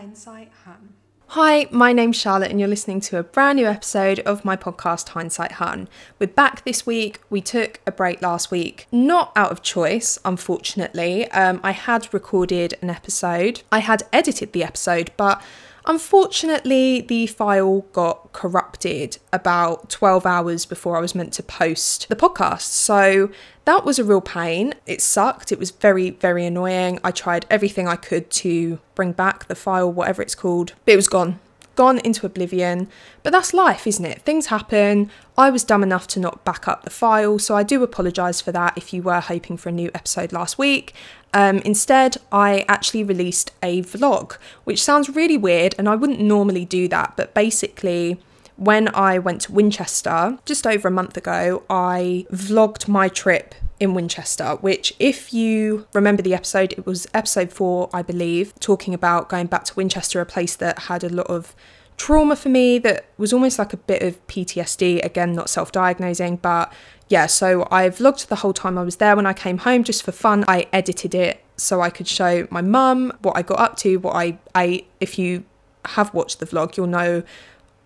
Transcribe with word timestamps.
Hindsight 0.00 0.50
Hun. 0.64 0.94
Hi, 1.26 1.66
my 1.70 1.92
name's 1.92 2.16
Charlotte, 2.16 2.50
and 2.50 2.58
you're 2.58 2.70
listening 2.70 3.00
to 3.02 3.18
a 3.18 3.22
brand 3.22 3.56
new 3.56 3.66
episode 3.66 4.20
of 4.20 4.46
my 4.46 4.56
podcast, 4.56 5.10
Hindsight 5.10 5.52
Hun. 5.52 5.90
We're 6.18 6.26
back 6.26 6.64
this 6.64 6.86
week. 6.86 7.20
We 7.28 7.42
took 7.42 7.80
a 7.86 7.92
break 7.92 8.22
last 8.22 8.50
week, 8.50 8.86
not 8.90 9.30
out 9.36 9.52
of 9.52 9.60
choice, 9.60 10.18
unfortunately. 10.24 11.30
Um, 11.32 11.60
I 11.62 11.72
had 11.72 12.14
recorded 12.14 12.78
an 12.80 12.88
episode, 12.88 13.60
I 13.70 13.80
had 13.80 14.04
edited 14.10 14.54
the 14.54 14.64
episode, 14.64 15.10
but 15.18 15.42
Unfortunately, 15.86 17.00
the 17.00 17.26
file 17.26 17.80
got 17.92 18.32
corrupted 18.32 19.18
about 19.32 19.88
12 19.88 20.26
hours 20.26 20.66
before 20.66 20.96
I 20.96 21.00
was 21.00 21.14
meant 21.14 21.32
to 21.34 21.42
post 21.42 22.08
the 22.08 22.16
podcast. 22.16 22.62
So 22.62 23.30
that 23.64 23.84
was 23.84 23.98
a 23.98 24.04
real 24.04 24.20
pain. 24.20 24.74
It 24.86 25.00
sucked. 25.00 25.52
It 25.52 25.58
was 25.58 25.70
very, 25.70 26.10
very 26.10 26.44
annoying. 26.44 26.98
I 27.02 27.10
tried 27.10 27.46
everything 27.50 27.88
I 27.88 27.96
could 27.96 28.30
to 28.30 28.78
bring 28.94 29.12
back 29.12 29.46
the 29.46 29.54
file, 29.54 29.90
whatever 29.90 30.22
it's 30.22 30.34
called, 30.34 30.74
but 30.84 30.92
it 30.92 30.96
was 30.96 31.08
gone 31.08 31.40
gone 31.80 31.98
into 32.00 32.26
oblivion. 32.26 32.88
But 33.22 33.32
that's 33.32 33.54
life, 33.54 33.86
isn't 33.86 34.04
it? 34.04 34.20
Things 34.20 34.46
happen. 34.46 35.10
I 35.38 35.48
was 35.48 35.64
dumb 35.64 35.82
enough 35.82 36.06
to 36.08 36.20
not 36.20 36.44
back 36.44 36.68
up 36.68 36.82
the 36.82 36.90
file, 36.90 37.38
so 37.38 37.56
I 37.56 37.62
do 37.62 37.82
apologise 37.82 38.40
for 38.42 38.52
that 38.52 38.74
if 38.76 38.92
you 38.92 39.02
were 39.02 39.20
hoping 39.20 39.56
for 39.56 39.70
a 39.70 39.72
new 39.72 39.90
episode 39.94 40.30
last 40.30 40.58
week. 40.58 40.92
Um, 41.32 41.58
instead, 41.58 42.16
I 42.32 42.64
actually 42.68 43.04
released 43.04 43.52
a 43.62 43.82
vlog, 43.82 44.36
which 44.64 44.82
sounds 44.82 45.08
really 45.08 45.36
weird, 45.36 45.74
and 45.78 45.88
I 45.88 45.94
wouldn't 45.94 46.20
normally 46.20 46.64
do 46.64 46.88
that, 46.88 47.14
but 47.16 47.34
basically, 47.34 48.20
when 48.56 48.94
I 48.94 49.18
went 49.18 49.42
to 49.42 49.52
Winchester 49.52 50.38
just 50.44 50.66
over 50.66 50.88
a 50.88 50.90
month 50.90 51.16
ago, 51.16 51.62
I 51.70 52.26
vlogged 52.30 52.88
my 52.88 53.08
trip 53.08 53.54
in 53.78 53.94
Winchester, 53.94 54.56
which, 54.60 54.92
if 54.98 55.32
you 55.32 55.86
remember 55.94 56.20
the 56.20 56.34
episode, 56.34 56.72
it 56.72 56.84
was 56.84 57.06
episode 57.14 57.52
four, 57.52 57.88
I 57.94 58.02
believe, 58.02 58.52
talking 58.60 58.92
about 58.92 59.30
going 59.30 59.46
back 59.46 59.64
to 59.64 59.74
Winchester, 59.74 60.20
a 60.20 60.26
place 60.26 60.54
that 60.56 60.80
had 60.80 61.02
a 61.02 61.08
lot 61.08 61.28
of 61.28 61.54
trauma 62.00 62.34
for 62.34 62.48
me 62.48 62.78
that 62.78 63.04
was 63.18 63.30
almost 63.30 63.58
like 63.58 63.74
a 63.74 63.76
bit 63.76 64.02
of 64.02 64.26
PTSD. 64.26 65.04
Again, 65.04 65.34
not 65.34 65.50
self 65.50 65.70
diagnosing, 65.70 66.36
but 66.36 66.72
yeah, 67.08 67.26
so 67.26 67.68
I 67.70 67.90
vlogged 67.90 68.28
the 68.28 68.36
whole 68.36 68.54
time 68.54 68.78
I 68.78 68.82
was 68.82 68.96
there. 68.96 69.14
When 69.14 69.26
I 69.26 69.34
came 69.34 69.58
home, 69.58 69.84
just 69.84 70.02
for 70.02 70.10
fun, 70.10 70.42
I 70.48 70.66
edited 70.72 71.14
it 71.14 71.44
so 71.58 71.82
I 71.82 71.90
could 71.90 72.08
show 72.08 72.48
my 72.50 72.62
mum 72.62 73.12
what 73.20 73.36
I 73.36 73.42
got 73.42 73.60
up 73.60 73.76
to, 73.78 73.98
what 73.98 74.16
I 74.16 74.38
ate. 74.56 74.88
If 74.98 75.18
you 75.18 75.44
have 75.84 76.14
watched 76.14 76.40
the 76.40 76.46
vlog, 76.46 76.78
you'll 76.78 76.86
know 76.86 77.22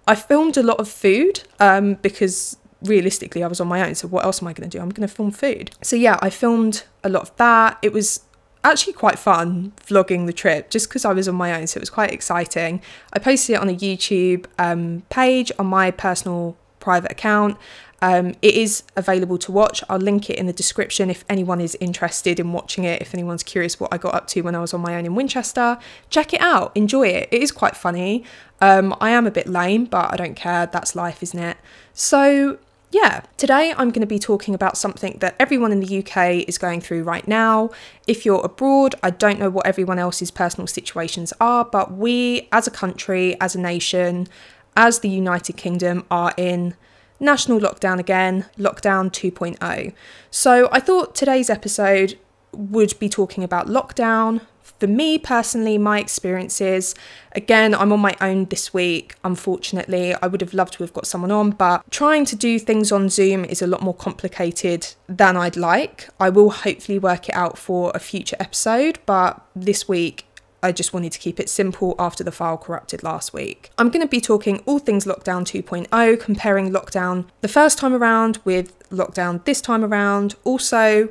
I 0.06 0.14
filmed 0.14 0.56
a 0.56 0.62
lot 0.62 0.78
of 0.78 0.88
food 0.88 1.42
um, 1.58 1.94
because 1.94 2.56
realistically 2.82 3.42
I 3.42 3.48
was 3.48 3.60
on 3.60 3.66
my 3.66 3.84
own. 3.84 3.96
So 3.96 4.06
what 4.06 4.24
else 4.24 4.40
am 4.40 4.46
I 4.46 4.52
going 4.52 4.70
to 4.70 4.78
do? 4.78 4.80
I'm 4.80 4.90
going 4.90 5.08
to 5.08 5.12
film 5.12 5.32
food. 5.32 5.72
So 5.82 5.96
yeah, 5.96 6.20
I 6.22 6.30
filmed 6.30 6.84
a 7.02 7.08
lot 7.08 7.22
of 7.22 7.36
that. 7.38 7.78
It 7.82 7.92
was 7.92 8.20
actually 8.64 8.94
quite 8.94 9.18
fun 9.18 9.72
vlogging 9.86 10.26
the 10.26 10.32
trip 10.32 10.70
just 10.70 10.88
because 10.88 11.04
I 11.04 11.12
was 11.12 11.28
on 11.28 11.34
my 11.34 11.54
own. 11.58 11.66
So 11.66 11.78
it 11.78 11.82
was 11.82 11.90
quite 11.90 12.12
exciting. 12.12 12.82
I 13.12 13.18
posted 13.18 13.56
it 13.56 13.60
on 13.60 13.68
a 13.68 13.74
YouTube 13.74 14.46
um, 14.58 15.02
page 15.10 15.52
on 15.58 15.66
my 15.66 15.90
personal 15.90 16.56
private 16.80 17.12
account. 17.12 17.56
Um, 18.02 18.34
it 18.42 18.54
is 18.54 18.82
available 18.96 19.38
to 19.38 19.50
watch. 19.50 19.82
I'll 19.88 19.96
link 19.98 20.28
it 20.28 20.38
in 20.38 20.44
the 20.44 20.52
description 20.52 21.08
if 21.08 21.24
anyone 21.26 21.58
is 21.58 21.74
interested 21.80 22.38
in 22.38 22.52
watching 22.52 22.84
it. 22.84 23.00
If 23.00 23.14
anyone's 23.14 23.42
curious 23.42 23.80
what 23.80 23.94
I 23.94 23.96
got 23.96 24.14
up 24.14 24.26
to 24.28 24.42
when 24.42 24.54
I 24.54 24.60
was 24.60 24.74
on 24.74 24.82
my 24.82 24.94
own 24.94 25.06
in 25.06 25.14
Winchester, 25.14 25.78
check 26.10 26.34
it 26.34 26.40
out. 26.42 26.72
Enjoy 26.74 27.06
it. 27.06 27.28
It 27.30 27.42
is 27.42 27.50
quite 27.50 27.76
funny. 27.76 28.24
Um, 28.60 28.94
I 29.00 29.10
am 29.10 29.26
a 29.26 29.30
bit 29.30 29.46
lame, 29.46 29.86
but 29.86 30.12
I 30.12 30.16
don't 30.16 30.34
care. 30.34 30.66
That's 30.66 30.94
life, 30.94 31.22
isn't 31.22 31.38
it? 31.38 31.56
So, 31.94 32.58
yeah, 32.94 33.22
today 33.36 33.74
I'm 33.76 33.90
going 33.90 34.02
to 34.02 34.06
be 34.06 34.20
talking 34.20 34.54
about 34.54 34.76
something 34.76 35.16
that 35.18 35.34
everyone 35.40 35.72
in 35.72 35.80
the 35.80 35.98
UK 35.98 36.48
is 36.48 36.58
going 36.58 36.80
through 36.80 37.02
right 37.02 37.26
now. 37.26 37.70
If 38.06 38.24
you're 38.24 38.40
abroad, 38.44 38.94
I 39.02 39.10
don't 39.10 39.40
know 39.40 39.50
what 39.50 39.66
everyone 39.66 39.98
else's 39.98 40.30
personal 40.30 40.68
situations 40.68 41.32
are, 41.40 41.64
but 41.64 41.92
we 41.92 42.48
as 42.52 42.68
a 42.68 42.70
country, 42.70 43.36
as 43.40 43.56
a 43.56 43.60
nation, 43.60 44.28
as 44.76 45.00
the 45.00 45.08
United 45.08 45.56
Kingdom 45.56 46.04
are 46.08 46.34
in 46.36 46.76
national 47.18 47.58
lockdown 47.58 47.98
again, 47.98 48.46
lockdown 48.56 49.10
2.0. 49.10 49.92
So 50.30 50.68
I 50.70 50.78
thought 50.78 51.16
today's 51.16 51.50
episode 51.50 52.16
would 52.52 52.96
be 53.00 53.08
talking 53.08 53.42
about 53.42 53.66
lockdown. 53.66 54.40
For 54.84 54.88
me 54.88 55.16
personally, 55.16 55.78
my 55.78 55.98
experiences, 55.98 56.94
again, 57.32 57.74
I'm 57.74 57.90
on 57.90 58.00
my 58.00 58.14
own 58.20 58.44
this 58.44 58.74
week, 58.74 59.14
unfortunately. 59.24 60.14
I 60.20 60.26
would 60.26 60.42
have 60.42 60.52
loved 60.52 60.74
to 60.74 60.82
have 60.82 60.92
got 60.92 61.06
someone 61.06 61.30
on, 61.30 61.52
but 61.52 61.90
trying 61.90 62.26
to 62.26 62.36
do 62.36 62.58
things 62.58 62.92
on 62.92 63.08
Zoom 63.08 63.46
is 63.46 63.62
a 63.62 63.66
lot 63.66 63.80
more 63.80 63.94
complicated 63.94 64.88
than 65.08 65.38
I'd 65.38 65.56
like. 65.56 66.10
I 66.20 66.28
will 66.28 66.50
hopefully 66.50 66.98
work 66.98 67.30
it 67.30 67.34
out 67.34 67.56
for 67.56 67.92
a 67.94 67.98
future 67.98 68.36
episode, 68.38 68.98
but 69.06 69.42
this 69.56 69.88
week 69.88 70.26
I 70.62 70.70
just 70.70 70.92
wanted 70.92 71.12
to 71.12 71.18
keep 71.18 71.40
it 71.40 71.48
simple 71.48 71.94
after 71.98 72.22
the 72.22 72.30
file 72.30 72.58
corrupted 72.58 73.02
last 73.02 73.32
week. 73.32 73.70
I'm 73.78 73.88
going 73.88 74.02
to 74.02 74.06
be 74.06 74.20
talking 74.20 74.58
all 74.66 74.78
things 74.78 75.06
Lockdown 75.06 75.46
2.0, 75.46 76.20
comparing 76.20 76.72
Lockdown 76.72 77.24
the 77.40 77.48
first 77.48 77.78
time 77.78 77.94
around 77.94 78.38
with 78.44 78.86
Lockdown 78.90 79.42
this 79.46 79.62
time 79.62 79.82
around. 79.82 80.34
Also, 80.44 81.08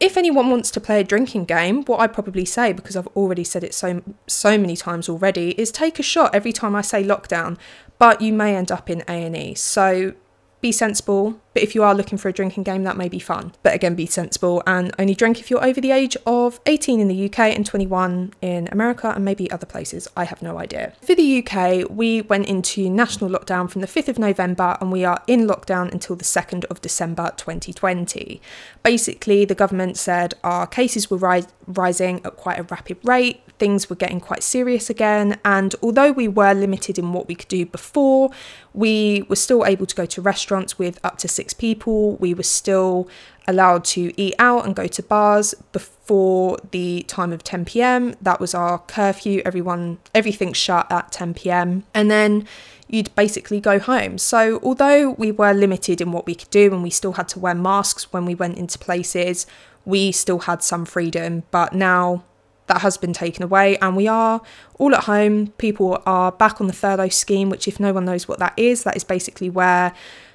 if 0.00 0.16
anyone 0.16 0.50
wants 0.50 0.70
to 0.72 0.80
play 0.80 0.98
a 0.98 1.04
drinking 1.04 1.44
game, 1.44 1.84
what 1.84 2.00
I 2.00 2.06
probably 2.06 2.46
say, 2.46 2.72
because 2.72 2.96
I've 2.96 3.06
already 3.08 3.44
said 3.44 3.62
it 3.62 3.74
so 3.74 4.02
so 4.26 4.56
many 4.56 4.76
times 4.76 5.08
already, 5.08 5.50
is 5.60 5.70
take 5.70 5.98
a 5.98 6.02
shot 6.02 6.34
every 6.34 6.52
time 6.52 6.74
I 6.74 6.80
say 6.80 7.04
lockdown, 7.04 7.58
but 7.98 8.22
you 8.22 8.32
may 8.32 8.56
end 8.56 8.72
up 8.72 8.88
in 8.88 9.02
A 9.02 9.12
and 9.12 9.36
E. 9.36 9.54
So 9.54 10.14
be 10.60 10.72
sensible. 10.72 11.40
But 11.52 11.62
if 11.62 11.74
you 11.74 11.82
are 11.82 11.94
looking 11.94 12.18
for 12.18 12.28
a 12.28 12.32
drinking 12.32 12.62
game, 12.62 12.84
that 12.84 12.96
may 12.96 13.08
be 13.08 13.18
fun. 13.18 13.52
But 13.62 13.74
again, 13.74 13.94
be 13.94 14.06
sensible 14.06 14.62
and 14.66 14.92
only 14.98 15.14
drink 15.14 15.40
if 15.40 15.50
you're 15.50 15.64
over 15.64 15.80
the 15.80 15.90
age 15.90 16.16
of 16.26 16.60
18 16.66 17.00
in 17.00 17.08
the 17.08 17.26
UK 17.26 17.38
and 17.56 17.66
21 17.66 18.34
in 18.40 18.68
America 18.70 19.12
and 19.14 19.24
maybe 19.24 19.50
other 19.50 19.66
places. 19.66 20.06
I 20.16 20.24
have 20.24 20.42
no 20.42 20.58
idea. 20.58 20.92
For 21.02 21.14
the 21.14 21.44
UK, 21.44 21.90
we 21.90 22.22
went 22.22 22.46
into 22.46 22.88
national 22.88 23.30
lockdown 23.30 23.68
from 23.68 23.80
the 23.80 23.86
5th 23.86 24.08
of 24.08 24.18
November 24.18 24.76
and 24.80 24.92
we 24.92 25.04
are 25.04 25.22
in 25.26 25.46
lockdown 25.46 25.90
until 25.92 26.14
the 26.14 26.24
2nd 26.24 26.64
of 26.66 26.80
December 26.80 27.32
2020. 27.36 28.40
Basically, 28.82 29.44
the 29.44 29.54
government 29.54 29.96
said 29.96 30.34
our 30.44 30.66
cases 30.66 31.10
were 31.10 31.18
ri- 31.18 31.44
rising 31.66 32.20
at 32.24 32.36
quite 32.36 32.58
a 32.58 32.62
rapid 32.64 32.98
rate, 33.02 33.42
things 33.60 33.88
were 33.88 33.94
getting 33.94 34.18
quite 34.18 34.42
serious 34.42 34.90
again, 34.90 35.38
and 35.44 35.76
although 35.82 36.10
we 36.10 36.26
were 36.26 36.54
limited 36.54 36.98
in 36.98 37.12
what 37.12 37.28
we 37.28 37.36
could 37.36 37.48
do 37.48 37.64
before, 37.66 38.30
we 38.74 39.24
were 39.28 39.36
still 39.36 39.64
able 39.64 39.86
to 39.86 39.94
go 39.94 40.06
to 40.06 40.20
restaurants 40.20 40.78
with 40.78 40.98
up 41.04 41.18
to 41.18 41.28
six 41.28 41.54
people. 41.54 42.16
We 42.16 42.34
were 42.34 42.42
still 42.42 43.08
allowed 43.46 43.84
to 43.84 44.12
eat 44.20 44.34
out 44.38 44.64
and 44.64 44.74
go 44.74 44.86
to 44.86 45.02
bars 45.02 45.54
before 45.72 46.58
the 46.70 47.04
time 47.06 47.32
of 47.32 47.44
10 47.44 47.66
p.m. 47.66 48.14
That 48.22 48.40
was 48.40 48.54
our 48.54 48.78
curfew. 48.78 49.42
Everyone, 49.44 49.98
everything 50.14 50.52
shut 50.52 50.90
at 50.90 51.12
10 51.12 51.34
p.m. 51.34 51.84
And 51.94 52.10
then 52.10 52.46
you'd 52.88 53.14
basically 53.14 53.60
go 53.60 53.78
home. 53.78 54.18
So, 54.18 54.58
although 54.62 55.10
we 55.10 55.30
were 55.30 55.52
limited 55.52 56.00
in 56.00 56.12
what 56.12 56.26
we 56.26 56.34
could 56.34 56.50
do 56.50 56.72
and 56.72 56.82
we 56.82 56.90
still 56.90 57.12
had 57.12 57.28
to 57.28 57.38
wear 57.38 57.54
masks 57.54 58.12
when 58.12 58.24
we 58.24 58.34
went 58.34 58.58
into 58.58 58.78
places, 58.78 59.46
we 59.84 60.12
still 60.12 60.40
had 60.40 60.62
some 60.62 60.84
freedom. 60.84 61.44
But 61.50 61.72
now 61.72 62.24
that 62.70 62.82
has 62.82 62.96
been 62.96 63.12
taken 63.12 63.42
away 63.42 63.76
and 63.78 63.96
we 63.96 64.06
are 64.06 64.40
all 64.78 64.94
at 64.94 65.04
home. 65.04 65.48
People 65.58 66.00
are 66.06 66.30
back 66.30 66.60
on 66.60 66.68
the 66.68 66.72
furlough 66.72 67.08
scheme, 67.08 67.50
which, 67.50 67.66
if 67.66 67.80
no 67.80 67.92
one 67.92 68.04
knows 68.04 68.28
what 68.28 68.38
that 68.38 68.54
is, 68.56 68.84
that 68.84 68.96
is 68.96 69.02
basically 69.02 69.50
where 69.50 69.92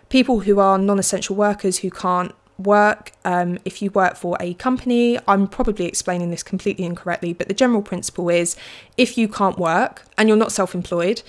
people 0.10 0.42
who 0.42 0.60
are 0.60 0.78
non 0.78 1.00
essential 1.00 1.36
workers 1.36 1.80
who 1.80 1.90
can't 1.90 2.34
work, 2.58 3.12
um, 3.24 3.58
if 3.64 3.82
you 3.82 3.90
work 3.92 4.18
for 4.18 4.38
a 4.42 4.54
company, 4.56 5.18
I'm 5.28 5.48
probably 5.48 5.86
explaining 5.86 6.30
this 6.30 6.44
completely 6.44 6.86
incorrectly, 6.86 7.32
but 7.32 7.48
the 7.48 7.54
general 7.54 7.82
principle 7.82 8.30
is 8.30 8.58
if 8.98 9.18
you 9.18 9.28
can't 9.30 9.58
work 9.58 10.04
and 10.18 10.28
you're 10.28 10.38
not 10.38 10.52
self 10.52 10.76
employed, 10.76 11.22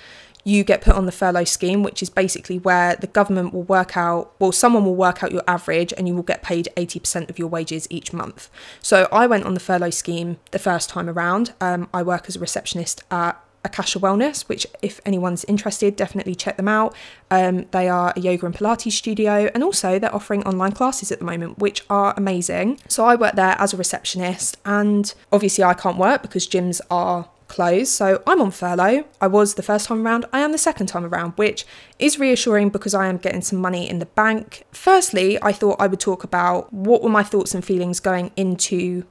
you 0.46 0.62
get 0.62 0.80
put 0.80 0.94
on 0.94 1.06
the 1.06 1.12
furlough 1.12 1.42
scheme, 1.42 1.82
which 1.82 2.04
is 2.04 2.08
basically 2.08 2.56
where 2.56 2.94
the 2.94 3.08
government 3.08 3.52
will 3.52 3.64
work 3.64 3.96
out, 3.96 4.32
well, 4.38 4.52
someone 4.52 4.84
will 4.84 4.94
work 4.94 5.24
out 5.24 5.32
your 5.32 5.42
average 5.48 5.92
and 5.98 6.06
you 6.06 6.14
will 6.14 6.22
get 6.22 6.40
paid 6.40 6.68
80% 6.76 7.28
of 7.28 7.36
your 7.36 7.48
wages 7.48 7.88
each 7.90 8.12
month. 8.12 8.48
So 8.80 9.08
I 9.10 9.26
went 9.26 9.44
on 9.44 9.54
the 9.54 9.60
furlough 9.60 9.90
scheme 9.90 10.38
the 10.52 10.60
first 10.60 10.88
time 10.88 11.10
around. 11.10 11.52
Um, 11.60 11.88
I 11.92 12.04
work 12.04 12.26
as 12.28 12.36
a 12.36 12.38
receptionist 12.38 13.02
at 13.10 13.42
Akasha 13.64 13.98
Wellness, 13.98 14.48
which, 14.48 14.68
if 14.82 15.00
anyone's 15.04 15.42
interested, 15.46 15.96
definitely 15.96 16.36
check 16.36 16.56
them 16.56 16.68
out. 16.68 16.94
Um, 17.28 17.66
they 17.72 17.88
are 17.88 18.12
a 18.14 18.20
yoga 18.20 18.46
and 18.46 18.54
Pilates 18.54 18.92
studio, 18.92 19.50
and 19.52 19.64
also 19.64 19.98
they're 19.98 20.14
offering 20.14 20.44
online 20.44 20.70
classes 20.70 21.10
at 21.10 21.18
the 21.18 21.24
moment, 21.24 21.58
which 21.58 21.84
are 21.90 22.14
amazing. 22.16 22.78
So 22.86 23.04
I 23.04 23.16
work 23.16 23.34
there 23.34 23.56
as 23.58 23.74
a 23.74 23.76
receptionist, 23.76 24.58
and 24.64 25.12
obviously 25.32 25.64
I 25.64 25.74
can't 25.74 25.98
work 25.98 26.22
because 26.22 26.46
gyms 26.46 26.80
are 26.88 27.28
closed. 27.48 27.92
So 27.92 28.22
I'm 28.26 28.40
on 28.40 28.50
furlough. 28.50 29.04
I 29.20 29.26
was 29.26 29.54
the 29.54 29.62
first 29.62 29.86
time 29.86 30.06
around, 30.06 30.26
I 30.32 30.40
am 30.40 30.52
the 30.52 30.58
second 30.58 30.86
time 30.86 31.04
around, 31.04 31.32
which 31.32 31.64
is 31.98 32.18
reassuring 32.18 32.70
because 32.70 32.94
I 32.94 33.06
am 33.06 33.16
getting 33.16 33.42
some 33.42 33.60
money 33.60 33.88
in 33.88 33.98
the 33.98 34.06
bank. 34.06 34.64
Firstly, 34.72 35.38
I 35.42 35.52
thought 35.52 35.76
I 35.80 35.86
would 35.86 36.00
talk 36.00 36.24
about 36.24 36.72
what 36.72 37.02
were 37.02 37.10
my 37.10 37.22
thoughts 37.22 37.54
and 37.54 37.64
feelings 37.64 38.00
going 38.00 38.30
into 38.36 39.04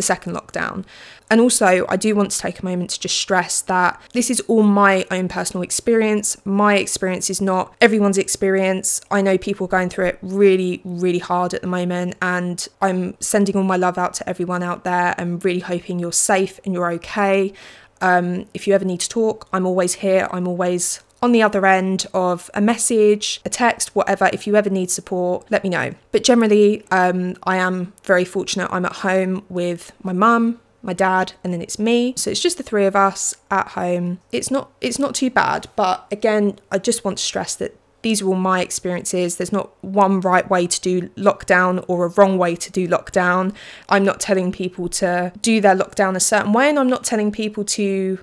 the 0.00 0.06
second 0.06 0.34
lockdown. 0.34 0.86
And 1.30 1.42
also, 1.42 1.84
I 1.90 1.96
do 1.96 2.16
want 2.16 2.30
to 2.30 2.38
take 2.38 2.60
a 2.60 2.64
moment 2.64 2.90
to 2.90 3.00
just 3.00 3.16
stress 3.16 3.60
that 3.62 4.00
this 4.14 4.30
is 4.30 4.40
all 4.48 4.62
my 4.62 5.04
own 5.10 5.28
personal 5.28 5.62
experience. 5.62 6.38
My 6.46 6.76
experience 6.76 7.28
is 7.28 7.40
not 7.40 7.74
everyone's 7.82 8.16
experience. 8.16 9.02
I 9.10 9.20
know 9.20 9.36
people 9.36 9.66
going 9.66 9.90
through 9.90 10.06
it 10.06 10.18
really, 10.22 10.80
really 10.84 11.18
hard 11.18 11.52
at 11.52 11.60
the 11.60 11.66
moment, 11.66 12.16
and 12.22 12.66
I'm 12.80 13.14
sending 13.20 13.56
all 13.56 13.62
my 13.62 13.76
love 13.76 13.98
out 13.98 14.14
to 14.14 14.28
everyone 14.28 14.62
out 14.62 14.84
there 14.84 15.14
and 15.18 15.44
really 15.44 15.60
hoping 15.60 15.98
you're 15.98 16.12
safe 16.12 16.58
and 16.64 16.72
you're 16.72 16.90
okay. 16.92 17.52
Um, 18.00 18.46
if 18.54 18.66
you 18.66 18.74
ever 18.74 18.84
need 18.84 19.00
to 19.00 19.08
talk, 19.08 19.48
I'm 19.52 19.66
always 19.66 19.94
here. 19.94 20.28
I'm 20.30 20.46
always 20.46 21.00
on 21.22 21.32
the 21.32 21.42
other 21.42 21.66
end 21.66 22.06
of 22.14 22.50
a 22.54 22.60
message, 22.60 23.40
a 23.44 23.50
text, 23.50 23.94
whatever. 23.94 24.30
If 24.32 24.46
you 24.46 24.56
ever 24.56 24.70
need 24.70 24.90
support, 24.90 25.46
let 25.50 25.62
me 25.62 25.70
know. 25.70 25.94
But 26.12 26.24
generally, 26.24 26.84
um, 26.90 27.36
I 27.42 27.56
am 27.56 27.92
very 28.04 28.24
fortunate. 28.24 28.68
I'm 28.72 28.86
at 28.86 28.96
home 28.96 29.44
with 29.48 29.92
my 30.02 30.12
mum, 30.12 30.60
my 30.82 30.92
dad, 30.92 31.34
and 31.44 31.52
then 31.52 31.60
it's 31.60 31.78
me. 31.78 32.14
So 32.16 32.30
it's 32.30 32.40
just 32.40 32.56
the 32.56 32.62
three 32.62 32.86
of 32.86 32.96
us 32.96 33.34
at 33.50 33.68
home. 33.68 34.20
It's 34.32 34.50
not 34.50 34.70
it's 34.80 34.98
not 34.98 35.14
too 35.14 35.30
bad, 35.30 35.68
but 35.76 36.06
again, 36.10 36.58
I 36.70 36.78
just 36.78 37.04
want 37.04 37.18
to 37.18 37.24
stress 37.24 37.54
that 37.56 37.76
these 38.02 38.22
are 38.22 38.26
all 38.28 38.34
my 38.34 38.60
experiences. 38.60 39.36
There's 39.36 39.52
not 39.52 39.70
one 39.82 40.20
right 40.20 40.48
way 40.48 40.66
to 40.66 40.80
do 40.80 41.08
lockdown 41.10 41.84
or 41.88 42.06
a 42.06 42.08
wrong 42.08 42.38
way 42.38 42.56
to 42.56 42.72
do 42.72 42.88
lockdown. 42.88 43.54
I'm 43.88 44.04
not 44.04 44.20
telling 44.20 44.52
people 44.52 44.88
to 44.88 45.32
do 45.42 45.60
their 45.60 45.76
lockdown 45.76 46.16
a 46.16 46.20
certain 46.20 46.52
way, 46.52 46.68
and 46.68 46.78
I'm 46.78 46.88
not 46.88 47.04
telling 47.04 47.30
people 47.30 47.64
to 47.64 48.18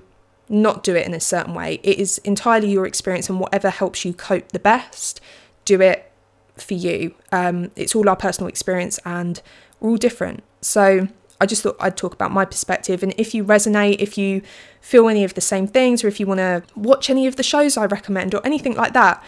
not 0.48 0.82
do 0.82 0.96
it 0.96 1.06
in 1.06 1.14
a 1.14 1.20
certain 1.20 1.54
way. 1.54 1.78
It 1.82 1.98
is 1.98 2.18
entirely 2.18 2.70
your 2.70 2.86
experience, 2.86 3.28
and 3.28 3.38
whatever 3.38 3.70
helps 3.70 4.04
you 4.04 4.12
cope 4.12 4.52
the 4.52 4.58
best, 4.58 5.20
do 5.64 5.80
it 5.80 6.10
for 6.56 6.74
you. 6.74 7.14
Um, 7.30 7.70
it's 7.76 7.94
all 7.94 8.08
our 8.08 8.16
personal 8.16 8.48
experience, 8.48 8.98
and 9.04 9.40
we're 9.80 9.90
all 9.90 9.96
different. 9.96 10.42
So 10.60 11.08
I 11.40 11.46
just 11.46 11.62
thought 11.62 11.76
I'd 11.78 11.96
talk 11.96 12.14
about 12.14 12.32
my 12.32 12.44
perspective. 12.44 13.02
And 13.02 13.14
if 13.16 13.34
you 13.34 13.44
resonate, 13.44 13.96
if 14.00 14.18
you 14.18 14.42
feel 14.80 15.08
any 15.08 15.22
of 15.22 15.34
the 15.34 15.40
same 15.40 15.66
things, 15.68 16.02
or 16.02 16.08
if 16.08 16.18
you 16.18 16.26
want 16.26 16.38
to 16.38 16.62
watch 16.74 17.10
any 17.10 17.26
of 17.26 17.36
the 17.36 17.42
shows 17.42 17.76
I 17.76 17.86
recommend 17.86 18.34
or 18.34 18.44
anything 18.44 18.74
like 18.74 18.92
that, 18.94 19.22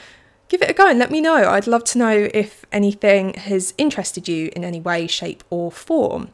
give 0.51 0.61
it 0.61 0.69
a 0.69 0.75
go 0.75 0.87
and 0.87 0.99
let 0.99 1.11
me 1.11 1.21
know. 1.21 1.49
I'd 1.49 1.67
love 1.67 1.85
to 1.85 1.99
know 1.99 2.29
if 2.35 2.67
anything 2.73 3.35
has 3.35 3.73
interested 3.79 4.29
you 4.29 4.51
in 4.55 4.65
any 4.65 4.81
way, 4.81 5.07
shape, 5.07 5.43
or 5.49 5.73
form. 5.73 6.31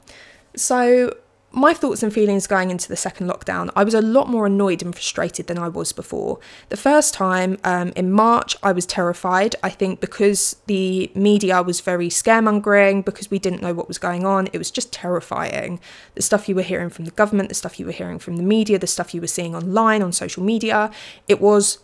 So, 0.56 1.14
my 1.52 1.72
thoughts 1.72 2.02
and 2.02 2.12
feelings 2.12 2.46
going 2.46 2.70
into 2.70 2.88
the 2.88 2.96
second 2.96 3.28
lockdown, 3.28 3.70
I 3.76 3.84
was 3.84 3.94
a 3.94 4.02
lot 4.02 4.28
more 4.28 4.46
annoyed 4.46 4.82
and 4.82 4.94
frustrated 4.94 5.46
than 5.46 5.58
I 5.58 5.68
was 5.68 5.92
before. 5.92 6.38
The 6.68 6.76
first 6.76 7.14
time 7.14 7.58
um, 7.64 7.92
in 7.96 8.10
March, 8.10 8.56
I 8.62 8.72
was 8.72 8.84
terrified. 8.84 9.54
I 9.62 9.70
think 9.70 10.00
because 10.00 10.56
the 10.66 11.10
media 11.14 11.62
was 11.62 11.80
very 11.80 12.08
scaremongering, 12.08 13.04
because 13.04 13.30
we 13.30 13.38
didn't 13.38 13.62
know 13.62 13.72
what 13.72 13.88
was 13.88 13.96
going 13.96 14.26
on, 14.26 14.48
it 14.52 14.58
was 14.58 14.70
just 14.70 14.92
terrifying. 14.92 15.80
The 16.14 16.22
stuff 16.22 16.48
you 16.48 16.54
were 16.54 16.62
hearing 16.62 16.90
from 16.90 17.04
the 17.06 17.10
government, 17.12 17.48
the 17.48 17.54
stuff 17.54 17.78
you 17.78 17.86
were 17.86 17.92
hearing 17.92 18.18
from 18.18 18.36
the 18.36 18.42
media, 18.42 18.78
the 18.78 18.86
stuff 18.86 19.14
you 19.14 19.20
were 19.20 19.26
seeing 19.26 19.54
online 19.54 20.02
on 20.02 20.12
social 20.12 20.42
media, 20.42 20.90
it 21.26 21.40
was 21.40 21.78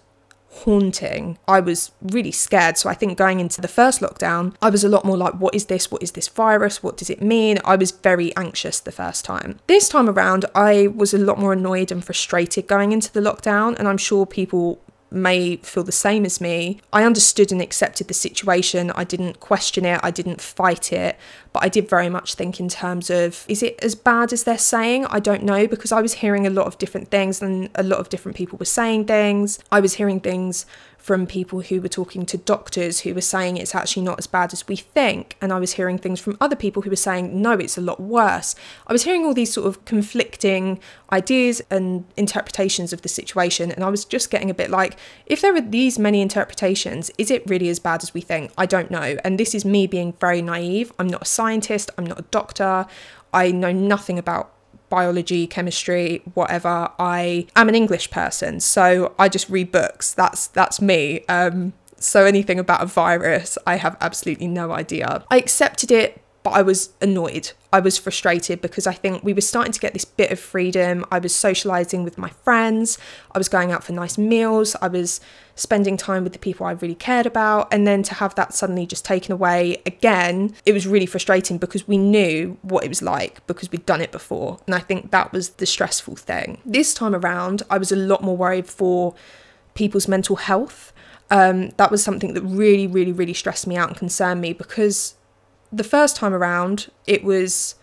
haunting. 0.52 1.38
I 1.48 1.60
was 1.60 1.92
really 2.02 2.30
scared. 2.30 2.78
So 2.78 2.88
I 2.88 2.94
think 2.94 3.18
going 3.18 3.40
into 3.40 3.60
the 3.60 3.68
first 3.68 4.00
lockdown, 4.00 4.54
I 4.60 4.70
was 4.70 4.84
a 4.84 4.88
lot 4.88 5.04
more 5.04 5.16
like, 5.16 5.34
what 5.34 5.54
is 5.54 5.66
this? 5.66 5.90
What 5.90 6.02
is 6.02 6.12
this 6.12 6.28
virus? 6.28 6.82
What 6.82 6.96
does 6.96 7.10
it 7.10 7.22
mean? 7.22 7.58
I 7.64 7.76
was 7.76 7.90
very 7.90 8.34
anxious 8.36 8.78
the 8.80 8.92
first 8.92 9.24
time. 9.24 9.58
This 9.66 9.88
time 9.88 10.08
around, 10.08 10.44
I 10.54 10.88
was 10.88 11.14
a 11.14 11.18
lot 11.18 11.38
more 11.38 11.54
annoyed 11.54 11.90
and 11.90 12.04
frustrated 12.04 12.66
going 12.66 12.92
into 12.92 13.12
the 13.12 13.20
lockdown. 13.20 13.78
And 13.78 13.88
I'm 13.88 13.98
sure 13.98 14.26
people 14.26 14.80
may 15.12 15.56
feel 15.56 15.84
the 15.84 15.92
same 15.92 16.24
as 16.24 16.40
me. 16.40 16.80
I 16.92 17.04
understood 17.04 17.52
and 17.52 17.60
accepted 17.60 18.08
the 18.08 18.14
situation. 18.14 18.90
I 18.92 19.04
didn't 19.04 19.40
question 19.40 19.84
it. 19.84 20.00
I 20.02 20.10
didn't 20.10 20.40
fight 20.40 20.92
it. 20.92 21.16
But 21.52 21.64
I 21.64 21.68
did 21.68 21.88
very 21.88 22.08
much 22.08 22.34
think 22.34 22.58
in 22.58 22.68
terms 22.68 23.10
of 23.10 23.44
is 23.48 23.62
it 23.62 23.78
as 23.82 23.94
bad 23.94 24.32
as 24.32 24.44
they're 24.44 24.58
saying? 24.58 25.06
I 25.06 25.20
don't 25.20 25.42
know 25.42 25.66
because 25.66 25.92
I 25.92 26.00
was 26.00 26.14
hearing 26.14 26.46
a 26.46 26.50
lot 26.50 26.66
of 26.66 26.78
different 26.78 27.10
things 27.10 27.42
and 27.42 27.68
a 27.74 27.82
lot 27.82 27.98
of 27.98 28.08
different 28.08 28.36
people 28.36 28.58
were 28.58 28.64
saying 28.64 29.04
things. 29.04 29.58
I 29.70 29.80
was 29.80 29.94
hearing 29.94 30.20
things 30.20 30.66
from 31.02 31.26
people 31.26 31.62
who 31.62 31.80
were 31.80 31.88
talking 31.88 32.24
to 32.24 32.38
doctors 32.38 33.00
who 33.00 33.12
were 33.12 33.20
saying 33.20 33.56
it's 33.56 33.74
actually 33.74 34.04
not 34.04 34.20
as 34.20 34.28
bad 34.28 34.52
as 34.52 34.68
we 34.68 34.76
think. 34.76 35.36
And 35.40 35.52
I 35.52 35.58
was 35.58 35.72
hearing 35.72 35.98
things 35.98 36.20
from 36.20 36.36
other 36.40 36.54
people 36.54 36.82
who 36.82 36.90
were 36.90 36.96
saying, 36.96 37.42
no, 37.42 37.54
it's 37.54 37.76
a 37.76 37.80
lot 37.80 37.98
worse. 38.00 38.54
I 38.86 38.92
was 38.92 39.02
hearing 39.02 39.24
all 39.24 39.34
these 39.34 39.52
sort 39.52 39.66
of 39.66 39.84
conflicting 39.84 40.78
ideas 41.12 41.60
and 41.70 42.04
interpretations 42.16 42.92
of 42.92 43.02
the 43.02 43.08
situation. 43.08 43.72
And 43.72 43.82
I 43.82 43.90
was 43.90 44.04
just 44.04 44.30
getting 44.30 44.48
a 44.48 44.54
bit 44.54 44.70
like, 44.70 44.96
if 45.26 45.40
there 45.40 45.56
are 45.56 45.60
these 45.60 45.98
many 45.98 46.22
interpretations, 46.22 47.10
is 47.18 47.32
it 47.32 47.42
really 47.50 47.68
as 47.68 47.80
bad 47.80 48.04
as 48.04 48.14
we 48.14 48.20
think? 48.20 48.52
I 48.56 48.66
don't 48.66 48.88
know. 48.88 49.16
And 49.24 49.40
this 49.40 49.56
is 49.56 49.64
me 49.64 49.88
being 49.88 50.12
very 50.20 50.40
naive. 50.40 50.92
I'm 51.00 51.08
not 51.08 51.22
a 51.22 51.26
scientist, 51.26 51.90
I'm 51.98 52.06
not 52.06 52.20
a 52.20 52.24
doctor. 52.30 52.86
I 53.34 53.50
know 53.50 53.72
nothing 53.72 54.20
about 54.20 54.52
biology, 54.92 55.46
chemistry, 55.46 56.20
whatever. 56.34 56.90
I 56.98 57.46
am 57.56 57.70
an 57.70 57.74
English 57.74 58.10
person, 58.10 58.60
so 58.60 59.14
I 59.18 59.30
just 59.30 59.48
read 59.48 59.72
books. 59.72 60.12
That's 60.12 60.48
that's 60.48 60.82
me. 60.82 61.24
Um, 61.30 61.72
so 61.96 62.26
anything 62.26 62.58
about 62.58 62.82
a 62.82 62.86
virus, 62.86 63.56
I 63.66 63.76
have 63.76 63.96
absolutely 64.02 64.48
no 64.48 64.72
idea. 64.72 65.24
I 65.30 65.38
accepted 65.38 65.90
it 65.90 66.21
but 66.42 66.50
I 66.50 66.62
was 66.62 66.90
annoyed. 67.00 67.52
I 67.72 67.80
was 67.80 67.98
frustrated 67.98 68.60
because 68.60 68.86
I 68.86 68.92
think 68.92 69.22
we 69.22 69.32
were 69.32 69.40
starting 69.40 69.72
to 69.72 69.80
get 69.80 69.92
this 69.92 70.04
bit 70.04 70.30
of 70.30 70.38
freedom. 70.38 71.04
I 71.10 71.18
was 71.18 71.34
socializing 71.34 72.02
with 72.04 72.18
my 72.18 72.28
friends, 72.28 72.98
I 73.32 73.38
was 73.38 73.48
going 73.48 73.72
out 73.72 73.84
for 73.84 73.92
nice 73.92 74.18
meals, 74.18 74.76
I 74.82 74.88
was 74.88 75.20
spending 75.54 75.96
time 75.96 76.24
with 76.24 76.32
the 76.32 76.38
people 76.38 76.66
I 76.66 76.72
really 76.72 76.94
cared 76.94 77.26
about. 77.26 77.72
And 77.72 77.86
then 77.86 78.02
to 78.04 78.14
have 78.14 78.34
that 78.34 78.54
suddenly 78.54 78.86
just 78.86 79.04
taken 79.04 79.32
away 79.32 79.80
again, 79.86 80.54
it 80.66 80.72
was 80.72 80.86
really 80.86 81.06
frustrating 81.06 81.58
because 81.58 81.86
we 81.86 81.98
knew 81.98 82.58
what 82.62 82.84
it 82.84 82.88
was 82.88 83.02
like 83.02 83.46
because 83.46 83.70
we'd 83.70 83.86
done 83.86 84.00
it 84.00 84.12
before. 84.12 84.58
And 84.66 84.74
I 84.74 84.80
think 84.80 85.10
that 85.10 85.32
was 85.32 85.50
the 85.50 85.66
stressful 85.66 86.16
thing. 86.16 86.60
This 86.64 86.94
time 86.94 87.14
around, 87.14 87.62
I 87.70 87.78
was 87.78 87.92
a 87.92 87.96
lot 87.96 88.22
more 88.22 88.36
worried 88.36 88.66
for 88.66 89.14
people's 89.74 90.08
mental 90.08 90.36
health. 90.36 90.92
Um, 91.30 91.70
that 91.78 91.90
was 91.90 92.02
something 92.02 92.34
that 92.34 92.42
really, 92.42 92.86
really, 92.86 93.12
really 93.12 93.32
stressed 93.32 93.66
me 93.66 93.76
out 93.76 93.88
and 93.88 93.96
concerned 93.96 94.40
me 94.40 94.52
because 94.52 95.14
the 95.72 95.84
first 95.84 96.16
time 96.16 96.34
around, 96.34 96.90
it 97.06 97.24
was 97.24 97.76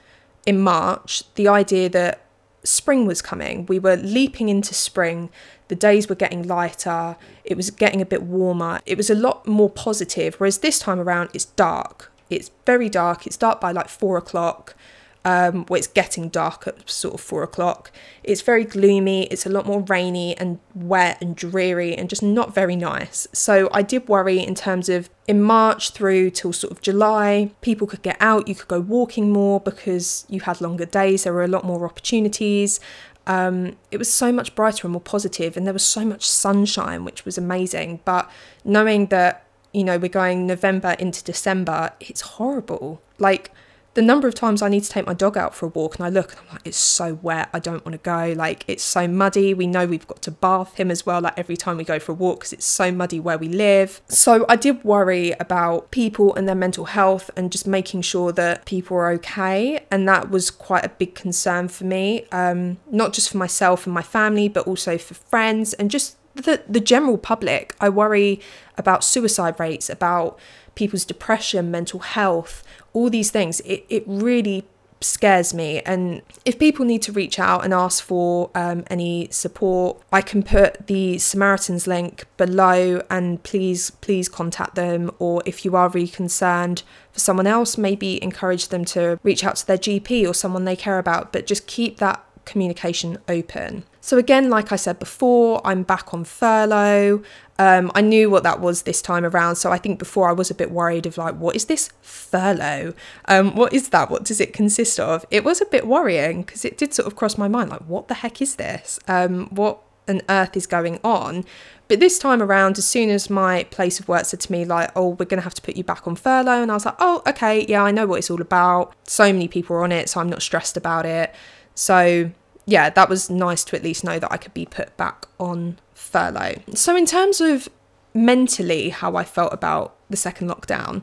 in 0.45 0.59
March, 0.61 1.23
the 1.35 1.47
idea 1.47 1.89
that 1.89 2.25
spring 2.63 3.05
was 3.05 3.21
coming. 3.21 3.65
We 3.65 3.79
were 3.79 3.95
leaping 3.95 4.49
into 4.49 4.73
spring. 4.73 5.29
The 5.69 5.75
days 5.75 6.07
were 6.07 6.15
getting 6.15 6.47
lighter. 6.47 7.15
It 7.43 7.57
was 7.57 7.71
getting 7.71 8.01
a 8.01 8.05
bit 8.05 8.23
warmer. 8.23 8.81
It 8.85 8.97
was 8.97 9.09
a 9.09 9.15
lot 9.15 9.47
more 9.47 9.69
positive. 9.69 10.35
Whereas 10.35 10.59
this 10.59 10.79
time 10.79 10.99
around, 10.99 11.29
it's 11.33 11.45
dark. 11.45 12.11
It's 12.29 12.51
very 12.65 12.89
dark. 12.89 13.25
It's 13.25 13.37
dark 13.37 13.59
by 13.59 13.71
like 13.71 13.89
four 13.89 14.17
o'clock 14.17 14.75
um, 15.25 15.65
where 15.65 15.77
it's 15.77 15.87
getting 15.87 16.29
dark 16.29 16.65
at 16.67 16.89
sort 16.89 17.13
of 17.13 17.21
four 17.21 17.43
o'clock. 17.43 17.91
It's 18.23 18.41
very 18.41 18.63
gloomy, 18.63 19.23
it's 19.25 19.45
a 19.45 19.49
lot 19.49 19.65
more 19.65 19.81
rainy 19.81 20.37
and 20.37 20.59
wet 20.73 21.21
and 21.21 21.35
dreary 21.35 21.95
and 21.95 22.09
just 22.09 22.23
not 22.23 22.55
very 22.55 22.75
nice. 22.75 23.27
So 23.33 23.69
I 23.73 23.81
did 23.81 24.07
worry 24.07 24.39
in 24.39 24.55
terms 24.55 24.89
of 24.89 25.09
in 25.27 25.41
March 25.41 25.91
through 25.91 26.31
till 26.31 26.53
sort 26.53 26.71
of 26.71 26.81
July, 26.81 27.51
people 27.61 27.85
could 27.85 28.01
get 28.01 28.17
out, 28.19 28.47
you 28.47 28.55
could 28.55 28.67
go 28.67 28.79
walking 28.79 29.31
more 29.31 29.59
because 29.59 30.25
you 30.29 30.41
had 30.41 30.61
longer 30.61 30.85
days, 30.85 31.23
there 31.23 31.33
were 31.33 31.43
a 31.43 31.47
lot 31.47 31.63
more 31.65 31.85
opportunities. 31.85 32.79
Um, 33.27 33.75
it 33.91 33.97
was 33.97 34.11
so 34.11 34.31
much 34.31 34.55
brighter 34.55 34.87
and 34.87 34.93
more 34.93 35.01
positive, 35.01 35.55
and 35.55 35.67
there 35.67 35.73
was 35.73 35.85
so 35.85 36.03
much 36.03 36.27
sunshine, 36.27 37.05
which 37.05 37.25
was 37.25 37.37
amazing. 37.37 37.99
But 38.03 38.27
knowing 38.65 39.05
that, 39.07 39.45
you 39.71 39.83
know, 39.83 39.99
we're 39.99 40.09
going 40.09 40.47
November 40.47 40.95
into 40.97 41.23
December, 41.23 41.91
it's 41.99 42.21
horrible. 42.21 43.03
Like, 43.19 43.51
the 43.93 44.01
number 44.01 44.27
of 44.27 44.35
times 44.35 44.61
I 44.61 44.69
need 44.69 44.83
to 44.83 44.89
take 44.89 45.05
my 45.07 45.13
dog 45.13 45.37
out 45.37 45.55
for 45.55 45.65
a 45.65 45.69
walk 45.69 45.97
and 45.97 46.05
I 46.05 46.09
look 46.09 46.31
and 46.31 46.41
I'm 46.41 46.53
like, 46.53 46.61
it's 46.65 46.77
so 46.77 47.15
wet, 47.15 47.49
I 47.53 47.59
don't 47.59 47.83
want 47.85 47.93
to 47.93 47.97
go. 47.97 48.33
Like, 48.35 48.63
it's 48.67 48.83
so 48.83 49.07
muddy. 49.07 49.53
We 49.53 49.67
know 49.67 49.85
we've 49.85 50.07
got 50.07 50.21
to 50.23 50.31
bath 50.31 50.75
him 50.75 50.91
as 50.91 51.05
well, 51.05 51.21
like 51.21 51.37
every 51.37 51.57
time 51.57 51.77
we 51.77 51.83
go 51.83 51.99
for 51.99 52.11
a 52.11 52.15
walk 52.15 52.41
because 52.41 52.53
it's 52.53 52.65
so 52.65 52.91
muddy 52.91 53.19
where 53.19 53.37
we 53.37 53.47
live. 53.47 54.01
So 54.07 54.45
I 54.47 54.55
did 54.55 54.83
worry 54.83 55.31
about 55.39 55.91
people 55.91 56.35
and 56.35 56.47
their 56.47 56.55
mental 56.55 56.85
health 56.85 57.31
and 57.35 57.51
just 57.51 57.67
making 57.67 58.01
sure 58.03 58.31
that 58.33 58.65
people 58.65 58.95
are 58.97 59.11
okay. 59.13 59.85
And 59.89 60.07
that 60.07 60.29
was 60.29 60.51
quite 60.51 60.85
a 60.85 60.89
big 60.89 61.15
concern 61.15 61.67
for 61.67 61.85
me, 61.85 62.25
um, 62.31 62.77
not 62.91 63.13
just 63.13 63.29
for 63.31 63.37
myself 63.37 63.85
and 63.85 63.93
my 63.93 64.03
family, 64.03 64.47
but 64.49 64.67
also 64.67 64.97
for 64.97 65.15
friends 65.15 65.73
and 65.73 65.89
just 65.89 66.18
the, 66.41 66.63
the 66.67 66.79
general 66.79 67.17
public. 67.17 67.75
I 67.79 67.89
worry 67.89 68.39
about 68.77 69.03
suicide 69.03 69.59
rates, 69.59 69.89
about 69.89 70.39
people's 70.75 71.05
depression, 71.05 71.71
mental 71.71 71.99
health 71.99 72.63
all 72.93 73.09
these 73.09 73.31
things, 73.31 73.59
it, 73.61 73.85
it 73.89 74.03
really 74.05 74.65
scares 75.01 75.53
me. 75.53 75.79
And 75.81 76.21
if 76.43 76.59
people 76.59 76.83
need 76.83 77.01
to 77.03 77.11
reach 77.11 77.39
out 77.39 77.63
and 77.63 77.73
ask 77.73 78.03
for 78.03 78.51
um, 78.53 78.83
any 78.87 79.29
support, 79.31 80.01
I 80.11 80.21
can 80.21 80.43
put 80.43 80.87
the 80.87 81.17
Samaritans 81.17 81.87
link 81.87 82.25
below 82.35 83.01
and 83.09 83.41
please, 83.43 83.91
please 83.91 84.27
contact 84.27 84.75
them. 84.75 85.11
Or 85.19 85.41
if 85.45 85.63
you 85.63 85.75
are 85.75 85.89
really 85.89 86.09
concerned 86.09 86.83
for 87.13 87.19
someone 87.19 87.47
else, 87.47 87.77
maybe 87.77 88.21
encourage 88.21 88.67
them 88.67 88.83
to 88.85 89.19
reach 89.23 89.43
out 89.43 89.55
to 89.57 89.67
their 89.67 89.77
GP 89.77 90.27
or 90.27 90.33
someone 90.33 90.65
they 90.65 90.75
care 90.75 90.99
about, 90.99 91.31
but 91.31 91.45
just 91.45 91.65
keep 91.65 91.97
that 91.99 92.23
communication 92.43 93.17
open. 93.29 93.85
So, 94.01 94.17
again, 94.17 94.49
like 94.49 94.71
I 94.71 94.75
said 94.75 94.99
before, 94.99 95.61
I'm 95.65 95.83
back 95.83 96.13
on 96.13 96.23
furlough. 96.23 97.21
Um, 97.57 97.91
I 97.93 98.01
knew 98.01 98.29
what 98.29 98.43
that 98.43 98.61
was 98.61 98.83
this 98.83 99.01
time 99.01 99.25
around. 99.25 99.57
So, 99.57 99.71
I 99.71 99.77
think 99.77 99.99
before 99.99 100.29
I 100.29 100.31
was 100.31 100.49
a 100.49 100.55
bit 100.55 100.71
worried 100.71 101.05
of 101.05 101.17
like, 101.17 101.35
what 101.35 101.55
is 101.55 101.65
this 101.65 101.89
furlough? 102.01 102.93
Um, 103.25 103.55
what 103.55 103.73
is 103.73 103.89
that? 103.89 104.09
What 104.09 104.23
does 104.23 104.39
it 104.39 104.53
consist 104.53 104.99
of? 104.99 105.25
It 105.31 105.43
was 105.43 105.61
a 105.61 105.65
bit 105.65 105.85
worrying 105.85 106.43
because 106.43 106.63
it 106.63 106.77
did 106.77 106.93
sort 106.93 107.07
of 107.07 107.15
cross 107.15 107.37
my 107.37 107.47
mind 107.47 107.69
like, 107.69 107.81
what 107.81 108.07
the 108.07 108.15
heck 108.15 108.41
is 108.41 108.55
this? 108.55 108.99
Um, 109.07 109.47
what 109.47 109.79
on 110.07 110.21
earth 110.29 110.55
is 110.55 110.65
going 110.65 110.99
on? 111.03 111.45
But 111.87 111.99
this 111.99 112.19
time 112.19 112.41
around, 112.41 112.77
as 112.77 112.87
soon 112.87 113.09
as 113.09 113.29
my 113.31 113.63
place 113.65 113.99
of 113.99 114.07
work 114.07 114.25
said 114.25 114.39
to 114.41 114.51
me, 114.51 114.63
like, 114.63 114.91
oh, 114.95 115.09
we're 115.09 115.25
going 115.25 115.39
to 115.39 115.43
have 115.43 115.55
to 115.55 115.61
put 115.61 115.75
you 115.75 115.83
back 115.83 116.07
on 116.07 116.15
furlough, 116.15 116.61
and 116.61 116.71
I 116.71 116.75
was 116.75 116.85
like, 116.85 116.95
oh, 116.99 117.23
okay, 117.27 117.65
yeah, 117.67 117.83
I 117.83 117.91
know 117.91 118.05
what 118.05 118.19
it's 118.19 118.29
all 118.29 118.41
about. 118.41 118.93
So 119.07 119.33
many 119.33 119.47
people 119.47 119.75
are 119.75 119.83
on 119.83 119.91
it, 119.91 120.07
so 120.07 120.19
I'm 120.19 120.29
not 120.29 120.43
stressed 120.43 120.77
about 120.77 121.05
it. 121.05 121.33
So 121.73 122.31
yeah, 122.69 122.89
that 122.91 123.09
was 123.09 123.29
nice 123.29 123.63
to 123.65 123.75
at 123.75 123.83
least 123.83 124.03
know 124.03 124.19
that 124.19 124.31
I 124.31 124.37
could 124.37 124.53
be 124.53 124.65
put 124.65 124.95
back 124.95 125.25
on 125.39 125.79
furlough. 125.93 126.55
So, 126.75 126.95
in 126.95 127.05
terms 127.05 127.41
of 127.41 127.67
mentally 128.13 128.89
how 128.89 129.15
I 129.15 129.23
felt 129.23 129.53
about 129.53 129.95
the 130.09 130.17
second 130.17 130.49
lockdown, 130.49 131.01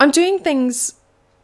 I'm 0.00 0.10
doing 0.10 0.38
things 0.38 0.94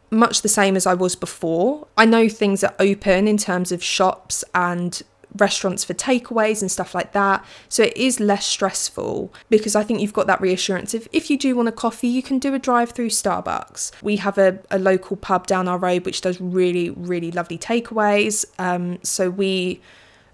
much 0.09 0.41
the 0.41 0.49
same 0.49 0.75
as 0.75 0.87
I 0.87 0.95
was 0.95 1.15
before. 1.15 1.87
I 1.97 2.05
know 2.05 2.27
things 2.29 2.63
are 2.63 2.73
open 2.79 3.27
in 3.27 3.37
terms 3.37 3.71
of 3.71 3.83
shops 3.83 4.43
and 4.55 5.01
restaurants 5.35 5.83
for 5.83 5.93
takeaways 5.93 6.61
and 6.61 6.71
stuff 6.71 6.93
like 6.93 7.11
that. 7.13 7.45
So 7.69 7.83
it 7.83 7.97
is 7.97 8.19
less 8.19 8.45
stressful 8.45 9.33
because 9.49 9.75
I 9.75 9.83
think 9.83 10.01
you've 10.01 10.13
got 10.13 10.27
that 10.27 10.41
reassurance 10.41 10.93
of 10.93 11.07
if 11.11 11.29
you 11.29 11.37
do 11.37 11.55
want 11.55 11.69
a 11.69 11.71
coffee, 11.71 12.07
you 12.07 12.23
can 12.23 12.39
do 12.39 12.53
a 12.53 12.59
drive 12.59 12.91
through 12.91 13.09
Starbucks. 13.09 13.91
We 14.01 14.17
have 14.17 14.37
a, 14.37 14.59
a 14.69 14.79
local 14.79 15.17
pub 15.17 15.47
down 15.47 15.67
our 15.67 15.77
road 15.77 16.05
which 16.05 16.21
does 16.21 16.39
really, 16.39 16.89
really 16.91 17.31
lovely 17.31 17.57
takeaways. 17.57 18.45
Um, 18.59 18.99
so 19.03 19.29
we 19.29 19.81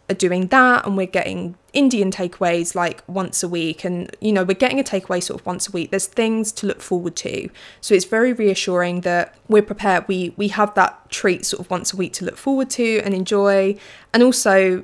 are 0.10 0.15
doing 0.15 0.48
that 0.48 0.86
and 0.86 0.98
we're 0.98 1.06
getting 1.06 1.56
Indian 1.72 2.12
takeaways 2.12 2.74
like 2.74 3.03
once 3.08 3.44
a 3.44 3.48
week 3.48 3.84
and 3.84 4.15
you 4.20 4.32
know 4.32 4.44
we're 4.44 4.56
getting 4.56 4.79
a 4.79 4.84
takeaway 4.84 5.22
sort 5.22 5.39
of 5.39 5.46
once 5.46 5.68
a 5.68 5.72
week 5.72 5.91
there's 5.91 6.08
things 6.08 6.51
to 6.51 6.65
look 6.65 6.82
forward 6.82 7.15
to 7.15 7.48
so 7.79 7.94
it's 7.94 8.06
very 8.06 8.34
reassuring 8.34 9.01
that 9.01 9.36
we're 9.48 9.62
prepared 9.62 10.08
we 10.08 10.34
we 10.36 10.48
have 10.48 10.74
that 10.74 11.10
treat 11.12 11.46
sort 11.46 11.60
of 11.60 11.70
once 11.70 11.94
a 11.94 11.96
week 11.96 12.12
to 12.13 12.25
look 12.25 12.38
forward 12.38 12.70
to 12.72 13.00
and 13.01 13.13
enjoy 13.13 13.77
and 14.13 14.24
also 14.24 14.84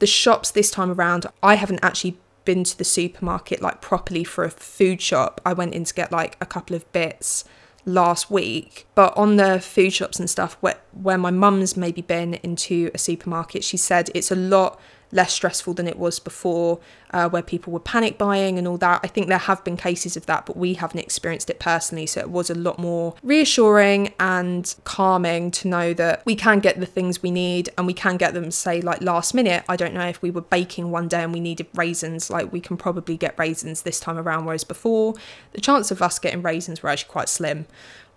the 0.00 0.06
shops 0.06 0.50
this 0.50 0.70
time 0.70 0.90
around 0.90 1.26
I 1.42 1.54
haven't 1.54 1.80
actually 1.82 2.18
been 2.44 2.64
to 2.64 2.76
the 2.76 2.84
supermarket 2.84 3.62
like 3.62 3.80
properly 3.80 4.24
for 4.24 4.44
a 4.44 4.50
food 4.50 5.00
shop. 5.00 5.40
I 5.46 5.52
went 5.52 5.74
in 5.74 5.84
to 5.84 5.94
get 5.94 6.10
like 6.10 6.36
a 6.40 6.46
couple 6.46 6.74
of 6.74 6.90
bits 6.92 7.44
last 7.84 8.30
week. 8.30 8.86
But 8.94 9.16
on 9.16 9.36
the 9.36 9.60
food 9.60 9.92
shops 9.92 10.18
and 10.18 10.28
stuff 10.28 10.56
where, 10.60 10.78
where 10.92 11.18
my 11.18 11.30
mum's 11.30 11.76
maybe 11.76 12.02
been 12.02 12.34
into 12.34 12.90
a 12.92 12.98
supermarket 12.98 13.62
she 13.62 13.76
said 13.76 14.10
it's 14.14 14.30
a 14.30 14.36
lot 14.36 14.80
less 15.12 15.32
stressful 15.32 15.74
than 15.74 15.88
it 15.88 15.98
was 15.98 16.18
before, 16.18 16.80
uh, 17.12 17.28
where 17.28 17.42
people 17.42 17.72
were 17.72 17.80
panic 17.80 18.18
buying 18.18 18.58
and 18.58 18.68
all 18.68 18.78
that. 18.78 19.00
I 19.02 19.08
think 19.08 19.28
there 19.28 19.38
have 19.38 19.62
been 19.64 19.76
cases 19.76 20.16
of 20.16 20.26
that, 20.26 20.46
but 20.46 20.56
we 20.56 20.74
haven't 20.74 21.00
experienced 21.00 21.50
it 21.50 21.58
personally. 21.58 22.06
So 22.06 22.20
it 22.20 22.30
was 22.30 22.50
a 22.50 22.54
lot 22.54 22.78
more 22.78 23.14
reassuring 23.22 24.14
and 24.20 24.72
calming 24.84 25.50
to 25.52 25.68
know 25.68 25.94
that 25.94 26.24
we 26.24 26.36
can 26.36 26.60
get 26.60 26.78
the 26.78 26.86
things 26.86 27.22
we 27.22 27.30
need 27.30 27.70
and 27.76 27.86
we 27.86 27.94
can 27.94 28.16
get 28.16 28.34
them, 28.34 28.50
say, 28.50 28.80
like 28.80 29.02
last 29.02 29.34
minute. 29.34 29.64
I 29.68 29.76
don't 29.76 29.94
know 29.94 30.06
if 30.06 30.22
we 30.22 30.30
were 30.30 30.42
baking 30.42 30.90
one 30.90 31.08
day 31.08 31.22
and 31.22 31.32
we 31.32 31.40
needed 31.40 31.66
raisins, 31.74 32.30
like 32.30 32.52
we 32.52 32.60
can 32.60 32.76
probably 32.76 33.16
get 33.16 33.38
raisins 33.38 33.82
this 33.82 34.00
time 34.00 34.18
around, 34.18 34.44
whereas 34.44 34.64
before, 34.64 35.14
the 35.52 35.60
chance 35.60 35.90
of 35.90 36.02
us 36.02 36.18
getting 36.18 36.42
raisins 36.42 36.82
were 36.82 36.88
actually 36.88 37.10
quite 37.10 37.28
slim 37.28 37.66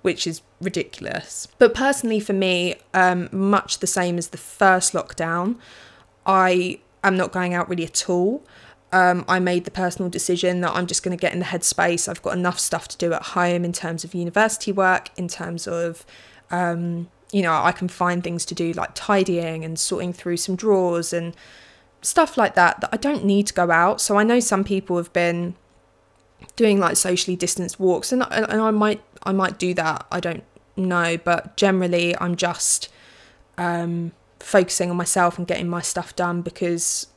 which 0.04 0.28
is 0.28 0.42
ridiculous. 0.62 1.48
But 1.58 1.74
personally, 1.74 2.20
for 2.20 2.34
me, 2.34 2.76
um, 2.94 3.30
much 3.32 3.80
the 3.80 3.88
same 3.88 4.18
as 4.18 4.28
the 4.28 4.38
first 4.38 4.94
lockdown, 4.94 5.56
I 6.26 6.80
am 7.03 7.17
not 7.17 7.31
going 7.31 7.53
out 7.53 7.69
really 7.69 7.86
at 7.86 8.10
all. 8.10 8.43
Um, 8.91 9.25
I 9.27 9.39
made 9.39 9.65
the 9.65 9.72
personal 9.72 10.10
decision 10.10 10.62
that 10.62 10.72
I'm 10.75 10.86
just 10.86 11.01
going 11.01 11.17
to 11.17 11.22
get 11.22 11.33
in 11.33 11.39
the 11.39 11.45
headspace. 11.45 12.07
I've 12.07 12.22
got 12.22 12.38
enough 12.38 12.60
stuff 12.60 12.88
to 12.89 12.98
do 12.98 13.12
at 13.13 13.24
home 13.24 13.65
in 13.65 13.74
terms 13.74 14.03
of 14.03 14.13
university 14.13 14.72
work, 14.72 15.10
in 15.17 15.27
terms 15.27 15.67
of, 15.67 16.05
um, 16.51 17.10
you 17.31 17.41
know, 17.41 17.53
I 17.53 17.72
can 17.72 17.88
find 17.88 18.24
things 18.24 18.45
to 18.45 18.55
do 18.55 18.72
like 18.74 18.91
tidying 18.93 19.65
and 19.65 19.79
sorting 19.79 20.13
through 20.13 20.38
some 20.38 20.55
drawers 20.55 21.12
and 21.12 21.36
stuff 22.03 22.38
like 22.38 22.53
that, 22.53 22.81
that 22.81 22.89
I 22.93 22.98
don't 22.98 23.25
need 23.25 23.48
to 23.48 23.53
go 23.53 23.72
out. 23.72 24.00
So 24.00 24.17
I 24.17 24.24
know 24.24 24.39
some 24.39 24.63
people 24.63 24.98
have 24.98 25.12
been 25.12 25.55
doing 26.55 26.79
like 26.79 26.95
socially 26.95 27.36
distanced 27.36 27.79
walks 27.79 28.12
and, 28.12 28.24
and 28.31 28.62
I 28.62 28.69
might 28.69 29.01
I 29.24 29.31
might 29.31 29.57
do 29.57 29.74
that. 29.74 30.05
I 30.12 30.19
don't 30.19 30.43
know, 30.75 31.17
but 31.17 31.57
generally 31.57 32.15
I'm 32.19 32.36
just 32.36 32.89
um, 33.57 34.12
focusing 34.44 34.90
on 34.90 34.98
myself 34.98 35.38
and 35.38 35.48
getting 35.48 35.68
my 35.68 35.82
stuff 35.82 36.16
done 36.16 36.42
because 36.42 37.08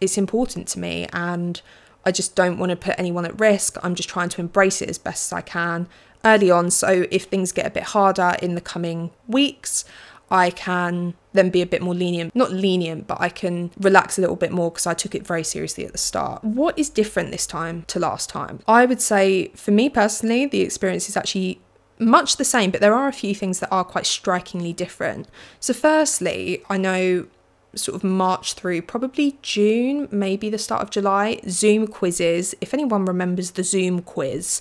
it's 0.00 0.18
important 0.18 0.66
to 0.68 0.78
me 0.78 1.06
and 1.12 1.62
I 2.04 2.10
just 2.10 2.34
don't 2.34 2.58
want 2.58 2.70
to 2.70 2.76
put 2.76 2.96
anyone 2.98 3.24
at 3.24 3.38
risk. 3.38 3.76
I'm 3.82 3.94
just 3.94 4.08
trying 4.08 4.28
to 4.30 4.40
embrace 4.40 4.82
it 4.82 4.90
as 4.90 4.98
best 4.98 5.28
as 5.28 5.32
I 5.32 5.40
can 5.40 5.86
early 6.24 6.50
on. 6.50 6.70
So 6.70 7.06
if 7.10 7.24
things 7.24 7.52
get 7.52 7.66
a 7.66 7.70
bit 7.70 7.84
harder 7.84 8.36
in 8.42 8.54
the 8.54 8.60
coming 8.60 9.10
weeks, 9.28 9.84
I 10.30 10.50
can 10.50 11.14
then 11.34 11.50
be 11.50 11.60
a 11.60 11.66
bit 11.66 11.82
more 11.82 11.94
lenient. 11.94 12.34
Not 12.34 12.50
lenient, 12.50 13.06
but 13.06 13.20
I 13.20 13.28
can 13.28 13.70
relax 13.78 14.18
a 14.18 14.22
little 14.22 14.36
bit 14.36 14.50
more 14.50 14.70
because 14.70 14.86
I 14.86 14.94
took 14.94 15.14
it 15.14 15.26
very 15.26 15.44
seriously 15.44 15.84
at 15.84 15.92
the 15.92 15.98
start. 15.98 16.42
What 16.42 16.78
is 16.78 16.88
different 16.88 17.30
this 17.30 17.46
time 17.46 17.84
to 17.88 17.98
last 17.98 18.30
time? 18.30 18.60
I 18.66 18.86
would 18.86 19.02
say, 19.02 19.48
for 19.48 19.72
me 19.72 19.90
personally, 19.90 20.46
the 20.46 20.62
experience 20.62 21.08
is 21.08 21.16
actually 21.16 21.60
much 22.02 22.36
the 22.36 22.44
same, 22.44 22.70
but 22.70 22.80
there 22.80 22.94
are 22.94 23.08
a 23.08 23.12
few 23.12 23.34
things 23.34 23.60
that 23.60 23.70
are 23.70 23.84
quite 23.84 24.06
strikingly 24.06 24.72
different. 24.72 25.28
So, 25.60 25.72
firstly, 25.72 26.62
I 26.68 26.76
know 26.76 27.26
sort 27.74 27.96
of 27.96 28.04
March 28.04 28.54
through 28.54 28.82
probably 28.82 29.38
June, 29.42 30.08
maybe 30.10 30.50
the 30.50 30.58
start 30.58 30.82
of 30.82 30.90
July, 30.90 31.40
Zoom 31.48 31.86
quizzes. 31.86 32.54
If 32.60 32.74
anyone 32.74 33.04
remembers 33.04 33.52
the 33.52 33.64
Zoom 33.64 34.02
quiz, 34.02 34.60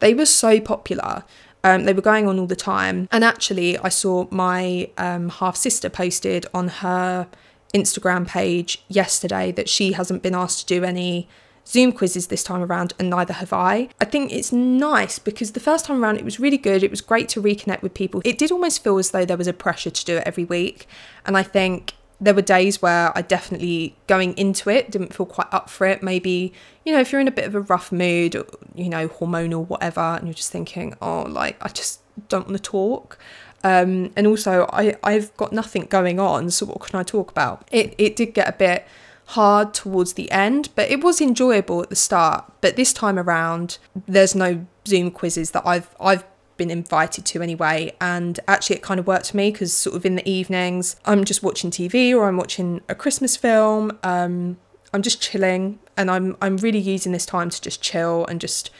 they 0.00 0.14
were 0.14 0.26
so 0.26 0.60
popular. 0.60 1.24
Um, 1.64 1.84
they 1.84 1.92
were 1.92 2.02
going 2.02 2.28
on 2.28 2.38
all 2.38 2.46
the 2.46 2.56
time. 2.56 3.08
And 3.10 3.24
actually, 3.24 3.78
I 3.78 3.88
saw 3.88 4.26
my 4.30 4.90
um, 4.96 5.28
half 5.28 5.56
sister 5.56 5.88
posted 5.88 6.46
on 6.54 6.68
her 6.68 7.28
Instagram 7.74 8.26
page 8.26 8.82
yesterday 8.88 9.52
that 9.52 9.68
she 9.68 9.92
hasn't 9.92 10.22
been 10.22 10.34
asked 10.34 10.60
to 10.60 10.66
do 10.66 10.84
any 10.84 11.28
Zoom 11.68 11.92
quizzes 11.92 12.28
this 12.28 12.42
time 12.42 12.62
around, 12.62 12.94
and 12.98 13.10
neither 13.10 13.34
have 13.34 13.52
I. 13.52 13.90
I 14.00 14.06
think 14.06 14.32
it's 14.32 14.52
nice 14.52 15.18
because 15.18 15.52
the 15.52 15.60
first 15.60 15.84
time 15.84 16.02
around 16.02 16.16
it 16.16 16.24
was 16.24 16.40
really 16.40 16.56
good. 16.56 16.82
It 16.82 16.90
was 16.90 17.02
great 17.02 17.28
to 17.30 17.42
reconnect 17.42 17.82
with 17.82 17.92
people. 17.92 18.22
It 18.24 18.38
did 18.38 18.50
almost 18.50 18.82
feel 18.82 18.96
as 18.96 19.10
though 19.10 19.26
there 19.26 19.36
was 19.36 19.46
a 19.46 19.52
pressure 19.52 19.90
to 19.90 20.04
do 20.04 20.16
it 20.16 20.22
every 20.24 20.44
week. 20.44 20.88
And 21.26 21.36
I 21.36 21.42
think 21.42 21.92
there 22.20 22.34
were 22.34 22.42
days 22.42 22.80
where 22.80 23.16
I 23.16 23.20
definitely 23.20 23.94
going 24.06 24.36
into 24.38 24.70
it 24.70 24.90
didn't 24.90 25.14
feel 25.14 25.26
quite 25.26 25.48
up 25.52 25.68
for 25.68 25.86
it. 25.86 26.02
Maybe, 26.02 26.54
you 26.86 26.92
know, 26.92 27.00
if 27.00 27.12
you're 27.12 27.20
in 27.20 27.28
a 27.28 27.32
bit 27.32 27.44
of 27.44 27.54
a 27.54 27.60
rough 27.60 27.92
mood, 27.92 28.34
or, 28.34 28.46
you 28.74 28.88
know, 28.88 29.06
hormonal, 29.08 29.68
whatever, 29.68 30.00
and 30.00 30.26
you're 30.26 30.34
just 30.34 30.50
thinking, 30.50 30.94
oh, 31.02 31.22
like, 31.22 31.62
I 31.62 31.68
just 31.68 32.00
don't 32.28 32.46
want 32.48 32.56
to 32.56 32.62
talk. 32.62 33.18
Um, 33.62 34.10
and 34.16 34.26
also, 34.26 34.68
I, 34.72 34.96
I've 35.02 35.36
got 35.36 35.52
nothing 35.52 35.84
going 35.84 36.18
on, 36.18 36.50
so 36.50 36.66
what 36.66 36.80
can 36.80 36.98
I 36.98 37.02
talk 37.02 37.30
about? 37.30 37.68
It, 37.70 37.94
it 37.98 38.16
did 38.16 38.32
get 38.32 38.48
a 38.48 38.52
bit 38.52 38.86
hard 39.28 39.74
towards 39.74 40.14
the 40.14 40.30
end, 40.30 40.70
but 40.74 40.90
it 40.90 41.04
was 41.04 41.20
enjoyable 41.20 41.82
at 41.82 41.90
the 41.90 41.96
start. 41.96 42.50
But 42.62 42.76
this 42.76 42.92
time 42.92 43.18
around, 43.18 43.78
there's 44.06 44.34
no 44.34 44.66
Zoom 44.86 45.10
quizzes 45.10 45.50
that 45.50 45.66
I've 45.66 45.94
I've 46.00 46.24
been 46.56 46.70
invited 46.70 47.24
to 47.24 47.40
anyway 47.40 47.94
and 48.00 48.40
actually 48.48 48.74
it 48.74 48.82
kind 48.82 48.98
of 48.98 49.06
worked 49.06 49.30
for 49.30 49.36
me 49.36 49.52
because 49.52 49.72
sort 49.72 49.94
of 49.94 50.04
in 50.04 50.16
the 50.16 50.28
evenings 50.28 50.96
i'm 51.04 51.24
just 51.24 51.40
watching 51.40 51.70
tv 51.70 52.12
or 52.12 52.26
i'm 52.26 52.36
watching 52.36 52.80
a 52.88 52.96
christmas 52.96 53.36
film 53.36 53.96
um, 54.02 54.56
i'm 54.92 55.00
just 55.00 55.22
chilling 55.22 55.78
and 55.96 56.10
i'm 56.10 56.36
i'm 56.42 56.56
really 56.56 56.80
using 56.80 57.12
this 57.12 57.24
time 57.24 57.48
to 57.48 57.62
just 57.62 57.80
chill 57.80 58.26
and 58.26 58.40
just 58.40 58.72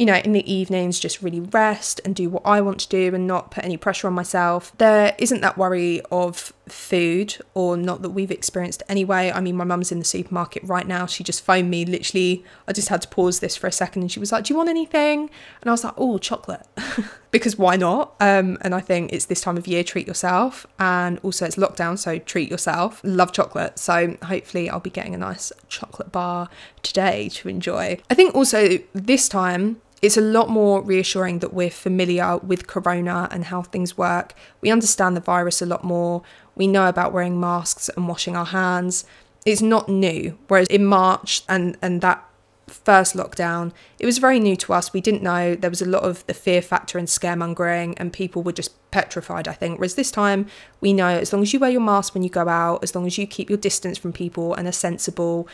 you 0.00 0.06
know, 0.06 0.14
in 0.14 0.32
the 0.32 0.50
evenings, 0.50 0.98
just 0.98 1.20
really 1.20 1.40
rest 1.40 2.00
and 2.06 2.14
do 2.14 2.30
what 2.30 2.40
I 2.46 2.62
want 2.62 2.80
to 2.80 2.88
do 2.88 3.14
and 3.14 3.26
not 3.26 3.50
put 3.50 3.64
any 3.64 3.76
pressure 3.76 4.06
on 4.06 4.14
myself. 4.14 4.72
There 4.78 5.14
isn't 5.18 5.42
that 5.42 5.58
worry 5.58 6.00
of 6.10 6.54
food, 6.72 7.36
or 7.54 7.76
not 7.76 8.02
that 8.02 8.10
we've 8.10 8.30
experienced 8.30 8.82
anyway. 8.88 9.30
I 9.34 9.40
mean, 9.40 9.56
my 9.56 9.64
mum's 9.64 9.92
in 9.92 9.98
the 9.98 10.04
supermarket 10.04 10.62
right 10.64 10.86
now. 10.86 11.06
She 11.06 11.24
just 11.24 11.44
phoned 11.44 11.70
me 11.70 11.84
literally. 11.84 12.44
I 12.68 12.72
just 12.72 12.88
had 12.88 13.02
to 13.02 13.08
pause 13.08 13.40
this 13.40 13.56
for 13.56 13.66
a 13.66 13.72
second 13.72 14.02
and 14.02 14.12
she 14.12 14.20
was 14.20 14.32
like, 14.32 14.44
Do 14.44 14.52
you 14.52 14.56
want 14.56 14.68
anything? 14.68 15.30
And 15.60 15.68
I 15.68 15.70
was 15.70 15.84
like, 15.84 15.94
Oh, 15.96 16.18
chocolate. 16.18 16.66
because 17.30 17.56
why 17.56 17.76
not? 17.76 18.14
Um, 18.20 18.58
and 18.62 18.74
I 18.74 18.80
think 18.80 19.12
it's 19.12 19.26
this 19.26 19.40
time 19.40 19.56
of 19.56 19.66
year, 19.66 19.84
treat 19.84 20.06
yourself. 20.06 20.66
And 20.78 21.18
also, 21.22 21.46
it's 21.46 21.56
lockdown, 21.56 21.98
so 21.98 22.18
treat 22.18 22.50
yourself. 22.50 23.00
Love 23.04 23.32
chocolate. 23.32 23.78
So 23.78 24.16
hopefully, 24.22 24.68
I'll 24.68 24.80
be 24.80 24.90
getting 24.90 25.14
a 25.14 25.18
nice 25.18 25.52
chocolate 25.68 26.12
bar 26.12 26.48
today 26.82 27.28
to 27.30 27.48
enjoy. 27.48 27.98
I 28.10 28.14
think 28.14 28.34
also 28.34 28.78
this 28.92 29.28
time, 29.28 29.80
it's 30.02 30.16
a 30.16 30.22
lot 30.22 30.48
more 30.48 30.82
reassuring 30.82 31.40
that 31.40 31.52
we're 31.52 31.70
familiar 31.70 32.38
with 32.38 32.66
corona 32.66 33.28
and 33.30 33.44
how 33.44 33.62
things 33.62 33.98
work. 33.98 34.34
We 34.60 34.70
understand 34.70 35.16
the 35.16 35.20
virus 35.20 35.60
a 35.60 35.66
lot 35.66 35.84
more. 35.84 36.22
We 36.60 36.66
know 36.66 36.90
about 36.90 37.14
wearing 37.14 37.40
masks 37.40 37.88
and 37.88 38.06
washing 38.06 38.36
our 38.36 38.44
hands. 38.44 39.06
It's 39.46 39.62
not 39.62 39.88
new. 39.88 40.36
Whereas 40.48 40.68
in 40.68 40.84
March 40.84 41.40
and, 41.48 41.78
and 41.80 42.02
that 42.02 42.22
first 42.66 43.16
lockdown, 43.16 43.72
it 43.98 44.04
was 44.04 44.18
very 44.18 44.38
new 44.38 44.56
to 44.56 44.74
us. 44.74 44.92
We 44.92 45.00
didn't 45.00 45.22
know. 45.22 45.54
There 45.54 45.70
was 45.70 45.80
a 45.80 45.88
lot 45.88 46.02
of 46.02 46.26
the 46.26 46.34
fear 46.34 46.60
factor 46.60 46.98
and 46.98 47.08
scaremongering, 47.08 47.94
and 47.96 48.12
people 48.12 48.42
were 48.42 48.52
just 48.52 48.72
petrified, 48.90 49.48
I 49.48 49.54
think. 49.54 49.78
Whereas 49.78 49.94
this 49.94 50.10
time, 50.10 50.48
we 50.82 50.92
know 50.92 51.08
as 51.08 51.32
long 51.32 51.40
as 51.40 51.54
you 51.54 51.60
wear 51.60 51.70
your 51.70 51.80
mask 51.80 52.12
when 52.12 52.22
you 52.22 52.28
go 52.28 52.46
out, 52.46 52.82
as 52.82 52.94
long 52.94 53.06
as 53.06 53.16
you 53.16 53.26
keep 53.26 53.48
your 53.48 53.56
distance 53.56 53.96
from 53.96 54.12
people 54.12 54.52
and 54.52 54.68
are 54.68 54.72
sensible, 54.72 55.48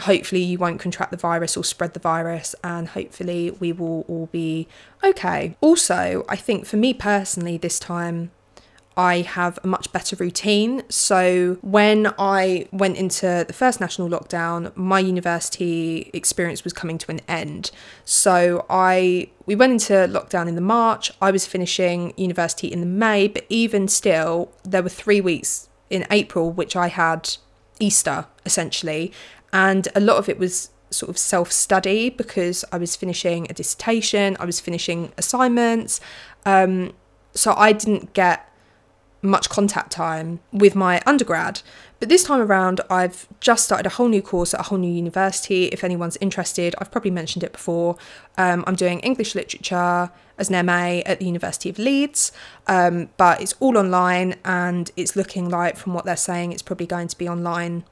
hopefully 0.00 0.40
you 0.40 0.56
won't 0.56 0.80
contract 0.80 1.10
the 1.10 1.18
virus 1.18 1.58
or 1.58 1.64
spread 1.64 1.92
the 1.92 2.00
virus 2.00 2.54
and 2.64 2.88
hopefully 2.88 3.50
we 3.50 3.70
will 3.70 4.06
all 4.08 4.30
be 4.32 4.66
okay. 5.04 5.56
Also, 5.60 6.24
I 6.26 6.36
think 6.36 6.64
for 6.64 6.78
me 6.78 6.94
personally 6.94 7.58
this 7.58 7.78
time 7.78 8.30
I 8.98 9.20
have 9.20 9.60
a 9.62 9.68
much 9.68 9.92
better 9.92 10.16
routine. 10.16 10.82
So 10.88 11.56
when 11.62 12.12
I 12.18 12.66
went 12.72 12.96
into 12.96 13.44
the 13.46 13.52
first 13.52 13.80
national 13.80 14.08
lockdown, 14.08 14.76
my 14.76 14.98
university 14.98 16.10
experience 16.12 16.64
was 16.64 16.72
coming 16.72 16.98
to 16.98 17.10
an 17.12 17.20
end. 17.28 17.70
So 18.04 18.66
I 18.68 19.28
we 19.46 19.54
went 19.54 19.72
into 19.72 19.92
lockdown 19.92 20.48
in 20.48 20.56
the 20.56 20.60
March. 20.60 21.12
I 21.22 21.30
was 21.30 21.46
finishing 21.46 22.12
university 22.16 22.66
in 22.66 22.80
the 22.80 22.86
May, 22.86 23.28
but 23.28 23.46
even 23.48 23.86
still 23.86 24.50
there 24.64 24.82
were 24.82 24.88
3 24.88 25.20
weeks 25.20 25.68
in 25.88 26.04
April, 26.10 26.50
which 26.50 26.74
I 26.74 26.88
had 26.88 27.36
Easter 27.78 28.26
essentially, 28.44 29.12
and 29.52 29.86
a 29.94 30.00
lot 30.00 30.16
of 30.16 30.28
it 30.28 30.40
was 30.40 30.70
sort 30.90 31.08
of 31.08 31.18
self 31.18 31.52
study 31.52 32.10
because 32.10 32.64
I 32.72 32.78
was 32.78 32.96
finishing 32.96 33.46
a 33.48 33.54
dissertation, 33.54 34.36
I 34.40 34.44
was 34.44 34.58
finishing 34.58 35.12
assignments. 35.16 36.00
Um, 36.44 36.94
so 37.34 37.54
I 37.56 37.72
didn't 37.72 38.14
get 38.14 38.47
much 39.22 39.48
contact 39.48 39.90
time 39.90 40.40
with 40.52 40.74
my 40.74 41.00
undergrad. 41.06 41.60
But 42.00 42.08
this 42.08 42.22
time 42.22 42.40
around, 42.40 42.80
I've 42.88 43.26
just 43.40 43.64
started 43.64 43.86
a 43.86 43.90
whole 43.90 44.08
new 44.08 44.22
course 44.22 44.54
at 44.54 44.60
a 44.60 44.62
whole 44.64 44.78
new 44.78 44.92
university. 44.92 45.66
If 45.66 45.82
anyone's 45.82 46.16
interested, 46.20 46.74
I've 46.78 46.90
probably 46.90 47.10
mentioned 47.10 47.42
it 47.42 47.52
before. 47.52 47.96
Um, 48.36 48.62
I'm 48.66 48.76
doing 48.76 49.00
English 49.00 49.34
literature 49.34 50.10
as 50.38 50.50
an 50.50 50.66
MA 50.66 51.00
at 51.04 51.18
the 51.18 51.26
University 51.26 51.68
of 51.68 51.78
Leeds, 51.78 52.30
um, 52.68 53.08
but 53.16 53.42
it's 53.42 53.54
all 53.58 53.76
online 53.76 54.36
and 54.44 54.90
it's 54.96 55.16
looking 55.16 55.48
like, 55.48 55.76
from 55.76 55.94
what 55.94 56.04
they're 56.04 56.16
saying, 56.16 56.52
it's 56.52 56.62
probably 56.62 56.86
going 56.86 57.08
to 57.08 57.18
be 57.18 57.28
online 57.28 57.84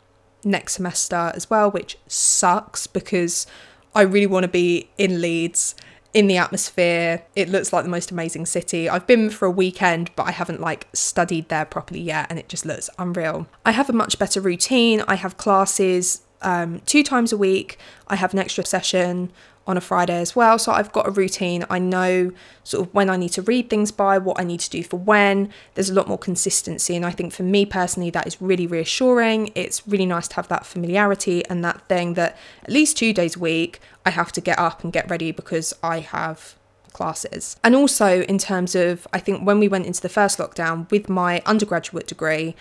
next 0.45 0.75
semester 0.75 1.33
as 1.35 1.51
well, 1.51 1.69
which 1.69 1.99
sucks 2.07 2.87
because 2.87 3.49
I 3.97 4.03
really 4.03 4.29
want 4.29 4.45
to 4.45 4.49
be 4.49 4.91
in 4.97 5.21
Leeds 5.21 5.75
in 6.17 6.29
the 6.29 6.39
atmosphere. 6.39 7.23
It 7.35 7.51
looks 7.51 7.75
like 7.75 7.85
the 7.85 7.91
most 7.91 8.11
amazing 8.11 8.47
city. 8.47 8.89
I've 8.89 9.07
been 9.07 9.29
for 9.29 9.45
a 9.45 9.51
weekend, 9.51 10.11
but 10.17 10.23
I 10.23 10.31
haven't 10.31 10.63
like 10.63 10.89
studied 10.95 11.51
there 11.51 11.67
properly 11.67 12.01
yet, 12.01 12.29
and 12.31 12.39
it 12.39 12.49
just 12.49 12.65
looks 12.65 12.89
unreal. 12.99 13.47
I 13.67 13.73
have 13.73 13.91
a 13.91 13.93
much 13.93 14.19
better 14.19 14.41
routine. 14.41 15.03
I 15.07 15.17
have 15.17 15.37
classes 15.37 16.23
um, 16.41 16.81
two 16.87 17.03
times 17.03 17.35
a 17.35 17.37
week. 17.37 17.79
I 18.09 18.17
have 18.17 18.33
an 18.33 18.39
extra 18.39 18.65
session 18.65 19.31
on 19.67 19.77
a 19.77 19.81
Friday 19.81 20.21
as 20.21 20.37
well. 20.37 20.59
So 20.59 20.73
I've 20.73 20.93
got 20.93 21.09
a 21.09 21.11
routine. 21.11 21.65
I 21.69 21.79
know 21.79 22.33
sort 22.63 22.87
of 22.87 22.95
when 22.95 23.11
I 23.11 23.17
need 23.17 23.31
to 23.31 23.43
read 23.43 23.69
things 23.69 23.91
by, 23.91 24.19
what 24.19 24.41
I 24.41 24.45
need 24.45 24.61
to 24.61 24.71
do 24.71 24.83
for 24.83 24.97
when. 24.97 25.51
There's 25.75 25.91
a 25.91 25.95
lot 25.95 26.09
more 26.09 26.19
consistency. 26.19 26.95
And 26.95 27.05
I 27.05 27.11
think 27.11 27.33
for 27.33 27.43
me 27.43 27.67
personally, 27.67 28.11
that 28.11 28.27
is 28.27 28.41
really 28.41 28.67
reassuring. 28.67 29.51
It's 29.55 29.87
really 29.87 30.07
nice 30.07 30.29
to 30.29 30.37
have 30.37 30.49
that 30.49 30.67
familiarity 30.67 31.45
and 31.47 31.65
that 31.65 31.89
thing 31.89 32.15
that 32.15 32.37
at 32.63 32.71
least 32.71 32.97
two 32.97 33.13
days 33.13 33.37
a 33.37 33.41
week, 33.41 33.81
I 34.05 34.11
have 34.11 34.33
to 34.33 34.41
get 34.41 34.59
up 34.59 34.85
and 34.85 34.93
get 34.93 35.11
ready 35.11 35.33
because 35.33 35.75
I 35.83 36.01
have 36.01 36.57
classes. 36.93 37.57
And 37.63 37.75
also, 37.75 38.23
in 38.23 38.39
terms 38.39 38.75
of, 38.75 39.07
I 39.13 39.19
think 39.19 39.47
when 39.47 39.59
we 39.59 39.69
went 39.69 39.87
into 39.87 40.01
the 40.01 40.09
first 40.09 40.39
lockdown 40.39 40.91
with 40.91 41.09
my 41.09 41.43
undergraduate 41.45 42.07
degree, 42.07 42.57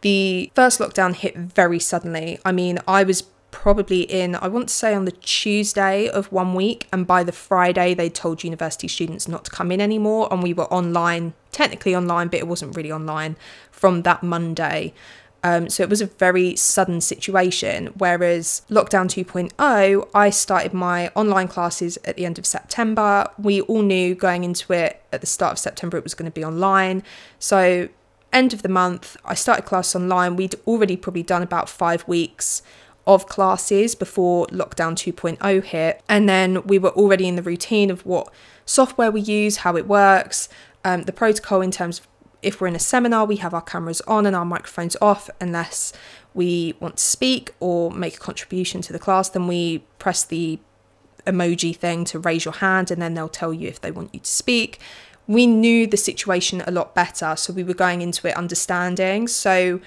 the 0.00 0.50
first 0.54 0.80
lockdown 0.80 1.14
hit 1.14 1.36
very 1.36 1.78
suddenly. 1.78 2.38
I 2.44 2.52
mean, 2.52 2.78
I 2.88 3.04
was 3.04 3.22
probably 3.56 4.02
in, 4.02 4.34
I 4.34 4.48
want 4.48 4.68
to 4.68 4.74
say 4.74 4.94
on 4.94 5.06
the 5.06 5.12
Tuesday 5.12 6.10
of 6.10 6.30
one 6.30 6.54
week, 6.54 6.86
and 6.92 7.06
by 7.06 7.24
the 7.24 7.32
Friday, 7.32 7.94
they 7.94 8.10
told 8.10 8.44
university 8.44 8.86
students 8.86 9.26
not 9.26 9.46
to 9.46 9.50
come 9.50 9.72
in 9.72 9.80
anymore, 9.80 10.28
and 10.30 10.42
we 10.42 10.52
were 10.52 10.70
online, 10.70 11.32
technically 11.52 11.96
online, 11.96 12.28
but 12.28 12.38
it 12.38 12.46
wasn't 12.46 12.76
really 12.76 12.92
online 12.92 13.34
from 13.70 14.02
that 14.02 14.22
Monday. 14.22 14.92
Um, 15.42 15.70
so 15.70 15.82
it 15.82 15.88
was 15.88 16.02
a 16.02 16.06
very 16.06 16.54
sudden 16.54 17.00
situation. 17.00 17.94
Whereas 17.96 18.60
lockdown 18.68 19.06
2.0, 19.08 20.08
I 20.14 20.30
started 20.30 20.74
my 20.74 21.08
online 21.14 21.48
classes 21.48 21.98
at 22.04 22.16
the 22.16 22.26
end 22.26 22.38
of 22.38 22.44
September. 22.44 23.26
We 23.38 23.62
all 23.62 23.82
knew 23.82 24.14
going 24.14 24.44
into 24.44 24.74
it 24.74 25.02
at 25.14 25.22
the 25.22 25.26
start 25.26 25.52
of 25.52 25.58
September 25.58 25.96
it 25.96 26.04
was 26.04 26.14
going 26.14 26.30
to 26.30 26.34
be 26.34 26.44
online. 26.44 27.02
So 27.38 27.88
end 28.34 28.52
of 28.52 28.62
the 28.62 28.68
month, 28.68 29.16
I 29.24 29.34
started 29.34 29.64
class 29.64 29.96
online. 29.96 30.36
We'd 30.36 30.56
already 30.66 30.96
probably 30.96 31.22
done 31.22 31.42
about 31.42 31.70
five 31.70 32.06
weeks 32.06 32.62
of 33.06 33.26
classes 33.26 33.94
before 33.94 34.46
lockdown 34.48 34.94
2.0 34.94 35.64
hit. 35.64 36.02
And 36.08 36.28
then 36.28 36.62
we 36.64 36.78
were 36.78 36.90
already 36.90 37.28
in 37.28 37.36
the 37.36 37.42
routine 37.42 37.90
of 37.90 38.04
what 38.04 38.32
software 38.64 39.10
we 39.10 39.20
use, 39.20 39.58
how 39.58 39.76
it 39.76 39.86
works, 39.86 40.48
um, 40.84 41.02
the 41.02 41.12
protocol 41.12 41.60
in 41.60 41.70
terms 41.70 42.00
of 42.00 42.08
if 42.42 42.60
we're 42.60 42.66
in 42.68 42.76
a 42.76 42.80
seminar, 42.80 43.24
we 43.24 43.36
have 43.36 43.54
our 43.54 43.62
cameras 43.62 44.00
on 44.02 44.26
and 44.26 44.36
our 44.36 44.44
microphones 44.44 44.96
off 45.00 45.28
unless 45.40 45.92
we 46.34 46.74
want 46.80 46.98
to 46.98 47.02
speak 47.02 47.52
or 47.60 47.90
make 47.90 48.16
a 48.16 48.20
contribution 48.20 48.82
to 48.82 48.92
the 48.92 48.98
class. 48.98 49.28
Then 49.28 49.48
we 49.48 49.78
press 49.98 50.22
the 50.22 50.58
emoji 51.26 51.74
thing 51.74 52.04
to 52.04 52.18
raise 52.18 52.44
your 52.44 52.54
hand 52.54 52.90
and 52.90 53.02
then 53.02 53.14
they'll 53.14 53.28
tell 53.28 53.52
you 53.52 53.68
if 53.68 53.80
they 53.80 53.90
want 53.90 54.14
you 54.14 54.20
to 54.20 54.30
speak. 54.30 54.78
We 55.26 55.46
knew 55.46 55.88
the 55.88 55.96
situation 55.96 56.62
a 56.66 56.70
lot 56.70 56.94
better, 56.94 57.34
so 57.34 57.52
we 57.52 57.64
were 57.64 57.74
going 57.74 58.00
into 58.00 58.28
it 58.28 58.36
understanding. 58.36 59.26
So 59.26 59.80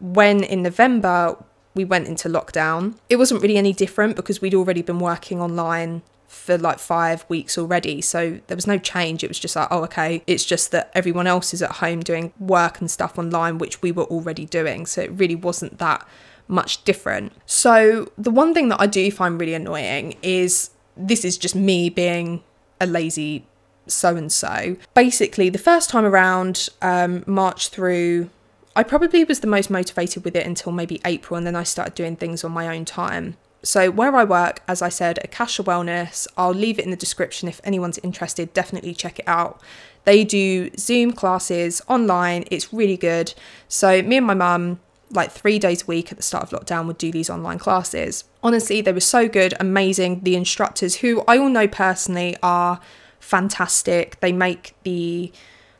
when 0.00 0.42
in 0.42 0.62
November 0.62 1.36
we 1.78 1.84
went 1.84 2.08
into 2.08 2.28
lockdown. 2.28 2.96
It 3.08 3.16
wasn't 3.16 3.40
really 3.40 3.56
any 3.56 3.72
different 3.72 4.16
because 4.16 4.40
we'd 4.40 4.52
already 4.52 4.82
been 4.82 4.98
working 4.98 5.40
online 5.40 6.02
for 6.26 6.58
like 6.58 6.80
five 6.80 7.24
weeks 7.28 7.56
already. 7.56 8.00
So 8.00 8.40
there 8.48 8.56
was 8.56 8.66
no 8.66 8.78
change. 8.78 9.22
It 9.22 9.28
was 9.28 9.38
just 9.38 9.54
like, 9.54 9.68
oh, 9.70 9.84
okay. 9.84 10.24
It's 10.26 10.44
just 10.44 10.72
that 10.72 10.90
everyone 10.92 11.28
else 11.28 11.54
is 11.54 11.62
at 11.62 11.70
home 11.70 12.00
doing 12.00 12.32
work 12.40 12.80
and 12.80 12.90
stuff 12.90 13.16
online, 13.16 13.58
which 13.58 13.80
we 13.80 13.92
were 13.92 14.06
already 14.06 14.44
doing. 14.44 14.86
So 14.86 15.02
it 15.02 15.12
really 15.12 15.36
wasn't 15.36 15.78
that 15.78 16.04
much 16.48 16.82
different. 16.82 17.32
So 17.46 18.10
the 18.18 18.32
one 18.32 18.54
thing 18.54 18.70
that 18.70 18.80
I 18.80 18.88
do 18.88 19.08
find 19.12 19.40
really 19.40 19.54
annoying 19.54 20.16
is 20.20 20.70
this 20.96 21.24
is 21.24 21.38
just 21.38 21.54
me 21.54 21.90
being 21.90 22.42
a 22.80 22.86
lazy 22.86 23.46
so 23.86 24.16
and 24.16 24.32
so. 24.32 24.76
Basically, 24.94 25.48
the 25.48 25.58
first 25.58 25.90
time 25.90 26.04
around, 26.04 26.70
um, 26.82 27.22
March 27.24 27.68
through 27.68 28.30
I 28.76 28.82
probably 28.82 29.24
was 29.24 29.40
the 29.40 29.46
most 29.46 29.70
motivated 29.70 30.24
with 30.24 30.36
it 30.36 30.46
until 30.46 30.72
maybe 30.72 31.00
April, 31.04 31.36
and 31.36 31.46
then 31.46 31.56
I 31.56 31.62
started 31.62 31.94
doing 31.94 32.16
things 32.16 32.44
on 32.44 32.52
my 32.52 32.74
own 32.74 32.84
time. 32.84 33.36
So, 33.62 33.90
where 33.90 34.14
I 34.14 34.22
work, 34.22 34.62
as 34.68 34.82
I 34.82 34.88
said, 34.88 35.18
Akasha 35.24 35.64
Wellness, 35.64 36.28
I'll 36.36 36.54
leave 36.54 36.78
it 36.78 36.84
in 36.84 36.92
the 36.92 36.96
description 36.96 37.48
if 37.48 37.60
anyone's 37.64 37.98
interested, 37.98 38.54
definitely 38.54 38.94
check 38.94 39.18
it 39.18 39.26
out. 39.26 39.60
They 40.04 40.24
do 40.24 40.70
Zoom 40.78 41.12
classes 41.12 41.82
online, 41.88 42.44
it's 42.50 42.72
really 42.72 42.96
good. 42.96 43.34
So, 43.66 44.00
me 44.02 44.16
and 44.18 44.26
my 44.26 44.34
mum, 44.34 44.78
like 45.10 45.32
three 45.32 45.58
days 45.58 45.82
a 45.82 45.86
week 45.86 46.12
at 46.12 46.16
the 46.18 46.22
start 46.22 46.44
of 46.44 46.58
lockdown, 46.58 46.86
would 46.86 46.98
do 46.98 47.10
these 47.10 47.28
online 47.28 47.58
classes. 47.58 48.24
Honestly, 48.44 48.80
they 48.80 48.92
were 48.92 49.00
so 49.00 49.28
good, 49.28 49.54
amazing. 49.58 50.20
The 50.20 50.36
instructors, 50.36 50.96
who 50.96 51.24
I 51.26 51.36
all 51.36 51.48
know 51.48 51.66
personally, 51.66 52.36
are 52.44 52.80
fantastic. 53.18 54.20
They 54.20 54.32
make 54.32 54.74
the 54.84 55.32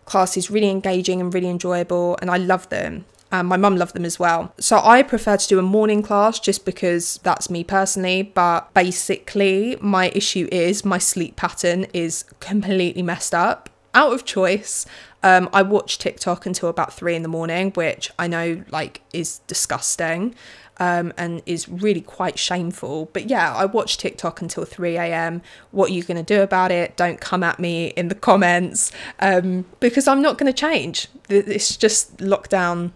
class 0.08 0.36
is 0.36 0.50
really 0.50 0.70
engaging 0.70 1.20
and 1.20 1.32
really 1.32 1.48
enjoyable, 1.48 2.18
and 2.20 2.30
I 2.30 2.36
love 2.36 2.68
them. 2.68 3.04
Um, 3.30 3.46
my 3.46 3.58
mum 3.58 3.76
loved 3.76 3.94
them 3.94 4.04
as 4.04 4.18
well. 4.18 4.54
So 4.58 4.80
I 4.82 5.02
prefer 5.02 5.36
to 5.36 5.48
do 5.48 5.58
a 5.58 5.62
morning 5.62 6.02
class 6.02 6.40
just 6.40 6.64
because 6.64 7.20
that's 7.22 7.50
me 7.50 7.62
personally. 7.62 8.22
But 8.22 8.72
basically, 8.72 9.76
my 9.80 10.08
issue 10.14 10.48
is 10.50 10.84
my 10.84 10.98
sleep 10.98 11.36
pattern 11.36 11.84
is 11.92 12.24
completely 12.40 13.02
messed 13.02 13.34
up. 13.34 13.68
Out 13.94 14.12
of 14.12 14.24
choice, 14.24 14.86
um, 15.22 15.48
I 15.52 15.62
watch 15.62 15.98
TikTok 15.98 16.46
until 16.46 16.68
about 16.68 16.92
three 16.92 17.14
in 17.14 17.22
the 17.22 17.28
morning, 17.28 17.70
which 17.72 18.10
I 18.18 18.28
know 18.28 18.64
like 18.70 19.02
is 19.12 19.40
disgusting 19.46 20.34
um, 20.78 21.12
and 21.16 21.42
is 21.46 21.68
really 21.68 22.00
quite 22.00 22.38
shameful. 22.38 23.10
But 23.12 23.28
yeah, 23.28 23.54
I 23.54 23.64
watch 23.64 23.98
TikTok 23.98 24.40
until 24.40 24.64
3 24.64 24.96
a.m. 24.96 25.42
What 25.70 25.90
are 25.90 25.94
you 25.94 26.02
going 26.02 26.16
to 26.16 26.34
do 26.34 26.42
about 26.42 26.70
it? 26.70 26.96
Don't 26.96 27.20
come 27.20 27.42
at 27.42 27.58
me 27.58 27.88
in 27.88 28.08
the 28.08 28.14
comments 28.14 28.92
um, 29.20 29.64
because 29.80 30.06
I'm 30.08 30.22
not 30.22 30.38
going 30.38 30.52
to 30.52 30.58
change. 30.58 31.08
It's 31.28 31.76
just 31.76 32.18
lockdown 32.18 32.92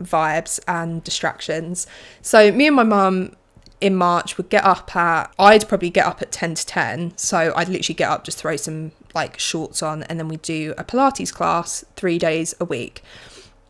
vibes 0.00 0.60
and 0.66 1.02
distractions. 1.04 1.86
So, 2.20 2.52
me 2.52 2.66
and 2.66 2.76
my 2.76 2.84
mum 2.84 3.36
in 3.80 3.96
March 3.96 4.36
would 4.36 4.48
get 4.48 4.64
up 4.64 4.94
at, 4.94 5.32
I'd 5.38 5.68
probably 5.68 5.90
get 5.90 6.06
up 6.06 6.22
at 6.22 6.30
10 6.32 6.54
to 6.54 6.66
10. 6.66 7.16
So, 7.16 7.52
I'd 7.56 7.68
literally 7.68 7.94
get 7.94 8.08
up, 8.08 8.24
just 8.24 8.38
throw 8.38 8.56
some 8.56 8.92
like 9.14 9.38
shorts 9.38 9.82
on, 9.82 10.02
and 10.04 10.18
then 10.18 10.28
we 10.28 10.36
do 10.38 10.74
a 10.78 10.84
Pilates 10.84 11.32
class 11.32 11.84
three 11.96 12.18
days 12.18 12.54
a 12.60 12.64
week. 12.64 13.02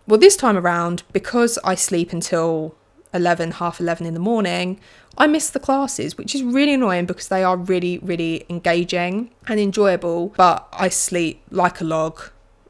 Well, 0.06 0.18
this 0.18 0.36
time 0.36 0.56
around, 0.56 1.04
because 1.12 1.58
I 1.64 1.74
sleep 1.74 2.12
until 2.12 2.74
11, 3.14 3.52
half 3.52 3.80
11 3.80 4.06
in 4.06 4.14
the 4.14 4.20
morning, 4.20 4.80
I 5.18 5.26
miss 5.26 5.50
the 5.50 5.60
classes, 5.60 6.16
which 6.16 6.34
is 6.34 6.42
really 6.42 6.74
annoying 6.74 7.06
because 7.06 7.28
they 7.28 7.44
are 7.44 7.56
really, 7.56 7.98
really 7.98 8.46
engaging 8.48 9.30
and 9.46 9.60
enjoyable. 9.60 10.28
But 10.36 10.68
I 10.72 10.88
sleep 10.88 11.42
like 11.50 11.80
a 11.80 11.84
log 11.84 12.20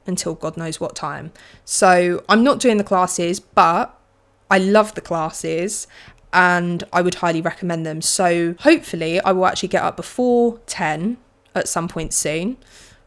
until 0.07 0.35
God 0.35 0.57
knows 0.57 0.81
what 0.81 0.97
time. 0.97 1.33
So 1.65 2.25
I'm 2.29 2.43
not 2.43 2.59
doing 2.59 2.79
the 2.79 2.85
classes, 2.85 3.39
but 3.39 3.97
I 4.51 4.59
love 4.59 4.95
the 4.95 5.01
classes 5.01 5.87
and 6.33 6.83
I 6.93 7.03
would 7.03 7.17
highly 7.17 7.41
recommend 7.41 7.87
them. 7.87 8.03
So 8.03 8.55
hopefully, 8.61 9.21
I 9.21 9.33
will 9.33 9.47
actually 9.47 9.69
get 9.69 9.83
up 9.83 9.97
before 9.97 10.59
10 10.67 11.19
at 11.55 11.69
some 11.69 11.89
point 11.89 12.13
soon 12.13 12.57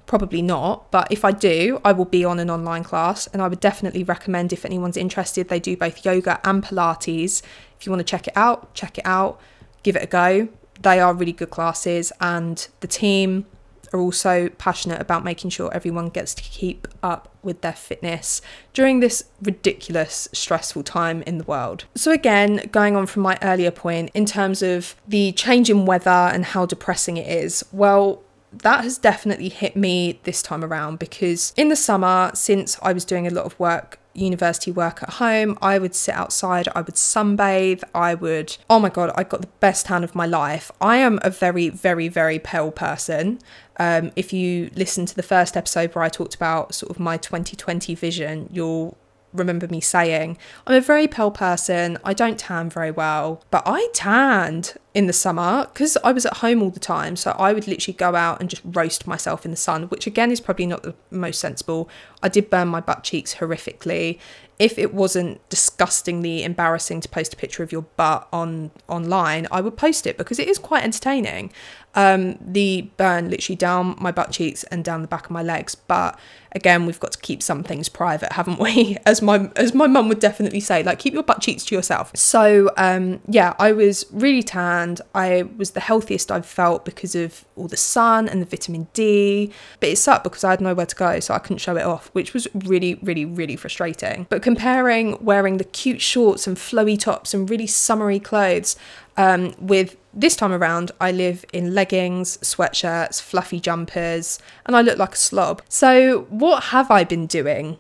probably 0.06 0.42
not 0.42 0.90
but 0.92 1.12
if 1.12 1.26
i 1.26 1.32
do 1.32 1.80
i 1.84 1.92
will 1.92 2.06
be 2.06 2.24
on 2.24 2.40
an 2.40 2.50
online 2.50 2.84
class 2.84 3.28
and 3.28 3.42
i 3.42 3.48
would 3.48 3.60
definitely 3.60 4.04
recommend 4.04 4.54
if 4.54 4.64
anyone's 4.66 4.98
interested 4.98 5.50
they 5.50 5.60
do 5.60 5.76
both 5.76 6.06
yoga 6.06 6.40
and 6.44 6.64
pilates. 6.64 7.42
If 7.80 7.86
you 7.86 7.92
want 7.92 8.00
to 8.00 8.06
check 8.06 8.28
it 8.28 8.36
out 8.36 8.74
check 8.74 8.98
it 8.98 9.06
out. 9.06 9.40
Give 9.84 9.96
it 9.96 10.04
a 10.04 10.08
go. 10.08 10.50
They 10.82 11.00
are 11.00 11.14
really 11.14 11.32
good 11.32 11.50
classes 11.50 12.12
and 12.20 12.68
the 12.80 12.88
team 12.88 13.46
are 13.94 14.00
also 14.00 14.50
passionate 14.50 15.00
about 15.00 15.24
making 15.24 15.52
sure 15.52 15.74
everyone 15.74 16.10
gets 16.10 16.34
to 16.36 16.44
keep 16.44 16.88
up 17.02 17.30
with 17.44 17.62
their 17.62 17.74
fitness 17.74 18.42
during 18.74 19.00
this 19.00 19.26
ridiculous 19.42 20.28
stressful 20.34 20.84
time 20.84 21.22
in 21.22 21.38
the 21.38 21.44
world. 21.46 21.86
So 21.96 22.12
again, 22.12 22.68
going 22.72 22.96
on 22.96 23.06
from 23.06 23.22
my 23.22 23.38
earlier 23.42 23.72
point 23.72 24.12
in 24.14 24.26
terms 24.26 24.62
of 24.62 24.96
the 25.08 25.32
change 25.34 25.70
in 25.70 25.86
weather 25.86 26.10
and 26.10 26.44
how 26.46 26.66
depressing 26.66 27.18
it 27.18 27.28
is, 27.28 27.64
well, 27.72 28.22
that 28.60 28.84
has 28.84 28.98
definitely 28.98 29.50
hit 29.50 29.76
me 29.76 30.20
this 30.24 30.42
time 30.42 30.64
around 30.64 31.00
because 31.00 31.54
in 31.56 31.70
the 31.70 31.76
summer, 31.76 32.32
since 32.34 32.78
I 32.82 32.94
was 32.94 33.06
doing 33.06 33.28
a 33.28 33.32
lot 33.32 33.46
of 33.46 33.60
work 33.60 34.00
university 34.14 34.72
work 34.72 35.04
at 35.04 35.12
home, 35.12 35.58
I 35.62 35.78
would 35.78 35.94
sit 35.94 36.16
outside, 36.16 36.68
I 36.74 36.82
would 36.82 36.96
sunbathe, 36.96 37.84
I 37.94 38.16
would, 38.16 38.58
oh 38.70 38.80
my 38.80 38.90
God, 38.90 39.12
I 39.16 39.24
got 39.24 39.42
the 39.42 39.48
best 39.60 39.88
tan 39.88 40.04
of 40.04 40.16
my 40.16 40.26
life. 40.26 40.72
I 40.80 40.98
am 40.98 41.20
a 41.22 41.30
very, 41.30 41.70
very, 41.70 42.08
very 42.08 42.40
pale 42.40 42.72
person. 42.72 43.40
Um, 43.78 44.12
if 44.16 44.32
you 44.32 44.72
listen 44.76 45.06
to 45.06 45.16
the 45.16 45.24
first 45.24 45.58
episode 45.58 45.94
where 45.94 46.04
I 46.04 46.10
talked 46.10 46.36
about 46.36 46.74
sort 46.74 46.90
of 46.90 47.00
my 47.00 47.18
2020 47.18 47.94
vision, 47.96 48.50
you'll 48.52 48.98
remember 49.38 49.68
me 49.68 49.82
saying, 49.82 50.38
I'm 50.66 50.76
a 50.76 50.82
very 50.82 51.08
pale 51.08 51.32
person. 51.32 51.98
I 52.04 52.14
don't 52.14 52.40
tan 52.40 52.70
very 52.70 52.92
well, 52.92 53.44
but 53.52 53.64
I 53.66 53.88
tanned 53.94 54.74
in 54.94 55.08
the 55.08 55.14
summer 55.14 55.68
because 55.72 55.98
I 56.04 56.12
was 56.12 56.26
at 56.26 56.38
home 56.38 56.64
all 56.64 56.70
the 56.70 56.80
time. 56.80 57.16
So 57.16 57.32
I 57.32 57.54
would 57.54 57.68
literally 57.68 57.96
go 57.96 58.16
out 58.16 58.40
and 58.40 58.50
just 58.50 58.62
roast 58.66 59.08
myself 59.08 59.46
in 59.46 59.52
the 59.52 59.58
sun, 59.58 59.84
which 59.84 60.08
again 60.08 60.32
is 60.32 60.40
probably 60.40 60.66
not 60.66 60.84
the 60.84 60.96
most 61.12 61.40
sensible. 61.40 61.90
I 62.24 62.30
did 62.30 62.50
burn 62.50 62.70
my 62.70 62.82
butt 62.82 63.04
cheeks 63.04 63.36
horrifically 63.36 64.20
if 64.58 64.80
it 64.80 64.94
wasn't 64.94 65.48
disgustingly 65.50 66.44
embarrassing 66.44 67.02
to 67.02 67.10
post 67.10 67.34
a 67.34 67.38
picture 67.38 67.62
of 67.62 67.72
your 67.72 67.82
butt 67.82 68.28
on 68.32 68.72
online, 68.88 69.48
I 69.52 69.62
would 69.62 69.76
post 69.76 70.08
it 70.08 70.18
because 70.18 70.40
it 70.40 70.48
is 70.48 70.58
quite 70.58 70.84
entertaining. 70.84 71.52
Um, 71.96 72.38
the 72.42 72.90
burn 72.98 73.30
literally 73.30 73.56
down 73.56 73.96
my 74.00 74.12
butt 74.12 74.32
cheeks 74.32 74.64
and 74.66 74.84
down 74.84 75.02
the 75.02 75.08
back 75.08 75.26
of 75.26 75.32
my 75.32 75.42
legs, 75.42 75.76
but 75.76 76.20
again, 76.56 76.86
we've 76.86 77.00
got 77.00 77.12
to 77.12 77.20
keep 77.20 77.44
some 77.44 77.62
things 77.64 77.90
private, 77.90 78.32
haven't 78.32 78.60
we? 78.60 78.98
As 79.06 79.22
my 79.22 79.52
as 79.56 79.74
my 79.74 79.88
mum 79.88 80.08
would 80.08 80.20
definitely 80.20 80.60
say, 80.60 80.82
like 80.82 80.98
keep 81.00 81.14
your 81.14 81.22
butt 81.22 81.42
cheeks 81.42 81.64
to 81.66 81.76
yourself. 81.76 82.12
So 82.16 82.72
um, 82.78 83.20
yeah, 83.28 83.54
I 83.60 83.72
was 83.72 84.06
really 84.12 84.42
tanned. 84.42 85.02
I 85.14 85.44
was 85.58 85.72
the 85.72 85.80
healthiest 85.80 86.32
I've 86.32 86.46
felt 86.46 86.86
because 86.86 87.14
of 87.14 87.46
all 87.56 87.68
the 87.68 87.78
sun 87.78 88.28
and 88.28 88.42
the 88.42 88.46
vitamin 88.46 88.88
D. 88.94 89.52
But 89.80 89.90
it 89.90 89.98
sucked 89.98 90.24
because 90.24 90.44
I 90.44 90.52
had 90.52 90.62
nowhere 90.62 90.86
to 90.86 90.96
go, 90.96 91.20
so 91.20 91.34
I 91.34 91.40
couldn't 91.40 91.60
show 91.60 91.76
it 91.76 91.84
off, 91.84 92.10
which 92.14 92.34
was 92.34 92.48
really, 92.54 92.96
really, 92.96 93.26
really 93.26 93.56
frustrating. 93.56 94.26
But 94.30 94.42
comparing 94.42 95.24
wearing 95.24 95.58
the 95.58 95.66
cute 95.66 96.02
shorts 96.02 96.48
and 96.48 96.58
flowy 96.58 96.98
tops 96.98 97.34
and 97.34 97.50
really 97.50 97.68
summery 97.68 98.20
clothes 98.20 98.76
um, 99.18 99.54
with 99.60 99.98
this 100.14 100.36
time 100.36 100.52
around, 100.52 100.92
I 101.00 101.12
live 101.12 101.46
in 101.54 101.74
leggings, 101.74 102.38
sweatshirts, 102.38 103.22
fluffy 103.22 103.60
jumpers, 103.60 104.40
and 104.66 104.76
I 104.76 104.82
look 104.82 104.98
like 104.98 105.14
a 105.14 105.18
slob. 105.18 105.62
So, 105.70 106.22
what 106.30 106.66
have 106.66 106.90
I 106.92 107.04
been 107.04 107.28
doing? 107.28 107.78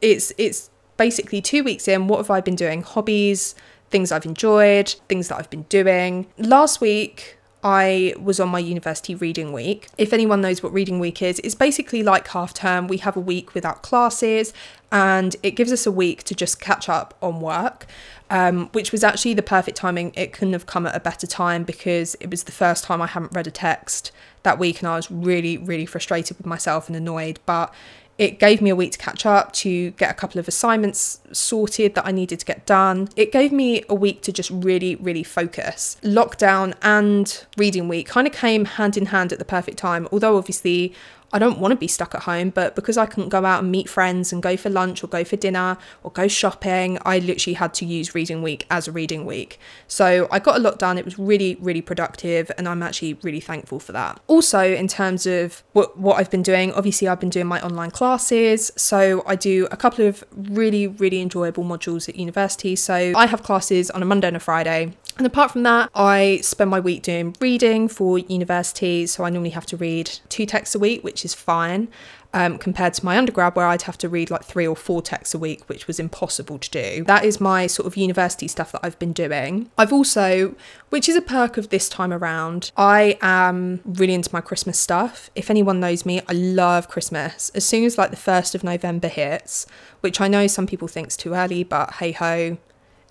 It's 0.00 0.32
it's 0.38 0.70
basically 0.96 1.40
two 1.40 1.64
weeks 1.64 1.88
in. 1.88 2.08
What 2.08 2.18
have 2.18 2.30
I 2.30 2.40
been 2.40 2.56
doing? 2.56 2.82
Hobbies, 2.82 3.54
things 3.90 4.12
I've 4.12 4.26
enjoyed, 4.26 4.94
things 5.08 5.28
that 5.28 5.38
I've 5.38 5.50
been 5.50 5.62
doing. 5.64 6.26
Last 6.38 6.80
week, 6.80 7.38
I 7.64 8.12
was 8.20 8.38
on 8.38 8.50
my 8.50 8.58
university 8.58 9.14
reading 9.14 9.50
week. 9.50 9.88
If 9.96 10.12
anyone 10.12 10.42
knows 10.42 10.62
what 10.62 10.70
reading 10.74 10.98
week 10.98 11.22
is, 11.22 11.40
it's 11.42 11.54
basically 11.54 12.02
like 12.02 12.28
half 12.28 12.52
term. 12.52 12.88
We 12.88 12.98
have 12.98 13.16
a 13.16 13.20
week 13.20 13.54
without 13.54 13.80
classes 13.80 14.52
and 14.92 15.34
it 15.42 15.52
gives 15.52 15.72
us 15.72 15.86
a 15.86 15.90
week 15.90 16.24
to 16.24 16.34
just 16.34 16.60
catch 16.60 16.90
up 16.90 17.16
on 17.22 17.40
work, 17.40 17.86
um, 18.28 18.68
which 18.72 18.92
was 18.92 19.02
actually 19.02 19.32
the 19.32 19.42
perfect 19.42 19.78
timing. 19.78 20.12
It 20.14 20.34
couldn't 20.34 20.52
have 20.52 20.66
come 20.66 20.86
at 20.86 20.94
a 20.94 21.00
better 21.00 21.26
time 21.26 21.64
because 21.64 22.14
it 22.20 22.30
was 22.30 22.44
the 22.44 22.52
first 22.52 22.84
time 22.84 23.00
I 23.00 23.06
hadn't 23.06 23.32
read 23.34 23.46
a 23.46 23.50
text 23.50 24.12
that 24.42 24.58
week 24.58 24.80
and 24.80 24.88
I 24.88 24.96
was 24.96 25.10
really, 25.10 25.56
really 25.56 25.86
frustrated 25.86 26.36
with 26.36 26.44
myself 26.44 26.88
and 26.88 26.94
annoyed. 26.94 27.40
But 27.46 27.72
it 28.16 28.38
gave 28.38 28.60
me 28.60 28.70
a 28.70 28.76
week 28.76 28.92
to 28.92 28.98
catch 28.98 29.26
up, 29.26 29.52
to 29.52 29.90
get 29.92 30.10
a 30.10 30.14
couple 30.14 30.38
of 30.38 30.46
assignments 30.46 31.20
sorted 31.32 31.94
that 31.94 32.06
I 32.06 32.12
needed 32.12 32.40
to 32.40 32.46
get 32.46 32.64
done. 32.64 33.08
It 33.16 33.32
gave 33.32 33.50
me 33.50 33.84
a 33.88 33.94
week 33.94 34.22
to 34.22 34.32
just 34.32 34.50
really, 34.50 34.94
really 34.96 35.24
focus. 35.24 35.96
Lockdown 36.02 36.74
and 36.82 37.44
reading 37.56 37.88
week 37.88 38.06
kind 38.06 38.26
of 38.26 38.32
came 38.32 38.66
hand 38.66 38.96
in 38.96 39.06
hand 39.06 39.32
at 39.32 39.38
the 39.38 39.44
perfect 39.44 39.78
time, 39.78 40.06
although 40.12 40.36
obviously 40.36 40.94
I 41.34 41.38
don't 41.40 41.58
want 41.58 41.72
to 41.72 41.76
be 41.76 41.88
stuck 41.88 42.14
at 42.14 42.22
home, 42.22 42.50
but 42.50 42.76
because 42.76 42.96
I 42.96 43.06
couldn't 43.06 43.30
go 43.30 43.44
out 43.44 43.64
and 43.64 43.72
meet 43.72 43.88
friends 43.88 44.32
and 44.32 44.40
go 44.40 44.56
for 44.56 44.70
lunch 44.70 45.02
or 45.02 45.08
go 45.08 45.24
for 45.24 45.34
dinner 45.34 45.76
or 46.04 46.12
go 46.12 46.28
shopping, 46.28 46.96
I 47.04 47.18
literally 47.18 47.54
had 47.54 47.74
to 47.74 47.84
use 47.84 48.14
reading 48.14 48.40
week 48.40 48.66
as 48.70 48.86
a 48.86 48.92
reading 48.92 49.26
week. 49.26 49.58
So 49.88 50.28
I 50.30 50.38
got 50.38 50.56
a 50.56 50.60
lot 50.60 50.78
done. 50.78 50.96
It 50.96 51.04
was 51.04 51.18
really, 51.18 51.56
really 51.56 51.82
productive, 51.82 52.52
and 52.56 52.68
I'm 52.68 52.84
actually 52.84 53.14
really 53.14 53.40
thankful 53.40 53.80
for 53.80 53.90
that. 53.90 54.20
Also, 54.28 54.60
in 54.60 54.86
terms 54.86 55.26
of 55.26 55.64
what, 55.72 55.98
what 55.98 56.20
I've 56.20 56.30
been 56.30 56.42
doing, 56.44 56.72
obviously, 56.72 57.08
I've 57.08 57.20
been 57.20 57.30
doing 57.30 57.46
my 57.46 57.60
online 57.62 57.90
classes. 57.90 58.70
So 58.76 59.24
I 59.26 59.34
do 59.34 59.66
a 59.72 59.76
couple 59.76 60.06
of 60.06 60.22
really, 60.30 60.86
really 60.86 61.20
enjoyable 61.20 61.64
modules 61.64 62.08
at 62.08 62.14
university. 62.14 62.76
So 62.76 63.12
I 63.16 63.26
have 63.26 63.42
classes 63.42 63.90
on 63.90 64.02
a 64.02 64.04
Monday 64.04 64.28
and 64.28 64.36
a 64.36 64.40
Friday. 64.40 64.94
And 65.16 65.26
apart 65.26 65.52
from 65.52 65.62
that, 65.62 65.90
I 65.94 66.40
spend 66.42 66.70
my 66.70 66.80
week 66.80 67.02
doing 67.02 67.36
reading 67.40 67.88
for 67.88 68.18
university. 68.18 69.06
So 69.06 69.24
I 69.24 69.30
normally 69.30 69.50
have 69.50 69.66
to 69.66 69.76
read 69.76 70.10
two 70.28 70.44
texts 70.44 70.74
a 70.74 70.78
week, 70.78 71.04
which 71.04 71.24
is 71.24 71.34
fine. 71.34 71.88
Um, 72.32 72.58
compared 72.58 72.94
to 72.94 73.04
my 73.04 73.16
undergrad, 73.16 73.54
where 73.54 73.68
I'd 73.68 73.82
have 73.82 73.96
to 73.98 74.08
read 74.08 74.28
like 74.28 74.42
three 74.42 74.66
or 74.66 74.74
four 74.74 75.00
texts 75.00 75.36
a 75.36 75.38
week, 75.38 75.68
which 75.68 75.86
was 75.86 76.00
impossible 76.00 76.58
to 76.58 76.68
do. 76.68 77.04
That 77.04 77.24
is 77.24 77.40
my 77.40 77.68
sort 77.68 77.86
of 77.86 77.96
university 77.96 78.48
stuff 78.48 78.72
that 78.72 78.80
I've 78.82 78.98
been 78.98 79.12
doing. 79.12 79.70
I've 79.78 79.92
also, 79.92 80.56
which 80.90 81.08
is 81.08 81.14
a 81.14 81.22
perk 81.22 81.58
of 81.58 81.68
this 81.68 81.88
time 81.88 82.12
around, 82.12 82.72
I 82.76 83.18
am 83.22 83.82
really 83.84 84.14
into 84.14 84.30
my 84.32 84.40
Christmas 84.40 84.80
stuff. 84.80 85.30
If 85.36 85.48
anyone 85.48 85.78
knows 85.78 86.04
me, 86.04 86.22
I 86.28 86.32
love 86.32 86.88
Christmas. 86.88 87.50
As 87.50 87.64
soon 87.64 87.84
as 87.84 87.96
like 87.96 88.10
the 88.10 88.16
1st 88.16 88.56
of 88.56 88.64
November 88.64 89.06
hits, 89.06 89.68
which 90.00 90.20
I 90.20 90.26
know 90.26 90.48
some 90.48 90.66
people 90.66 90.88
think's 90.88 91.16
too 91.16 91.34
early, 91.34 91.62
but 91.62 91.94
hey 91.94 92.10
ho, 92.10 92.58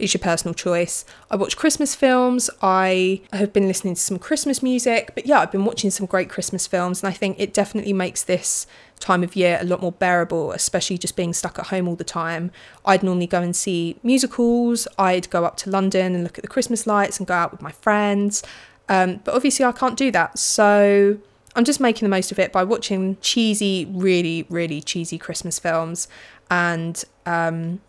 it's 0.03 0.13
your 0.13 0.19
personal 0.19 0.53
choice. 0.53 1.05
I 1.31 1.35
watch 1.35 1.57
Christmas 1.57 1.95
films. 1.95 2.49
I 2.61 3.21
have 3.31 3.53
been 3.53 3.67
listening 3.67 3.95
to 3.95 4.01
some 4.01 4.19
Christmas 4.19 4.61
music. 4.61 5.11
But 5.15 5.25
yeah, 5.25 5.39
I've 5.39 5.51
been 5.51 5.65
watching 5.65 5.89
some 5.89 6.05
great 6.05 6.29
Christmas 6.29 6.67
films. 6.67 7.01
And 7.01 7.09
I 7.09 7.13
think 7.13 7.39
it 7.39 7.53
definitely 7.53 7.93
makes 7.93 8.23
this 8.23 8.67
time 8.99 9.23
of 9.23 9.35
year 9.35 9.57
a 9.59 9.65
lot 9.65 9.81
more 9.81 9.91
bearable, 9.91 10.51
especially 10.51 10.97
just 10.97 11.15
being 11.15 11.33
stuck 11.33 11.57
at 11.57 11.67
home 11.67 11.87
all 11.87 11.95
the 11.95 12.03
time. 12.03 12.51
I'd 12.85 13.03
normally 13.03 13.27
go 13.27 13.41
and 13.41 13.55
see 13.55 13.97
musicals. 14.03 14.87
I'd 14.97 15.29
go 15.29 15.45
up 15.45 15.57
to 15.57 15.69
London 15.69 16.15
and 16.15 16.23
look 16.23 16.37
at 16.37 16.43
the 16.43 16.47
Christmas 16.47 16.85
lights 16.85 17.17
and 17.17 17.27
go 17.27 17.33
out 17.33 17.51
with 17.51 17.61
my 17.61 17.71
friends. 17.71 18.43
Um, 18.89 19.21
but 19.23 19.33
obviously, 19.33 19.65
I 19.65 19.71
can't 19.71 19.97
do 19.97 20.11
that. 20.11 20.37
So 20.37 21.17
I'm 21.55 21.63
just 21.63 21.79
making 21.79 22.05
the 22.05 22.09
most 22.09 22.31
of 22.31 22.39
it 22.39 22.51
by 22.51 22.63
watching 22.63 23.17
cheesy, 23.21 23.85
really, 23.91 24.45
really 24.49 24.81
cheesy 24.81 25.17
Christmas 25.17 25.59
films 25.59 26.07
and 26.49 27.03
um, 27.25 27.79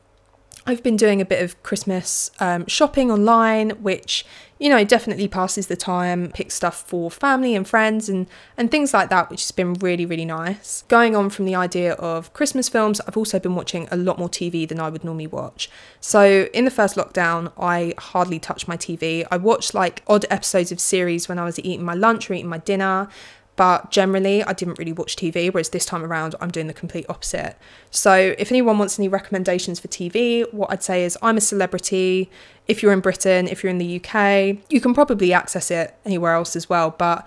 I've 0.67 0.83
been 0.83 0.97
doing 0.97 1.21
a 1.21 1.27
bit 1.27 1.43
of 1.43 1.63
Christmas 1.63 2.31
um, 2.41 2.67
shopping 2.67 3.11
online, 3.11 3.71
which 3.83 4.25
you 4.59 4.71
know 4.71 4.83
definitely 4.83 5.29
passes 5.29 5.67
the 5.67 5.77
time. 5.77 6.31
Pick 6.33 6.51
stuff 6.51 6.83
for 6.87 7.11
family 7.11 7.55
and 7.55 7.69
friends 7.69 8.09
and 8.09 8.27
and 8.57 8.71
things 8.71 8.95
like 8.95 9.11
that, 9.11 9.31
which 9.31 9.43
has 9.43 9.51
been 9.51 9.75
really 9.75 10.07
really 10.07 10.25
nice. 10.25 10.83
Going 10.89 11.15
on 11.15 11.29
from 11.29 11.45
the 11.45 11.55
idea 11.55 11.93
of 11.95 12.33
Christmas 12.33 12.71
films, 12.71 12.99
I've 13.07 13.17
also 13.17 13.39
been 13.39 13.55
watching 13.55 13.89
a 13.91 13.97
lot 13.97 14.19
more 14.19 14.29
TV 14.29 14.67
than 14.67 14.81
I 14.81 14.89
would 14.89 15.05
normally 15.05 15.27
watch. 15.27 15.69
So 16.01 16.49
in 16.55 16.65
the 16.65 16.71
first 16.71 16.97
lockdown, 16.97 17.53
I 17.59 17.93
hardly 17.99 18.39
touched 18.39 18.67
my 18.67 18.79
TV. 18.79 19.27
I 19.31 19.37
watched 19.37 19.75
like 19.75 20.03
odd 20.07 20.25
episodes 20.31 20.73
of 20.73 20.81
series 20.81 21.29
when 21.29 21.39
I 21.39 21.45
was 21.45 21.59
eating 21.59 21.85
my 21.85 21.95
lunch 21.95 22.31
or 22.31 22.35
eating 22.35 22.49
my 22.49 22.59
dinner 22.59 23.09
but 23.57 23.91
generally 23.91 24.43
I 24.43 24.53
didn't 24.53 24.79
really 24.79 24.93
watch 24.93 25.17
TV, 25.17 25.53
whereas 25.53 25.71
this 25.71 25.87
time 25.87 26.05
around 26.05 26.35
I'm 26.41 26.51
doing 26.51 26.67
the 26.67 26.75
complete 26.75 27.07
opposite. 27.09 27.57
So, 27.91 28.35
if 28.39 28.51
anyone 28.51 28.79
wants 28.79 28.99
any 28.99 29.09
recommendations 29.09 29.81
for 29.81 29.89
TV, 29.89 30.53
what 30.53 30.71
I'd 30.71 30.83
say 30.83 31.05
is 31.05 31.17
I'm 31.23 31.37
a 31.37 31.41
celebrity. 31.41 32.31
If 32.67 32.83
you're 32.83 32.93
in 32.93 33.01
Britain, 33.01 33.47
if 33.47 33.63
you're 33.63 33.71
in 33.71 33.79
the 33.79 33.97
UK, 33.97 34.59
you 34.71 34.81
can 34.81 34.95
probably 34.95 35.33
access 35.33 35.71
it 35.71 35.95
anywhere 36.05 36.35
else 36.35 36.57
as 36.57 36.69
well, 36.69 36.95
but 36.97 37.27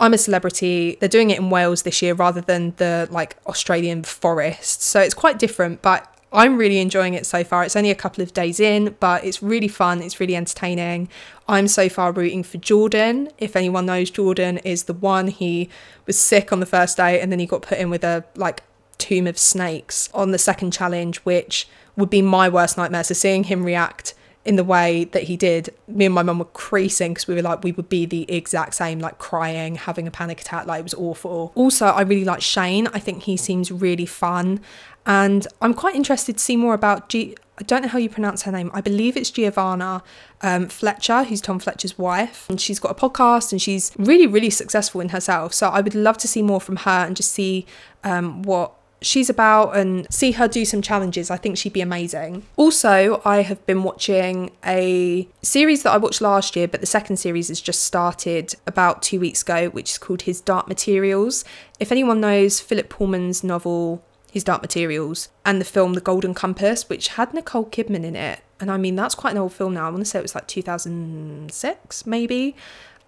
I'm 0.00 0.12
a 0.12 0.18
celebrity. 0.18 0.96
They're 1.00 1.08
doing 1.08 1.30
it 1.30 1.38
in 1.38 1.50
Wales 1.50 1.82
this 1.82 2.02
year 2.02 2.14
rather 2.14 2.40
than 2.40 2.74
the 2.76 3.08
like 3.10 3.36
Australian 3.46 4.02
forest. 4.02 4.82
So 4.82 5.00
it's 5.00 5.14
quite 5.14 5.38
different, 5.38 5.82
but 5.82 6.13
I'm 6.34 6.56
really 6.56 6.78
enjoying 6.78 7.14
it 7.14 7.24
so 7.24 7.44
far. 7.44 7.64
It's 7.64 7.76
only 7.76 7.90
a 7.90 7.94
couple 7.94 8.22
of 8.22 8.34
days 8.34 8.58
in, 8.58 8.96
but 8.98 9.24
it's 9.24 9.42
really 9.42 9.68
fun. 9.68 10.02
It's 10.02 10.18
really 10.18 10.34
entertaining. 10.34 11.08
I'm 11.48 11.68
so 11.68 11.88
far 11.88 12.10
rooting 12.10 12.42
for 12.42 12.58
Jordan. 12.58 13.30
If 13.38 13.54
anyone 13.54 13.86
knows, 13.86 14.10
Jordan 14.10 14.58
is 14.58 14.84
the 14.84 14.94
one. 14.94 15.28
He 15.28 15.70
was 16.06 16.18
sick 16.18 16.52
on 16.52 16.58
the 16.58 16.66
first 16.66 16.96
day 16.96 17.20
and 17.20 17.30
then 17.30 17.38
he 17.38 17.46
got 17.46 17.62
put 17.62 17.78
in 17.78 17.88
with 17.88 18.02
a 18.02 18.24
like 18.34 18.64
tomb 18.98 19.26
of 19.26 19.38
snakes 19.38 20.10
on 20.12 20.32
the 20.32 20.38
second 20.38 20.72
challenge, 20.72 21.18
which 21.18 21.68
would 21.96 22.10
be 22.10 22.20
my 22.20 22.48
worst 22.48 22.76
nightmare. 22.76 23.04
So 23.04 23.14
seeing 23.14 23.44
him 23.44 23.62
react 23.62 24.14
in 24.44 24.56
the 24.56 24.64
way 24.64 25.04
that 25.04 25.24
he 25.24 25.36
did, 25.36 25.74
me 25.88 26.04
and 26.04 26.14
my 26.14 26.22
mum 26.22 26.38
were 26.38 26.44
creasing 26.46 27.14
because 27.14 27.26
we 27.26 27.34
were 27.34 27.42
like, 27.42 27.64
we 27.64 27.72
would 27.72 27.88
be 27.88 28.04
the 28.04 28.30
exact 28.30 28.74
same, 28.74 28.98
like 28.98 29.18
crying, 29.18 29.76
having 29.76 30.06
a 30.06 30.10
panic 30.10 30.40
attack. 30.40 30.66
Like 30.66 30.80
it 30.80 30.82
was 30.82 30.94
awful. 30.94 31.52
Also, 31.54 31.86
I 31.86 32.02
really 32.02 32.24
like 32.24 32.42
Shane. 32.42 32.86
I 32.88 32.98
think 32.98 33.22
he 33.22 33.36
seems 33.36 33.72
really 33.72 34.06
fun. 34.06 34.60
And 35.06 35.46
I'm 35.60 35.74
quite 35.74 35.94
interested 35.94 36.38
to 36.38 36.42
see 36.42 36.56
more 36.56 36.74
about 36.74 37.08
G. 37.08 37.36
I 37.56 37.62
don't 37.62 37.82
know 37.82 37.88
how 37.88 37.98
you 37.98 38.08
pronounce 38.08 38.42
her 38.42 38.52
name. 38.52 38.70
I 38.74 38.80
believe 38.80 39.16
it's 39.16 39.30
Giovanna 39.30 40.02
um, 40.42 40.68
Fletcher, 40.68 41.22
who's 41.24 41.40
Tom 41.40 41.60
Fletcher's 41.60 41.96
wife. 41.96 42.46
And 42.48 42.60
she's 42.60 42.80
got 42.80 42.90
a 42.90 42.94
podcast 42.94 43.52
and 43.52 43.62
she's 43.62 43.92
really, 43.96 44.26
really 44.26 44.50
successful 44.50 45.00
in 45.00 45.10
herself. 45.10 45.54
So 45.54 45.68
I 45.68 45.80
would 45.80 45.94
love 45.94 46.18
to 46.18 46.28
see 46.28 46.42
more 46.42 46.60
from 46.60 46.76
her 46.76 47.04
and 47.06 47.14
just 47.14 47.30
see 47.30 47.64
um, 48.02 48.42
what 48.42 48.72
she's 49.04 49.30
about 49.30 49.76
and 49.76 50.06
see 50.10 50.32
her 50.32 50.48
do 50.48 50.64
some 50.64 50.82
challenges. 50.82 51.30
I 51.30 51.36
think 51.36 51.58
she'd 51.58 51.72
be 51.72 51.80
amazing. 51.80 52.42
Also, 52.56 53.20
I 53.24 53.42
have 53.42 53.64
been 53.66 53.82
watching 53.82 54.50
a 54.64 55.28
series 55.42 55.82
that 55.82 55.92
I 55.92 55.98
watched 55.98 56.20
last 56.20 56.56
year, 56.56 56.66
but 56.66 56.80
the 56.80 56.86
second 56.86 57.18
series 57.18 57.48
has 57.48 57.60
just 57.60 57.82
started 57.82 58.54
about 58.66 59.02
two 59.02 59.20
weeks 59.20 59.42
ago, 59.42 59.68
which 59.68 59.92
is 59.92 59.98
called 59.98 60.22
His 60.22 60.40
Dark 60.40 60.66
Materials. 60.66 61.44
If 61.78 61.92
anyone 61.92 62.20
knows 62.20 62.60
Philip 62.60 62.88
Pullman's 62.88 63.44
novel 63.44 64.02
His 64.34 64.42
Dark 64.42 64.62
Materials, 64.62 65.28
and 65.44 65.60
the 65.60 65.64
film 65.64 65.92
The 65.92 66.00
Golden 66.00 66.34
Compass, 66.34 66.88
which 66.88 67.06
had 67.10 67.32
Nicole 67.32 67.66
Kidman 67.66 68.02
in 68.02 68.16
it. 68.16 68.40
And 68.58 68.68
I 68.68 68.76
mean, 68.76 68.96
that's 68.96 69.14
quite 69.14 69.30
an 69.30 69.38
old 69.38 69.52
film 69.52 69.74
now. 69.74 69.86
I 69.86 69.90
want 69.90 70.00
to 70.00 70.04
say 70.04 70.18
it 70.18 70.22
was 70.22 70.34
like 70.34 70.48
2006, 70.48 72.04
maybe. 72.04 72.56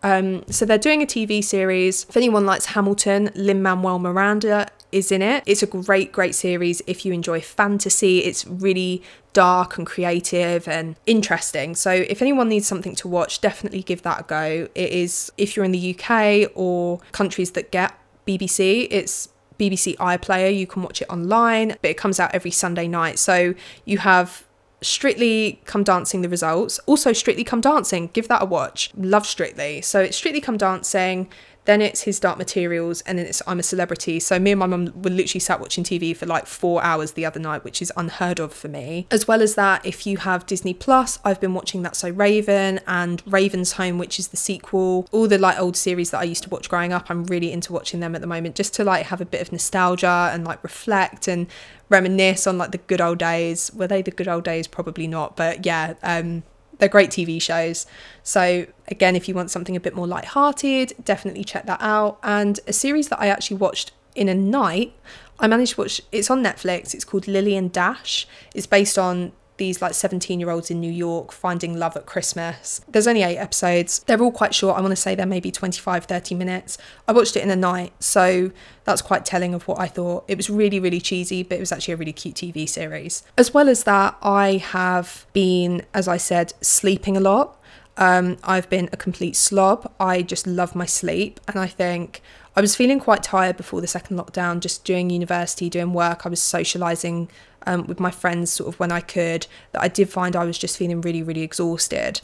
Um, 0.04 0.44
so 0.48 0.64
they're 0.64 0.78
doing 0.78 1.02
a 1.02 1.06
TV 1.06 1.42
series. 1.42 2.06
If 2.08 2.16
anyone 2.16 2.46
likes 2.46 2.66
Hamilton, 2.66 3.30
Lin 3.34 3.60
Manuel 3.60 3.98
Miranda 3.98 4.68
is 4.92 5.10
in 5.10 5.20
it. 5.20 5.42
It's 5.46 5.64
a 5.64 5.66
great, 5.66 6.12
great 6.12 6.36
series 6.36 6.80
if 6.86 7.04
you 7.04 7.12
enjoy 7.12 7.40
fantasy. 7.40 8.20
It's 8.20 8.46
really 8.46 9.02
dark 9.32 9.78
and 9.78 9.84
creative 9.84 10.68
and 10.68 10.94
interesting. 11.06 11.74
So 11.74 11.90
if 11.90 12.22
anyone 12.22 12.48
needs 12.48 12.68
something 12.68 12.94
to 12.94 13.08
watch, 13.08 13.40
definitely 13.40 13.82
give 13.82 14.02
that 14.02 14.20
a 14.20 14.22
go. 14.22 14.68
It 14.76 14.90
is, 14.90 15.32
if 15.36 15.56
you're 15.56 15.64
in 15.64 15.72
the 15.72 15.98
UK 15.98 16.52
or 16.54 17.00
countries 17.10 17.50
that 17.52 17.72
get 17.72 17.98
BBC, 18.28 18.86
it's 18.92 19.30
BBC 19.58 19.96
iPlayer. 19.96 20.56
You 20.56 20.66
can 20.66 20.82
watch 20.82 21.02
it 21.02 21.08
online, 21.08 21.76
but 21.82 21.90
it 21.90 21.96
comes 21.96 22.20
out 22.20 22.34
every 22.34 22.50
Sunday 22.50 22.88
night. 22.88 23.18
So 23.18 23.54
you 23.84 23.98
have 23.98 24.46
Strictly 24.82 25.60
Come 25.64 25.84
Dancing 25.84 26.22
the 26.22 26.28
results. 26.28 26.78
Also, 26.86 27.12
Strictly 27.12 27.44
Come 27.44 27.60
Dancing, 27.60 28.10
give 28.12 28.28
that 28.28 28.42
a 28.42 28.46
watch. 28.46 28.90
Love 28.96 29.26
Strictly. 29.26 29.80
So 29.80 30.00
it's 30.00 30.16
Strictly 30.16 30.40
Come 30.40 30.56
Dancing, 30.58 31.28
then 31.66 31.82
it's 31.82 32.02
his 32.02 32.18
Dark 32.18 32.38
Materials, 32.38 33.02
and 33.02 33.18
then 33.18 33.26
it's 33.26 33.42
I'm 33.46 33.58
a 33.58 33.62
Celebrity. 33.62 34.20
So 34.20 34.38
me 34.38 34.52
and 34.52 34.58
my 34.60 34.66
mum 34.66 34.92
were 34.94 35.10
literally 35.10 35.40
sat 35.40 35.60
watching 35.60 35.84
TV 35.84 36.16
for 36.16 36.26
like 36.26 36.46
four 36.46 36.82
hours 36.82 37.12
the 37.12 37.26
other 37.26 37.40
night, 37.40 37.64
which 37.64 37.82
is 37.82 37.92
unheard 37.96 38.40
of 38.40 38.52
for 38.52 38.68
me. 38.68 39.06
As 39.10 39.28
well 39.28 39.42
as 39.42 39.54
that, 39.56 39.84
if 39.84 40.06
you 40.06 40.18
have 40.18 40.46
Disney 40.46 40.72
Plus, 40.72 41.18
I've 41.24 41.40
been 41.40 41.54
watching 41.54 41.82
That's 41.82 41.98
So 41.98 42.08
Raven 42.08 42.80
and 42.86 43.22
Raven's 43.26 43.72
Home, 43.72 43.98
which 43.98 44.18
is 44.18 44.28
the 44.28 44.36
sequel. 44.36 45.08
All 45.12 45.28
the 45.28 45.38
like 45.38 45.58
old 45.58 45.76
series 45.76 46.10
that 46.10 46.18
I 46.18 46.24
used 46.24 46.44
to 46.44 46.50
watch 46.50 46.68
growing 46.68 46.92
up, 46.92 47.10
I'm 47.10 47.24
really 47.24 47.52
into 47.52 47.72
watching 47.72 48.00
them 48.00 48.14
at 48.14 48.20
the 48.20 48.26
moment, 48.26 48.54
just 48.54 48.72
to 48.74 48.84
like 48.84 49.06
have 49.06 49.20
a 49.20 49.26
bit 49.26 49.42
of 49.42 49.52
nostalgia 49.52 50.30
and 50.32 50.44
like 50.44 50.62
reflect 50.62 51.28
and 51.28 51.46
reminisce 51.88 52.46
on 52.46 52.58
like 52.58 52.72
the 52.72 52.78
good 52.78 53.00
old 53.00 53.18
days. 53.18 53.70
Were 53.74 53.86
they 53.86 54.02
the 54.02 54.10
good 54.10 54.28
old 54.28 54.44
days? 54.44 54.66
Probably 54.66 55.06
not, 55.06 55.36
but 55.36 55.66
yeah, 55.66 55.94
um, 56.02 56.42
they're 56.78 56.88
great 56.88 57.10
TV 57.10 57.40
shows. 57.40 57.86
So, 58.22 58.66
again, 58.88 59.16
if 59.16 59.28
you 59.28 59.34
want 59.34 59.50
something 59.50 59.76
a 59.76 59.80
bit 59.80 59.94
more 59.94 60.06
light-hearted, 60.06 60.94
definitely 61.04 61.44
check 61.44 61.66
that 61.66 61.80
out. 61.80 62.18
And 62.22 62.60
a 62.66 62.72
series 62.72 63.08
that 63.08 63.20
I 63.20 63.28
actually 63.28 63.56
watched 63.56 63.92
in 64.14 64.28
a 64.28 64.34
night, 64.34 64.94
I 65.38 65.46
managed 65.46 65.74
to 65.74 65.82
watch, 65.82 66.00
it's 66.12 66.30
on 66.30 66.42
Netflix, 66.42 66.94
it's 66.94 67.04
called 67.04 67.28
Lily 67.28 67.56
and 67.56 67.70
Dash. 67.72 68.26
It's 68.54 68.66
based 68.66 68.98
on 68.98 69.32
these 69.56 69.80
like 69.82 69.94
17 69.94 70.40
year 70.40 70.50
olds 70.50 70.70
in 70.70 70.80
New 70.80 70.90
York 70.90 71.32
finding 71.32 71.78
love 71.78 71.96
at 71.96 72.06
Christmas. 72.06 72.80
There's 72.88 73.06
only 73.06 73.22
eight 73.22 73.38
episodes. 73.38 74.00
They're 74.06 74.20
all 74.20 74.32
quite 74.32 74.54
short. 74.54 74.76
I 74.76 74.80
want 74.80 74.92
to 74.92 74.96
say 74.96 75.14
they're 75.14 75.26
maybe 75.26 75.50
25, 75.50 76.04
30 76.04 76.34
minutes. 76.34 76.78
I 77.06 77.12
watched 77.12 77.36
it 77.36 77.42
in 77.42 77.50
a 77.50 77.56
night, 77.56 77.92
so 78.00 78.50
that's 78.84 79.02
quite 79.02 79.24
telling 79.24 79.54
of 79.54 79.66
what 79.68 79.78
I 79.78 79.86
thought. 79.86 80.24
It 80.28 80.36
was 80.36 80.48
really, 80.48 80.80
really 80.80 81.00
cheesy, 81.00 81.42
but 81.42 81.56
it 81.56 81.60
was 81.60 81.72
actually 81.72 81.94
a 81.94 81.96
really 81.96 82.12
cute 82.12 82.34
TV 82.34 82.68
series. 82.68 83.22
As 83.36 83.52
well 83.52 83.68
as 83.68 83.84
that, 83.84 84.16
I 84.22 84.56
have 84.56 85.26
been, 85.32 85.84
as 85.92 86.08
I 86.08 86.16
said, 86.16 86.52
sleeping 86.60 87.16
a 87.16 87.20
lot. 87.20 87.60
Um, 87.98 88.36
I've 88.44 88.68
been 88.68 88.88
a 88.92 88.96
complete 88.96 89.36
slob. 89.36 89.90
I 89.98 90.22
just 90.22 90.46
love 90.46 90.74
my 90.74 90.86
sleep, 90.86 91.40
and 91.48 91.58
I 91.58 91.66
think 91.66 92.20
I 92.54 92.60
was 92.60 92.76
feeling 92.76 93.00
quite 93.00 93.22
tired 93.22 93.56
before 93.56 93.80
the 93.80 93.86
second 93.86 94.18
lockdown, 94.18 94.60
just 94.60 94.84
doing 94.84 95.10
university, 95.10 95.68
doing 95.68 95.92
work. 95.92 96.24
I 96.24 96.28
was 96.28 96.40
socializing 96.40 97.28
um, 97.66 97.86
with 97.86 98.00
my 98.00 98.10
friends 98.10 98.50
sort 98.50 98.68
of 98.68 98.78
when 98.80 98.92
I 98.92 99.00
could, 99.00 99.46
that 99.72 99.82
I 99.82 99.88
did 99.88 100.08
find 100.08 100.34
I 100.36 100.44
was 100.44 100.58
just 100.58 100.76
feeling 100.76 101.00
really, 101.00 101.22
really 101.22 101.42
exhausted. 101.42 102.20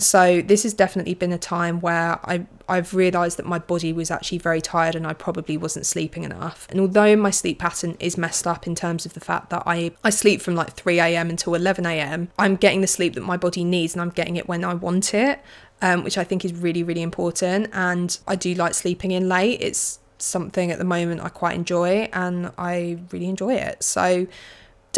So 0.00 0.42
this 0.42 0.62
has 0.62 0.74
definitely 0.74 1.14
been 1.14 1.32
a 1.32 1.38
time 1.38 1.80
where 1.80 2.20
I 2.24 2.46
I've 2.68 2.92
realized 2.92 3.38
that 3.38 3.46
my 3.46 3.58
body 3.58 3.92
was 3.92 4.10
actually 4.10 4.38
very 4.38 4.60
tired 4.60 4.94
and 4.94 5.06
I 5.06 5.14
probably 5.14 5.56
wasn't 5.56 5.86
sleeping 5.86 6.22
enough. 6.22 6.66
And 6.70 6.80
although 6.80 7.16
my 7.16 7.30
sleep 7.30 7.58
pattern 7.58 7.96
is 7.98 8.18
messed 8.18 8.46
up 8.46 8.66
in 8.66 8.74
terms 8.74 9.06
of 9.06 9.14
the 9.14 9.20
fact 9.20 9.50
that 9.50 9.62
I 9.66 9.92
I 10.04 10.10
sleep 10.10 10.40
from 10.40 10.54
like 10.54 10.72
3 10.74 11.00
a.m. 11.00 11.30
until 11.30 11.54
11 11.54 11.86
a.m., 11.86 12.28
I'm 12.38 12.56
getting 12.56 12.80
the 12.80 12.86
sleep 12.86 13.14
that 13.14 13.22
my 13.22 13.36
body 13.36 13.64
needs 13.64 13.94
and 13.94 14.02
I'm 14.02 14.10
getting 14.10 14.36
it 14.36 14.48
when 14.48 14.64
I 14.64 14.74
want 14.74 15.14
it, 15.14 15.40
um, 15.82 16.04
which 16.04 16.18
I 16.18 16.24
think 16.24 16.44
is 16.44 16.52
really 16.52 16.82
really 16.82 17.02
important. 17.02 17.70
And 17.72 18.16
I 18.26 18.36
do 18.36 18.54
like 18.54 18.74
sleeping 18.74 19.10
in 19.12 19.28
late. 19.28 19.60
It's 19.60 19.98
something 20.18 20.70
at 20.70 20.78
the 20.78 20.84
moment 20.84 21.22
I 21.22 21.28
quite 21.28 21.54
enjoy 21.54 22.08
and 22.12 22.52
I 22.58 22.98
really 23.10 23.28
enjoy 23.28 23.54
it. 23.54 23.82
So 23.82 24.26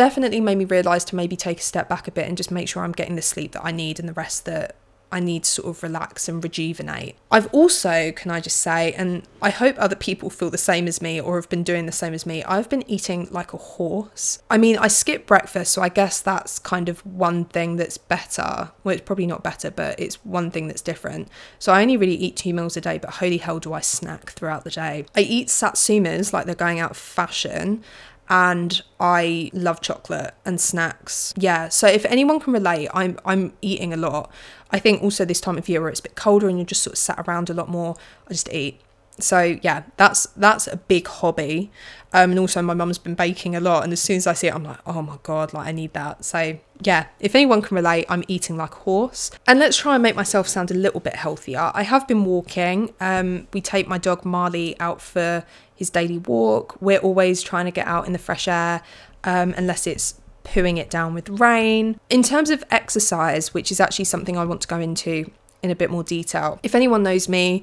definitely 0.00 0.40
made 0.40 0.56
me 0.56 0.64
realize 0.64 1.04
to 1.04 1.14
maybe 1.14 1.36
take 1.36 1.58
a 1.58 1.62
step 1.62 1.86
back 1.86 2.08
a 2.08 2.10
bit 2.10 2.26
and 2.26 2.34
just 2.34 2.50
make 2.50 2.66
sure 2.66 2.82
I'm 2.82 2.92
getting 2.92 3.16
the 3.16 3.22
sleep 3.22 3.52
that 3.52 3.62
I 3.62 3.70
need 3.70 4.00
and 4.00 4.08
the 4.08 4.14
rest 4.14 4.46
that 4.46 4.76
I 5.12 5.20
need 5.20 5.44
to 5.44 5.50
sort 5.50 5.76
of 5.76 5.82
relax 5.82 6.26
and 6.26 6.42
rejuvenate. 6.42 7.16
I've 7.30 7.52
also, 7.52 8.10
can 8.12 8.30
I 8.30 8.40
just 8.40 8.56
say, 8.56 8.94
and 8.94 9.24
I 9.42 9.50
hope 9.50 9.76
other 9.76 9.96
people 9.96 10.30
feel 10.30 10.48
the 10.48 10.56
same 10.56 10.88
as 10.88 11.02
me 11.02 11.20
or 11.20 11.36
have 11.36 11.50
been 11.50 11.64
doing 11.64 11.84
the 11.84 11.92
same 11.92 12.14
as 12.14 12.24
me, 12.24 12.42
I've 12.44 12.70
been 12.70 12.88
eating 12.88 13.28
like 13.30 13.52
a 13.52 13.58
horse. 13.58 14.42
I 14.48 14.56
mean, 14.56 14.78
I 14.78 14.88
skip 14.88 15.26
breakfast, 15.26 15.72
so 15.72 15.82
I 15.82 15.90
guess 15.90 16.22
that's 16.22 16.58
kind 16.58 16.88
of 16.88 17.04
one 17.04 17.44
thing 17.44 17.76
that's 17.76 17.98
better. 17.98 18.70
Well, 18.84 18.94
it's 18.94 19.04
probably 19.04 19.26
not 19.26 19.42
better, 19.42 19.70
but 19.70 20.00
it's 20.00 20.24
one 20.24 20.50
thing 20.50 20.68
that's 20.68 20.80
different. 20.80 21.28
So 21.58 21.72
I 21.72 21.82
only 21.82 21.98
really 21.98 22.14
eat 22.14 22.36
two 22.36 22.54
meals 22.54 22.76
a 22.78 22.80
day, 22.80 22.96
but 22.96 23.10
holy 23.10 23.38
hell 23.38 23.58
do 23.58 23.74
I 23.74 23.80
snack 23.80 24.30
throughout 24.30 24.64
the 24.64 24.70
day. 24.70 25.04
I 25.14 25.20
eat 25.20 25.48
satsumas 25.48 26.32
like 26.32 26.46
they're 26.46 26.54
going 26.54 26.80
out 26.80 26.92
of 26.92 26.96
fashion 26.96 27.82
and 28.30 28.80
I 29.00 29.50
love 29.52 29.80
chocolate 29.80 30.34
and 30.46 30.60
snacks. 30.60 31.34
Yeah, 31.36 31.68
so 31.68 31.88
if 31.88 32.04
anyone 32.06 32.38
can 32.38 32.52
relate, 32.52 32.88
I'm 32.94 33.18
I'm 33.26 33.52
eating 33.60 33.92
a 33.92 33.96
lot. 33.96 34.30
I 34.70 34.78
think 34.78 35.02
also 35.02 35.24
this 35.24 35.40
time 35.40 35.58
of 35.58 35.68
year 35.68 35.80
where 35.80 35.90
it's 35.90 36.00
a 36.00 36.04
bit 36.04 36.14
colder 36.14 36.48
and 36.48 36.56
you're 36.56 36.64
just 36.64 36.84
sort 36.84 36.94
of 36.94 36.98
sat 36.98 37.18
around 37.26 37.50
a 37.50 37.54
lot 37.54 37.68
more, 37.68 37.96
I 38.28 38.32
just 38.32 38.48
eat. 38.52 38.80
So 39.22 39.59
yeah, 39.62 39.85
that's 39.96 40.26
that's 40.37 40.66
a 40.66 40.76
big 40.76 41.06
hobby. 41.06 41.70
Um, 42.12 42.30
and 42.30 42.40
also 42.40 42.61
my 42.61 42.74
mum's 42.74 42.98
been 42.98 43.14
baking 43.14 43.54
a 43.54 43.61
lot, 43.61 43.85
and 43.85 43.92
as 43.92 44.00
soon 44.00 44.16
as 44.16 44.26
I 44.26 44.33
see 44.33 44.48
it, 44.48 44.54
I'm 44.54 44.64
like, 44.64 44.78
oh 44.85 45.00
my 45.00 45.18
god, 45.22 45.52
like 45.52 45.68
I 45.68 45.72
need 45.72 45.92
that. 45.92 46.24
So 46.24 46.59
yeah, 46.83 47.06
if 47.20 47.35
anyone 47.35 47.62
can 47.62 47.76
relate, 47.76 48.06
I'm 48.09 48.24
eating 48.26 48.56
like 48.56 48.72
a 48.72 48.78
horse. 48.78 49.30
And 49.46 49.59
let's 49.59 49.76
try 49.76 49.94
and 49.94 50.02
make 50.02 50.16
myself 50.16 50.48
sound 50.48 50.70
a 50.70 50.74
little 50.74 51.00
bit 51.00 51.14
healthier. 51.14 51.70
I 51.72 51.83
have 51.83 52.09
been 52.09 52.24
walking. 52.24 52.92
Um, 53.00 53.46
we 53.52 53.61
take 53.61 53.87
my 53.87 53.98
dog 53.98 54.24
Marley 54.24 54.78
out 54.80 55.00
for 55.00 55.44
his 55.74 55.88
daily 55.90 56.18
walk. 56.18 56.80
We're 56.80 56.98
always 56.98 57.42
trying 57.42 57.66
to 57.66 57.70
get 57.70 57.87
out 57.87 58.06
in 58.06 58.12
the 58.12 58.18
fresh 58.18 58.48
air, 58.48 58.83
um, 59.22 59.54
unless 59.56 59.87
it's 59.87 60.20
pooing 60.44 60.78
it 60.78 60.90
down 60.90 61.14
with 61.14 61.28
rain. 61.28 62.00
In 62.09 62.22
terms 62.22 62.50
of 62.50 62.64
exercise, 62.70 63.54
which 63.54 63.70
is 63.70 63.78
actually 63.78 64.06
something 64.06 64.37
I 64.37 64.44
want 64.44 64.62
to 64.62 64.68
go 64.68 64.80
into 64.80 65.30
in 65.62 65.70
a 65.70 65.76
bit 65.76 65.90
more 65.90 66.02
detail, 66.02 66.59
if 66.62 66.74
anyone 66.74 67.02
knows 67.02 67.28
me, 67.28 67.62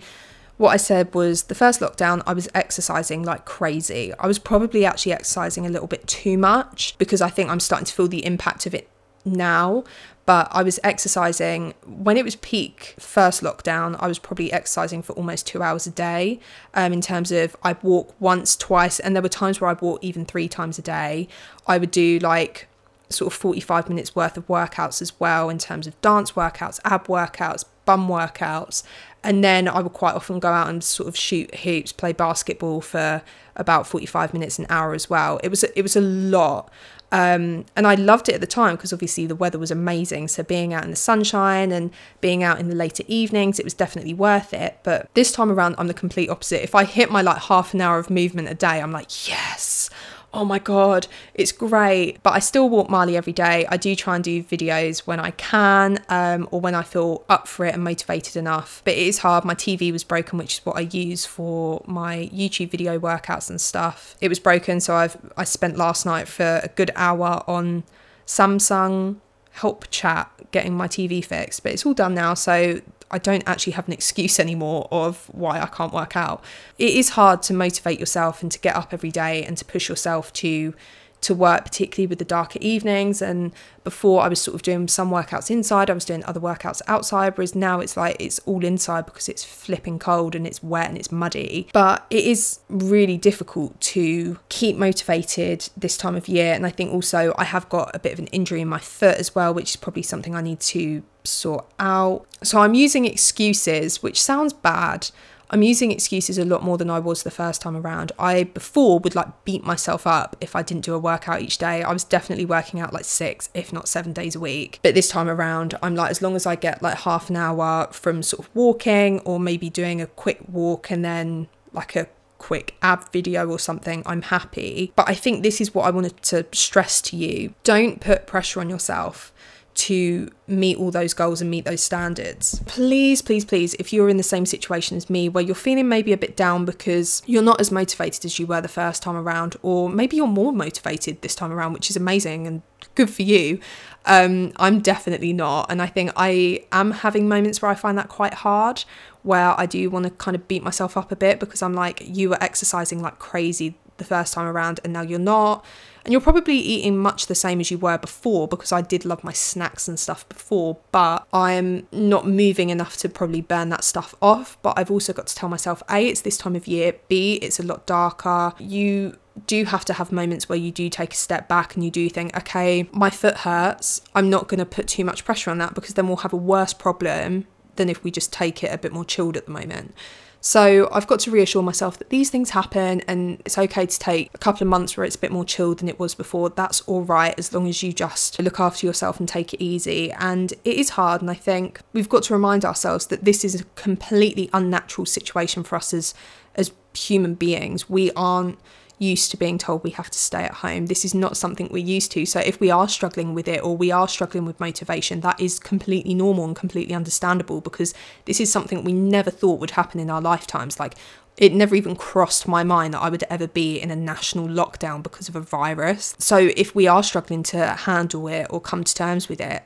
what 0.58 0.70
I 0.70 0.78
said 0.78 1.14
was 1.14 1.44
the 1.44 1.56
first 1.56 1.80
lockdown, 1.80 2.22
I 2.26 2.34
was 2.34 2.50
exercising 2.54 3.24
like 3.24 3.46
crazy. 3.46 4.14
I 4.20 4.28
was 4.28 4.40
probably 4.40 4.86
actually 4.86 5.14
exercising 5.14 5.66
a 5.66 5.70
little 5.70 5.88
bit 5.88 6.06
too 6.08 6.38
much 6.38 6.98
because 6.98 7.22
I 7.22 7.30
think 7.30 7.50
I'm 7.50 7.60
starting 7.60 7.86
to 7.86 7.94
feel 7.94 8.08
the 8.08 8.26
impact 8.26 8.66
of 8.66 8.74
it 8.74 8.90
now 9.24 9.84
but 10.28 10.50
I 10.52 10.62
was 10.62 10.78
exercising 10.84 11.74
when 11.86 12.18
it 12.18 12.26
was 12.26 12.36
peak 12.36 12.96
first 13.00 13.42
lockdown. 13.42 13.96
I 13.98 14.08
was 14.08 14.20
probably 14.20 14.52
exercising 14.52 15.02
for 15.02 15.14
almost 15.14 15.48
two 15.48 15.64
hours 15.64 15.88
a 15.88 15.90
day. 15.90 16.42
Um, 16.74 16.92
in 16.92 17.00
terms 17.00 17.32
of 17.32 17.56
I'd 17.64 17.82
walk 17.82 18.14
once, 18.20 18.58
twice, 18.58 19.00
and 19.00 19.16
there 19.16 19.24
were 19.24 19.30
times 19.30 19.62
where 19.62 19.70
I'd 19.70 19.82
walk 19.82 20.04
even 20.04 20.26
three 20.26 20.50
times 20.50 20.78
a 20.78 20.82
day. 20.82 21.30
I 21.66 21.78
would 21.78 21.92
do 21.92 22.20
like 22.20 22.68
sort 23.10 23.34
of 23.34 23.40
45 23.40 23.90
minutes 23.90 24.16
worth 24.16 24.38
of 24.38 24.48
workouts 24.48 25.02
as 25.02 25.20
well 25.20 25.50
in 25.50 25.58
terms 25.58 25.88
of 25.88 26.00
dance 26.02 26.34
workouts, 26.34 26.80
ab 26.84 27.06
workouts, 27.08 27.64
bum 27.86 28.08
workouts. 28.08 28.84
And 29.24 29.44
then 29.44 29.68
I 29.68 29.82
would 29.82 29.94
quite 29.94 30.16
often 30.16 30.40
go 30.40 30.50
out 30.50 30.70
and 30.70 30.84
sort 30.84 31.08
of 31.08 31.18
shoot 31.18 31.54
hoops, 31.56 31.92
play 31.92 32.14
basketball 32.14 32.82
for 32.82 33.22
about 33.56 33.88
45 33.88 34.34
minutes, 34.34 34.60
an 34.60 34.68
hour 34.70 34.94
as 34.94 35.10
well. 35.10 35.40
It 35.44 35.50
was 35.50 35.64
it 35.64 35.82
was 35.82 35.96
a 35.96 36.02
lot. 36.02 36.72
Um, 37.10 37.66
and 37.78 37.88
I 37.88 37.96
loved 37.96 38.28
it 38.28 38.36
at 38.36 38.42
the 38.42 38.48
time 38.48 38.76
because 38.76 38.92
obviously 38.92 39.26
the 39.26 39.36
weather 39.36 39.58
was 39.58 39.72
amazing. 39.72 40.28
So 40.28 40.44
being 40.44 40.74
out 40.74 40.84
in 40.84 40.90
the 40.90 40.98
sunshine 40.98 41.72
and 41.72 41.92
being 42.20 42.44
out 42.44 42.60
in 42.60 42.68
the 42.70 42.76
later 42.76 43.04
evenings, 43.08 43.60
it 43.60 43.64
was 43.64 43.74
definitely 43.74 44.14
worth 44.14 44.54
it. 44.54 44.80
But 44.84 45.10
this 45.14 45.32
time 45.32 45.50
around, 45.50 45.76
I'm 45.78 45.88
the 45.88 45.94
complete 45.94 46.30
opposite. 46.30 46.64
If 46.64 46.76
I 46.76 46.84
hit 46.84 47.10
my 47.10 47.22
like 47.22 47.44
half 47.44 47.74
an 47.74 47.80
hour 47.82 47.98
of 47.98 48.10
movement 48.10 48.50
a 48.50 48.54
day, 48.54 48.82
I'm 48.82 48.92
like, 48.92 49.28
yes, 49.28 49.87
oh 50.34 50.46
my 50.46 50.60
god, 50.60 51.08
it's 51.34 51.52
great. 51.52 52.22
But 52.24 52.34
I 52.34 52.40
still 52.40 52.70
walk 52.70 52.90
Marley 52.90 53.18
every 53.18 53.34
day. 53.34 53.66
I 53.70 53.78
do 53.78 53.96
try 53.96 54.16
and 54.16 54.24
do 54.24 54.44
videos 54.44 55.00
when 55.00 55.20
I 55.20 55.32
can, 55.32 56.00
um, 56.10 56.48
or 56.52 56.60
when 56.60 56.76
I 56.76 56.84
feel 56.84 57.24
up 57.30 57.48
for 57.48 57.66
it 57.66 57.74
and 57.74 57.84
motivated 57.84 58.36
enough. 58.36 58.82
But 58.86 58.94
it 58.94 59.08
is 59.08 59.20
hard. 59.20 59.46
My 59.46 59.56
TV 59.56 59.92
was 59.92 60.04
broken, 60.04 60.38
which 60.38 60.60
is 60.60 60.66
what 60.66 60.78
I 60.78 60.82
use 60.82 61.26
for 61.26 61.84
my 61.86 62.30
YouTube 62.34 62.72
video 62.72 63.00
workouts 63.00 63.50
and 63.50 63.60
stuff. 63.60 64.16
It 64.22 64.30
was 64.30 64.40
broken, 64.40 64.80
so 64.80 64.96
I've 64.96 65.18
I 65.36 65.44
spent 65.44 65.78
last 65.78 66.06
night 66.06 66.28
for 66.28 66.62
a 66.64 66.70
good 66.76 66.92
hour 66.96 67.44
on 67.48 67.84
Samsung 68.26 69.18
help 69.58 69.90
chat 69.90 70.32
getting 70.52 70.74
my 70.76 70.88
TV 70.88 71.24
fixed, 71.24 71.64
but 71.64 71.72
it's 71.72 71.86
all 71.86 71.94
done 71.94 72.14
now. 72.14 72.34
So 72.34 72.82
I 73.12 73.18
don't 73.18 73.44
actually 73.48 73.74
have 73.74 73.88
an 73.88 73.94
excuse 73.94 74.40
anymore 74.48 74.88
of 74.92 75.30
why 75.32 75.60
I 75.60 75.68
can't 75.68 75.94
work 75.94 76.16
out. 76.16 76.44
It 76.78 76.94
is 76.94 77.10
hard 77.10 77.42
to 77.44 77.54
motivate 77.54 78.00
yourself 78.00 78.42
and 78.42 78.52
to 78.52 78.60
get 78.60 78.76
up 78.76 78.94
every 78.94 79.12
day 79.12 79.44
and 79.44 79.58
to 79.58 79.66
push 79.66 79.90
yourself 79.90 80.34
to 80.34 80.74
to 81.20 81.34
work, 81.34 81.66
particularly 81.66 82.08
with 82.08 82.20
the 82.20 82.26
darker 82.26 82.60
evenings. 82.62 83.22
And 83.22 83.52
before 83.84 84.22
I 84.22 84.28
was 84.28 84.42
sort 84.42 84.56
of 84.56 84.62
doing 84.62 84.88
some 84.88 85.10
workouts 85.10 85.50
inside, 85.50 85.90
I 85.90 85.94
was 85.94 86.06
doing 86.06 86.24
other 86.26 86.40
workouts 86.40 86.82
outside, 86.88 87.38
whereas 87.38 87.56
now 87.56 87.80
it's 87.80 87.98
like 87.98 88.18
it's 88.20 88.40
all 88.46 88.64
inside 88.64 89.06
because 89.06 89.28
it's 89.28 89.44
flipping 89.44 90.00
cold 90.00 90.36
and 90.36 90.46
it's 90.46 90.62
wet 90.62 90.90
and 90.90 90.98
it's 90.98 91.12
muddy. 91.12 91.68
But 91.74 92.06
it 92.10 92.24
is 92.24 92.60
really 92.70 93.18
difficult 93.18 93.80
to 93.82 94.40
keep 94.50 94.78
motivated 94.78 95.70
this 95.76 95.98
time 95.98 96.16
of 96.16 96.28
year. 96.28 96.54
And 96.54 96.66
I 96.66 96.70
think 96.70 96.94
also 96.94 97.34
I 97.38 97.46
have 97.46 97.68
got 97.70 97.96
a 97.96 98.00
bit 98.00 98.14
of 98.14 98.20
an 98.20 98.28
injury 98.28 98.62
in 98.62 98.68
my 98.68 98.80
foot 98.80 99.18
as 99.18 99.34
well, 99.34 99.54
which 99.54 99.72
is 99.72 99.76
probably 99.76 100.04
something 100.04 100.36
I 100.36 100.42
need 100.42 100.60
to 100.62 101.04
sort 101.28 101.66
out. 101.80 102.26
So 102.44 102.60
I'm 102.60 102.74
using 102.74 103.06
excuses, 103.06 104.02
which 104.02 104.22
sounds 104.22 104.54
bad. 104.54 105.10
I'm 105.50 105.64
using 105.64 105.92
excuses 105.92 106.38
a 106.38 106.46
lot 106.46 106.64
more 106.64 106.78
than 106.78 106.90
I 106.90 107.00
was 107.00 107.24
the 107.24 107.32
first 107.32 107.62
time 107.62 107.78
around. 107.78 108.12
I 108.20 108.44
before 108.44 109.00
would 109.00 109.16
like 109.16 109.46
beat 109.46 109.64
myself 109.64 110.06
up 110.06 110.36
if 110.42 110.56
I 110.56 110.62
didn't 110.62 110.84
do 110.84 110.94
a 110.94 111.00
workout 111.00 111.42
each 111.42 111.58
day. 111.58 111.84
I 111.84 111.94
was 111.94 112.04
definitely 112.04 112.46
working 112.46 112.80
out 112.80 112.94
like 112.94 113.06
six, 113.06 113.50
if 113.54 113.72
not 113.72 113.88
seven 113.88 114.12
days 114.12 114.36
a 114.36 114.40
week. 114.40 114.80
But 114.84 114.94
this 114.94 115.08
time 115.08 115.30
around, 115.30 115.78
I'm 115.82 115.96
like, 115.96 116.12
as 116.12 116.22
long 116.22 116.36
as 116.36 116.46
I 116.46 116.56
get 116.56 116.82
like 116.82 117.00
half 117.00 117.30
an 117.30 117.38
hour 117.38 117.88
from 117.92 118.24
sort 118.24 118.46
of 118.46 118.56
walking 118.56 119.20
or 119.22 119.40
maybe 119.40 119.70
doing 119.70 120.02
a 120.02 120.08
quick 120.08 120.40
walk 120.50 120.92
and 120.92 121.04
then 121.04 121.48
like 121.72 121.96
a 121.96 122.08
quick 122.38 122.76
ab 122.82 123.10
video 123.12 123.50
or 123.50 123.58
something, 123.58 124.04
I'm 124.06 124.24
happy. 124.24 124.92
But 124.96 125.10
I 125.10 125.14
think 125.14 125.44
this 125.44 125.62
is 125.62 125.74
what 125.74 125.86
I 125.86 125.92
wanted 125.92 126.22
to 126.24 126.46
stress 126.52 127.02
to 127.04 127.16
you. 127.16 127.54
Don't 127.64 128.02
put 128.02 128.28
pressure 128.28 128.60
on 128.60 128.70
yourself 128.70 129.32
to 129.78 130.30
meet 130.48 130.78
all 130.78 130.90
those 130.90 131.14
goals 131.14 131.40
and 131.40 131.52
meet 131.52 131.66
those 131.66 131.84
standards. 131.84 132.62
Please, 132.66 133.22
please, 133.22 133.46
please, 133.46 133.76
if 133.76 133.94
you're 133.94 134.10
in 134.10 134.18
the 134.18 134.24
same 134.24 134.46
situation 134.46 134.98
as 134.98 135.10
me 135.10 135.30
where 135.30 135.44
you're 135.44 135.56
feeling 135.56 135.88
maybe 135.88 136.12
a 136.12 136.18
bit 136.18 136.36
down 136.36 136.66
because 136.66 137.22
you're 137.28 137.44
not 137.44 137.62
as 137.62 137.72
motivated 137.72 138.26
as 138.26 138.40
you 138.40 138.48
were 138.48 138.60
the 138.60 138.68
first 138.68 139.04
time 139.04 139.16
around, 139.16 139.56
or 139.62 139.88
maybe 139.88 140.18
you're 140.18 140.26
more 140.28 140.52
motivated 140.52 141.22
this 141.22 141.36
time 141.36 141.52
around, 141.52 141.74
which 141.74 141.90
is 141.92 141.96
amazing 141.96 142.48
and 142.48 142.64
good 142.96 143.10
for 143.10 143.22
you. 143.22 143.60
Um, 144.06 144.52
I'm 144.56 144.80
definitely 144.80 145.34
not. 145.34 145.70
And 145.70 145.82
I 145.82 145.88
think 145.88 146.12
I 146.16 146.66
am 146.72 146.92
having 146.92 147.30
moments 147.30 147.62
where 147.62 147.70
I 147.70 147.76
find 147.76 147.98
that 148.00 148.10
quite 148.10 148.34
hard, 148.34 148.84
where 149.22 149.60
I 149.60 149.68
do 149.68 149.90
want 149.92 150.06
to 150.06 150.10
kind 150.12 150.34
of 150.34 150.48
beat 150.48 150.64
myself 150.64 150.98
up 150.98 151.12
a 151.12 151.16
bit 151.16 151.40
because 151.40 151.62
I'm 151.62 151.74
like, 151.74 152.02
you 152.04 152.30
were 152.30 152.44
exercising 152.44 153.02
like 153.02 153.20
crazy 153.20 153.78
the 153.98 154.06
first 154.06 154.34
time 154.34 154.48
around 154.48 154.80
and 154.84 154.94
now 154.94 155.02
you're 155.02 155.20
not 155.20 155.64
and 156.08 156.14
you're 156.14 156.22
probably 156.22 156.56
eating 156.56 156.98
much 156.98 157.26
the 157.26 157.36
same 157.36 157.60
as 157.60 157.70
you 157.70 157.78
were 157.78 157.98
before 157.98 158.48
because 158.48 158.72
I 158.72 158.80
did 158.80 159.04
love 159.04 159.26
my 159.26 159.34
snacks 159.34 159.90
and 159.90 160.00
stuff 160.00 160.28
before, 160.30 160.78
but 160.94 161.28
I'm 161.34 161.86
not 161.92 162.26
moving 162.26 162.70
enough 162.70 162.96
to 163.00 163.10
probably 163.10 163.42
burn 163.42 163.68
that 163.72 163.84
stuff 163.84 164.16
off. 164.22 164.58
But 164.62 164.80
I've 164.80 164.90
also 164.90 165.12
got 165.12 165.28
to 165.28 165.36
tell 165.36 165.50
myself 165.50 165.84
A, 165.90 166.08
it's 166.08 166.22
this 166.22 166.38
time 166.38 166.56
of 166.56 166.66
year, 166.66 166.94
B, 167.10 167.34
it's 167.42 167.60
a 167.60 167.64
lot 167.64 167.86
darker. 167.86 168.54
You 168.58 169.18
do 169.48 169.66
have 169.66 169.84
to 169.84 169.92
have 169.92 170.14
moments 170.14 170.48
where 170.48 170.58
you 170.58 170.72
do 170.72 170.90
take 170.90 171.12
a 171.12 171.18
step 171.18 171.50
back 171.50 171.76
and 171.76 171.84
you 171.84 171.92
do 171.92 172.10
think, 172.10 172.38
okay, 172.38 172.88
my 172.94 173.10
foot 173.10 173.40
hurts. 173.40 174.00
I'm 174.16 174.30
not 174.30 174.48
going 174.48 174.60
to 174.60 174.66
put 174.66 174.88
too 174.88 175.04
much 175.04 175.26
pressure 175.26 175.52
on 175.52 175.58
that 175.58 175.74
because 175.74 175.96
then 175.96 176.08
we'll 176.08 176.16
have 176.18 176.32
a 176.32 176.38
worse 176.38 176.74
problem 176.74 177.48
than 177.76 177.90
if 177.90 178.06
we 178.06 178.12
just 178.12 178.32
take 178.32 178.64
it 178.64 178.74
a 178.74 178.78
bit 178.78 178.94
more 178.94 179.04
chilled 179.04 179.36
at 179.36 179.46
the 179.46 179.52
moment. 179.52 179.94
So 180.40 180.88
I've 180.92 181.08
got 181.08 181.20
to 181.22 181.32
reassure 181.32 181.64
myself 181.64 181.98
that 181.98 182.10
these 182.10 182.30
things 182.30 182.52
happen 182.52 183.02
and 183.02 183.42
it's 183.44 183.58
okay 183.58 183.86
to 183.86 184.00
take 184.00 184.30
a 184.34 184.38
couple 184.38 184.64
of 184.64 184.70
months 184.70 184.96
where 184.96 185.04
it's 185.06 185.16
a 185.16 185.20
bit 185.20 185.32
more 185.32 185.44
chilled 185.44 185.80
than 185.80 185.90
it 185.90 186.00
was 186.00 186.16
before. 186.16 186.50
That's 186.50 186.82
all 186.82 187.02
right 187.02 187.38
as 187.38 187.54
long 187.54 187.68
as 187.68 187.82
you 187.84 187.92
just 187.92 188.40
look 188.40 188.60
after 188.60 188.86
yourself 188.86 189.20
and 189.20 189.28
take 189.28 189.54
it 189.54 189.64
easy. 189.64 190.12
And 190.12 190.54
it 190.64 190.78
is 190.78 190.92
hard. 190.92 191.22
And 191.22 191.32
I 191.32 191.34
think 191.34 191.82
we've 191.92 192.10
got 192.10 192.24
to 192.24 192.34
remind 192.34 192.64
ourselves 192.64 193.08
that 193.08 193.26
this 193.26 193.44
is 193.44 193.62
a 193.62 193.64
completely 193.76 194.50
unnatural 194.54 195.06
situation 195.06 195.64
for 195.64 195.76
us 195.76 195.94
as, 195.94 196.14
as 196.56 196.72
human 196.94 197.34
beings. 197.34 197.90
We 197.90 198.12
aren't 198.12 198.60
used 199.00 199.32
to 199.32 199.38
being 199.38 199.58
told 199.58 199.84
we 199.84 199.92
have 199.92 200.10
to 200.10 200.18
stay 200.18 200.44
at 200.44 200.56
home. 200.56 200.88
This 200.88 201.06
is 201.06 201.14
not 201.14 201.38
something 201.38 201.70
we're 201.72 201.78
used 201.78 202.12
to. 202.14 202.26
So 202.26 202.40
if 202.40 202.60
we 202.60 202.72
are 202.72 202.88
struggling 202.88 203.34
with 203.34 203.48
it 203.48 203.64
or 203.64 203.78
we 203.78 203.92
are 203.92 204.08
struggling 204.08 204.46
with 204.46 204.60
motivation, 204.60 205.22
that 205.22 205.40
is 205.40 205.60
completely 205.60 206.14
normal 206.14 206.46
and 206.46 206.56
completely 206.56 206.96
understandable 206.96 207.62
because 207.62 207.94
this 208.26 208.40
is 208.40 208.52
something 208.52 208.84
we 208.84 208.94
never 208.94 209.30
thought 209.30 209.60
would 209.60 209.72
happen 209.72 210.00
in 210.00 210.10
our 210.10 210.22
lifetimes. 210.22 210.80
Like 210.80 210.96
it 211.38 211.54
never 211.54 211.76
even 211.76 211.96
crossed 211.96 212.48
my 212.48 212.64
mind 212.64 212.96
that 212.96 213.02
I 213.02 213.10
would 213.10 213.24
ever 213.30 213.48
be 213.48 213.80
in 213.80 213.92
a 213.92 213.96
national 213.96 214.48
lockdown 214.48 215.04
because 215.04 215.30
of 215.30 215.36
a 215.36 215.42
virus. 215.42 216.16
So 216.18 216.50
if 216.56 216.74
we 216.74 216.88
are 216.88 217.04
struggling 217.04 217.44
to 217.44 217.68
handle 217.68 218.28
it 218.28 218.48
or 218.50 218.60
come 218.60 218.84
to 218.84 218.94
terms 218.94 219.30
with 219.30 219.40
it, 219.40 219.64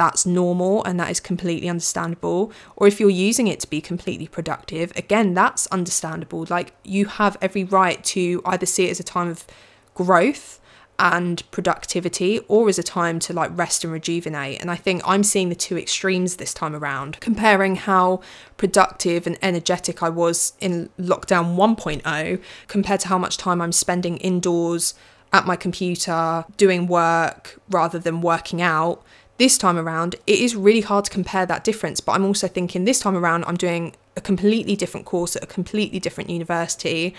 that's 0.00 0.24
normal 0.24 0.82
and 0.84 0.98
that 0.98 1.10
is 1.10 1.20
completely 1.20 1.68
understandable. 1.68 2.50
Or 2.74 2.86
if 2.86 2.98
you're 2.98 3.10
using 3.10 3.48
it 3.48 3.60
to 3.60 3.68
be 3.68 3.82
completely 3.82 4.26
productive, 4.26 4.96
again, 4.96 5.34
that's 5.34 5.66
understandable. 5.66 6.46
Like 6.48 6.72
you 6.84 7.04
have 7.04 7.36
every 7.42 7.64
right 7.64 8.02
to 8.04 8.40
either 8.46 8.64
see 8.64 8.86
it 8.86 8.92
as 8.92 9.00
a 9.00 9.04
time 9.04 9.28
of 9.28 9.46
growth 9.94 10.58
and 10.98 11.42
productivity 11.50 12.38
or 12.48 12.70
as 12.70 12.78
a 12.78 12.82
time 12.82 13.18
to 13.18 13.34
like 13.34 13.50
rest 13.54 13.84
and 13.84 13.92
rejuvenate. 13.92 14.58
And 14.58 14.70
I 14.70 14.76
think 14.76 15.02
I'm 15.04 15.22
seeing 15.22 15.50
the 15.50 15.54
two 15.54 15.76
extremes 15.76 16.36
this 16.36 16.54
time 16.54 16.74
around, 16.74 17.20
comparing 17.20 17.76
how 17.76 18.22
productive 18.56 19.26
and 19.26 19.36
energetic 19.42 20.02
I 20.02 20.08
was 20.08 20.54
in 20.60 20.88
lockdown 20.98 21.56
1.0 21.56 22.42
compared 22.68 23.00
to 23.00 23.08
how 23.08 23.18
much 23.18 23.36
time 23.36 23.60
I'm 23.60 23.72
spending 23.72 24.16
indoors 24.16 24.94
at 25.32 25.46
my 25.46 25.56
computer 25.56 26.44
doing 26.56 26.86
work 26.86 27.60
rather 27.70 27.98
than 27.98 28.22
working 28.22 28.62
out 28.62 29.04
this 29.40 29.56
time 29.56 29.78
around, 29.78 30.16
it 30.26 30.38
is 30.38 30.54
really 30.54 30.82
hard 30.82 31.06
to 31.06 31.10
compare 31.10 31.46
that 31.46 31.64
difference. 31.64 31.98
But 31.98 32.12
I'm 32.12 32.26
also 32.26 32.46
thinking 32.46 32.84
this 32.84 33.00
time 33.00 33.16
around, 33.16 33.46
I'm 33.46 33.56
doing 33.56 33.96
a 34.14 34.20
completely 34.20 34.76
different 34.76 35.06
course 35.06 35.34
at 35.34 35.42
a 35.42 35.46
completely 35.46 35.98
different 35.98 36.28
university. 36.28 37.14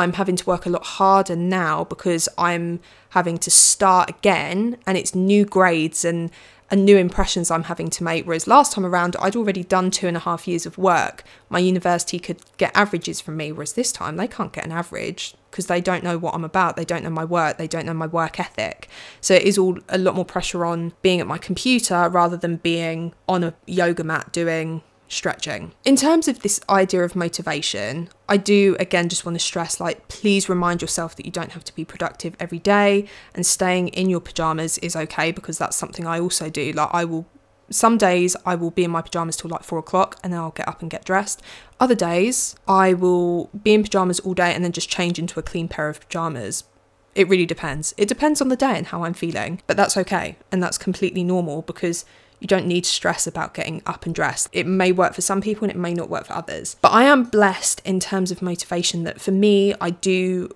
I'm 0.00 0.14
having 0.14 0.36
to 0.36 0.46
work 0.46 0.66
a 0.66 0.70
lot 0.70 0.84
harder 0.84 1.36
now 1.36 1.84
because 1.84 2.28
I'm 2.36 2.80
having 3.10 3.38
to 3.38 3.50
start 3.50 4.10
again 4.10 4.76
and 4.86 4.96
it's 4.96 5.14
new 5.14 5.44
grades 5.44 6.04
and 6.04 6.30
and 6.70 6.84
new 6.84 6.96
impressions 6.96 7.50
I'm 7.50 7.64
having 7.64 7.90
to 7.90 8.04
make. 8.04 8.26
Whereas 8.26 8.46
last 8.46 8.72
time 8.72 8.86
around, 8.86 9.16
I'd 9.20 9.34
already 9.34 9.64
done 9.64 9.90
two 9.90 10.06
and 10.06 10.16
a 10.16 10.20
half 10.20 10.46
years 10.46 10.66
of 10.66 10.78
work. 10.78 11.24
My 11.48 11.58
university 11.58 12.18
could 12.18 12.38
get 12.58 12.70
averages 12.76 13.20
from 13.20 13.36
me, 13.36 13.50
whereas 13.50 13.72
this 13.72 13.90
time 13.90 14.16
they 14.16 14.28
can't 14.28 14.52
get 14.52 14.64
an 14.64 14.72
average 14.72 15.34
because 15.50 15.66
they 15.66 15.80
don't 15.80 16.04
know 16.04 16.16
what 16.16 16.34
I'm 16.34 16.44
about. 16.44 16.76
They 16.76 16.84
don't 16.84 17.02
know 17.02 17.10
my 17.10 17.24
work. 17.24 17.58
They 17.58 17.66
don't 17.66 17.86
know 17.86 17.94
my 17.94 18.06
work 18.06 18.38
ethic. 18.38 18.88
So 19.20 19.34
it 19.34 19.42
is 19.42 19.58
all 19.58 19.78
a 19.88 19.98
lot 19.98 20.14
more 20.14 20.24
pressure 20.24 20.64
on 20.64 20.92
being 21.02 21.20
at 21.20 21.26
my 21.26 21.38
computer 21.38 22.08
rather 22.08 22.36
than 22.36 22.56
being 22.56 23.14
on 23.28 23.42
a 23.42 23.54
yoga 23.66 24.04
mat 24.04 24.32
doing 24.32 24.82
stretching. 25.10 25.72
In 25.84 25.96
terms 25.96 26.28
of 26.28 26.40
this 26.40 26.60
idea 26.68 27.02
of 27.02 27.14
motivation, 27.14 28.08
I 28.28 28.36
do 28.36 28.76
again 28.78 29.08
just 29.08 29.26
want 29.26 29.34
to 29.34 29.44
stress 29.44 29.80
like, 29.80 30.08
please 30.08 30.48
remind 30.48 30.80
yourself 30.80 31.16
that 31.16 31.26
you 31.26 31.32
don't 31.32 31.52
have 31.52 31.64
to 31.64 31.74
be 31.74 31.84
productive 31.84 32.34
every 32.38 32.60
day 32.60 33.06
and 33.34 33.44
staying 33.44 33.88
in 33.88 34.08
your 34.08 34.20
pajamas 34.20 34.78
is 34.78 34.96
okay 34.96 35.32
because 35.32 35.58
that's 35.58 35.76
something 35.76 36.06
I 36.06 36.20
also 36.20 36.48
do. 36.48 36.72
Like, 36.72 36.90
I 36.92 37.04
will. 37.04 37.26
Some 37.72 37.98
days 37.98 38.36
I 38.44 38.56
will 38.56 38.72
be 38.72 38.82
in 38.82 38.90
my 38.90 39.00
pajamas 39.00 39.36
till 39.36 39.48
like 39.48 39.62
four 39.62 39.78
o'clock 39.78 40.18
and 40.24 40.32
then 40.32 40.40
I'll 40.40 40.50
get 40.50 40.66
up 40.66 40.80
and 40.80 40.90
get 40.90 41.04
dressed. 41.04 41.40
Other 41.78 41.94
days 41.94 42.56
I 42.66 42.94
will 42.94 43.46
be 43.62 43.74
in 43.74 43.84
pajamas 43.84 44.18
all 44.20 44.34
day 44.34 44.52
and 44.52 44.64
then 44.64 44.72
just 44.72 44.88
change 44.88 45.20
into 45.20 45.38
a 45.38 45.42
clean 45.42 45.68
pair 45.68 45.88
of 45.88 46.00
pajamas 46.00 46.64
it 47.14 47.28
really 47.28 47.46
depends. 47.46 47.92
It 47.96 48.08
depends 48.08 48.40
on 48.40 48.48
the 48.48 48.56
day 48.56 48.76
and 48.76 48.86
how 48.86 49.04
I'm 49.04 49.14
feeling, 49.14 49.62
but 49.66 49.76
that's 49.76 49.96
okay. 49.96 50.36
And 50.52 50.62
that's 50.62 50.78
completely 50.78 51.24
normal 51.24 51.62
because 51.62 52.04
you 52.40 52.46
don't 52.46 52.66
need 52.66 52.84
to 52.84 52.90
stress 52.90 53.26
about 53.26 53.54
getting 53.54 53.82
up 53.86 54.06
and 54.06 54.14
dressed. 54.14 54.48
It 54.52 54.66
may 54.66 54.92
work 54.92 55.14
for 55.14 55.20
some 55.20 55.40
people 55.40 55.64
and 55.64 55.70
it 55.70 55.78
may 55.78 55.94
not 55.94 56.08
work 56.08 56.26
for 56.26 56.32
others. 56.32 56.76
But 56.80 56.92
I 56.92 57.04
am 57.04 57.24
blessed 57.24 57.82
in 57.84 58.00
terms 58.00 58.30
of 58.30 58.42
motivation 58.42 59.04
that 59.04 59.20
for 59.20 59.30
me, 59.30 59.74
I 59.80 59.90
do 59.90 60.50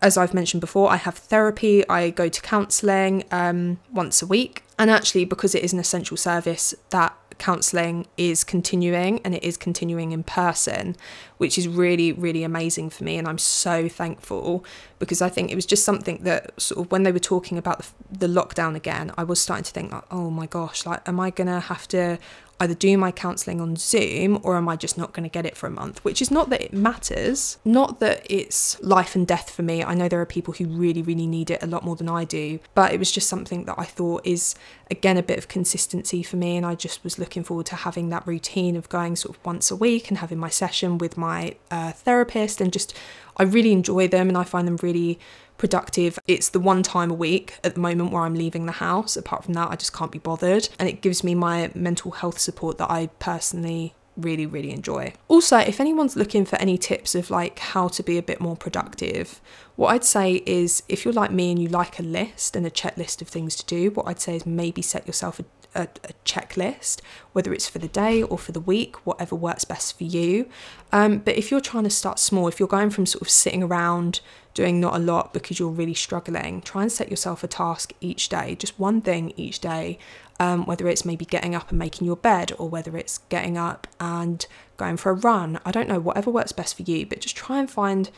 as 0.00 0.16
I've 0.16 0.34
mentioned 0.34 0.60
before, 0.60 0.90
I 0.90 0.96
have 0.96 1.16
therapy, 1.16 1.86
I 1.88 2.10
go 2.10 2.28
to 2.28 2.40
counselling 2.40 3.24
um, 3.30 3.80
once 3.92 4.22
a 4.22 4.26
week. 4.26 4.62
And 4.78 4.90
actually, 4.90 5.24
because 5.24 5.56
it 5.56 5.64
is 5.64 5.72
an 5.72 5.80
essential 5.80 6.16
service, 6.16 6.72
that 6.90 7.16
counselling 7.38 8.06
is 8.16 8.44
continuing 8.44 9.20
and 9.24 9.34
it 9.34 9.42
is 9.42 9.56
continuing 9.56 10.12
in 10.12 10.22
person, 10.22 10.96
which 11.38 11.56
is 11.56 11.68
really, 11.68 12.12
really 12.12 12.42
amazing 12.42 12.90
for 12.90 13.04
me. 13.04 13.16
And 13.16 13.26
I'm 13.28 13.38
so 13.38 13.88
thankful 13.88 14.64
because 14.98 15.22
I 15.22 15.28
think 15.28 15.50
it 15.50 15.54
was 15.54 15.66
just 15.66 15.84
something 15.84 16.18
that 16.24 16.60
sort 16.60 16.84
of 16.84 16.92
when 16.92 17.04
they 17.04 17.12
were 17.12 17.18
talking 17.18 17.56
about 17.58 17.78
the, 18.10 18.26
the 18.26 18.40
lockdown 18.40 18.74
again, 18.74 19.12
I 19.16 19.24
was 19.24 19.40
starting 19.40 19.64
to 19.64 19.72
think, 19.72 19.92
like, 19.92 20.04
oh 20.10 20.30
my 20.30 20.46
gosh, 20.46 20.84
like, 20.84 21.08
am 21.08 21.20
I 21.20 21.30
going 21.30 21.46
to 21.46 21.60
have 21.60 21.86
to 21.88 22.18
either 22.60 22.74
do 22.74 22.98
my 22.98 23.12
counselling 23.12 23.60
on 23.60 23.76
Zoom 23.76 24.40
or 24.42 24.56
am 24.56 24.68
I 24.68 24.76
just 24.76 24.98
not 24.98 25.12
going 25.12 25.22
to 25.22 25.32
get 25.32 25.46
it 25.46 25.56
for 25.56 25.66
a 25.66 25.70
month? 25.70 26.04
Which 26.04 26.20
is 26.20 26.30
not 26.30 26.50
that 26.50 26.60
it 26.60 26.72
matters, 26.72 27.58
not 27.64 28.00
that 28.00 28.26
it's 28.28 28.80
life 28.80 29.14
and 29.14 29.26
death 29.26 29.50
for 29.50 29.62
me. 29.62 29.84
I 29.84 29.94
know 29.94 30.08
there 30.08 30.20
are 30.20 30.26
people 30.26 30.54
who 30.54 30.66
really, 30.66 31.02
really 31.02 31.26
need 31.26 31.50
it 31.50 31.62
a 31.62 31.66
lot 31.66 31.84
more 31.84 31.94
than 31.96 32.08
I 32.08 32.24
do, 32.24 32.58
but 32.74 32.92
it 32.92 32.98
was 32.98 33.12
just 33.12 33.28
something 33.28 33.64
that 33.66 33.76
I 33.78 33.84
thought 33.84 34.26
is, 34.26 34.56
again, 34.90 35.16
a 35.16 35.22
bit 35.22 35.38
of 35.38 35.48
consistency 35.48 36.22
for 36.22 36.36
me. 36.36 36.56
And 36.56 36.66
I 36.66 36.74
just 36.74 37.04
was 37.04 37.18
looking 37.18 37.44
forward 37.44 37.66
to 37.66 37.76
having 37.76 38.08
that 38.08 38.26
routine 38.26 38.74
of 38.74 38.88
going 38.88 39.14
sort 39.14 39.36
of 39.36 39.44
once 39.44 39.70
a 39.70 39.76
week 39.76 40.08
and 40.08 40.18
having 40.18 40.38
my 40.38 40.48
session 40.48 40.98
with 40.98 41.16
my 41.16 41.56
uh, 41.70 41.92
therapist 41.92 42.60
and 42.60 42.72
just, 42.72 42.92
I 43.36 43.44
really 43.44 43.72
enjoy 43.72 44.08
them 44.08 44.28
and 44.28 44.36
I 44.36 44.42
find 44.42 44.66
them 44.66 44.78
really 44.82 45.20
productive. 45.58 46.18
It's 46.26 46.48
the 46.48 46.60
one 46.60 46.82
time 46.82 47.10
a 47.10 47.14
week 47.14 47.58
at 47.62 47.74
the 47.74 47.80
moment 47.80 48.12
where 48.12 48.22
I'm 48.22 48.34
leaving 48.34 48.66
the 48.66 48.72
house. 48.72 49.16
Apart 49.16 49.44
from 49.44 49.54
that, 49.54 49.70
I 49.70 49.76
just 49.76 49.92
can't 49.92 50.12
be 50.12 50.18
bothered. 50.18 50.68
And 50.78 50.88
it 50.88 51.02
gives 51.02 51.22
me 51.22 51.34
my 51.34 51.70
mental 51.74 52.12
health 52.12 52.38
support 52.38 52.78
that 52.78 52.90
I 52.90 53.08
personally 53.18 53.94
really, 54.16 54.46
really 54.46 54.70
enjoy. 54.70 55.12
Also, 55.28 55.58
if 55.58 55.80
anyone's 55.80 56.16
looking 56.16 56.44
for 56.44 56.56
any 56.56 56.76
tips 56.76 57.14
of 57.14 57.30
like 57.30 57.58
how 57.58 57.88
to 57.88 58.02
be 58.02 58.18
a 58.18 58.22
bit 58.22 58.40
more 58.40 58.56
productive, 58.56 59.40
what 59.76 59.88
I'd 59.88 60.04
say 60.04 60.42
is 60.44 60.82
if 60.88 61.04
you're 61.04 61.14
like 61.14 61.30
me 61.30 61.50
and 61.50 61.62
you 61.62 61.68
like 61.68 61.98
a 61.98 62.02
list 62.02 62.56
and 62.56 62.66
a 62.66 62.70
checklist 62.70 63.22
of 63.22 63.28
things 63.28 63.54
to 63.56 63.66
do, 63.66 63.90
what 63.90 64.08
I'd 64.08 64.20
say 64.20 64.36
is 64.36 64.46
maybe 64.46 64.82
set 64.82 65.06
yourself 65.06 65.38
a 65.38 65.44
a, 65.74 65.82
a, 65.82 66.12
checklist, 66.24 67.00
whether 67.32 67.52
it's 67.52 67.68
for 67.68 67.78
the 67.78 67.88
day 67.88 68.22
or 68.22 68.38
for 68.38 68.52
the 68.52 68.60
week, 68.60 68.96
whatever 69.06 69.36
works 69.36 69.64
best 69.64 69.96
for 69.96 70.04
you. 70.04 70.48
Um, 70.92 71.18
but 71.18 71.36
if 71.36 71.50
you're 71.50 71.60
trying 71.60 71.84
to 71.84 71.90
start 71.90 72.18
small, 72.18 72.48
if 72.48 72.58
you're 72.58 72.68
going 72.68 72.90
from 72.90 73.06
sort 73.06 73.22
of 73.22 73.28
sitting 73.28 73.62
around 73.62 74.20
doing 74.58 74.80
not 74.80 74.96
a 74.96 74.98
lot 74.98 75.32
because 75.32 75.60
you're 75.60 75.68
really 75.68 75.94
struggling, 75.94 76.60
try 76.60 76.82
and 76.82 76.90
set 76.90 77.08
yourself 77.08 77.44
a 77.44 77.46
task 77.46 77.92
each 78.00 78.28
day, 78.28 78.56
just 78.56 78.76
one 78.76 79.00
thing 79.00 79.32
each 79.36 79.60
day. 79.60 80.00
Um, 80.40 80.66
whether 80.66 80.86
it's 80.86 81.04
maybe 81.04 81.24
getting 81.24 81.56
up 81.56 81.70
and 81.70 81.78
making 81.80 82.06
your 82.06 82.16
bed 82.16 82.52
or 82.58 82.68
whether 82.68 82.96
it's 82.96 83.18
getting 83.28 83.58
up 83.58 83.88
and 83.98 84.46
going 84.76 84.96
for 84.96 85.10
a 85.10 85.14
run. 85.14 85.58
I 85.64 85.72
don't 85.72 85.88
know, 85.88 85.98
whatever 85.98 86.30
works 86.30 86.52
best 86.52 86.76
for 86.76 86.82
you, 86.82 87.06
but 87.06 87.20
just 87.20 87.36
try 87.36 87.58
and 87.58 87.68
find 87.68 88.08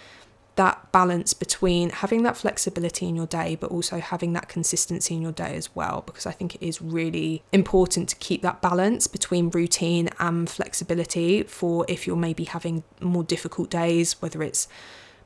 that 0.57 0.93
balance 0.93 1.32
between 1.32 1.88
having 1.88 2.22
that 2.24 2.36
flexibility 2.36 3.07
in 3.09 3.16
your 3.16 3.26
day, 3.26 3.57
but 3.59 3.70
also 3.70 4.01
having 4.01 4.34
that 4.34 4.49
consistency 4.49 5.14
in 5.14 5.22
your 5.22 5.32
day 5.32 5.57
as 5.57 5.74
well, 5.74 6.03
because 6.05 6.26
I 6.26 6.32
think 6.32 6.55
it 6.55 6.62
is 6.62 6.82
really 6.82 7.43
important 7.53 8.11
to 8.11 8.16
keep 8.16 8.43
that 8.43 8.61
balance 8.61 9.07
between 9.07 9.49
routine 9.49 10.11
and 10.18 10.49
flexibility 10.49 11.43
for 11.45 11.86
if 11.88 12.07
you're 12.07 12.16
maybe 12.16 12.45
having 12.45 12.82
more 13.01 13.24
difficult 13.24 13.70
days, 13.70 14.20
whether 14.20 14.43
it's 14.43 14.68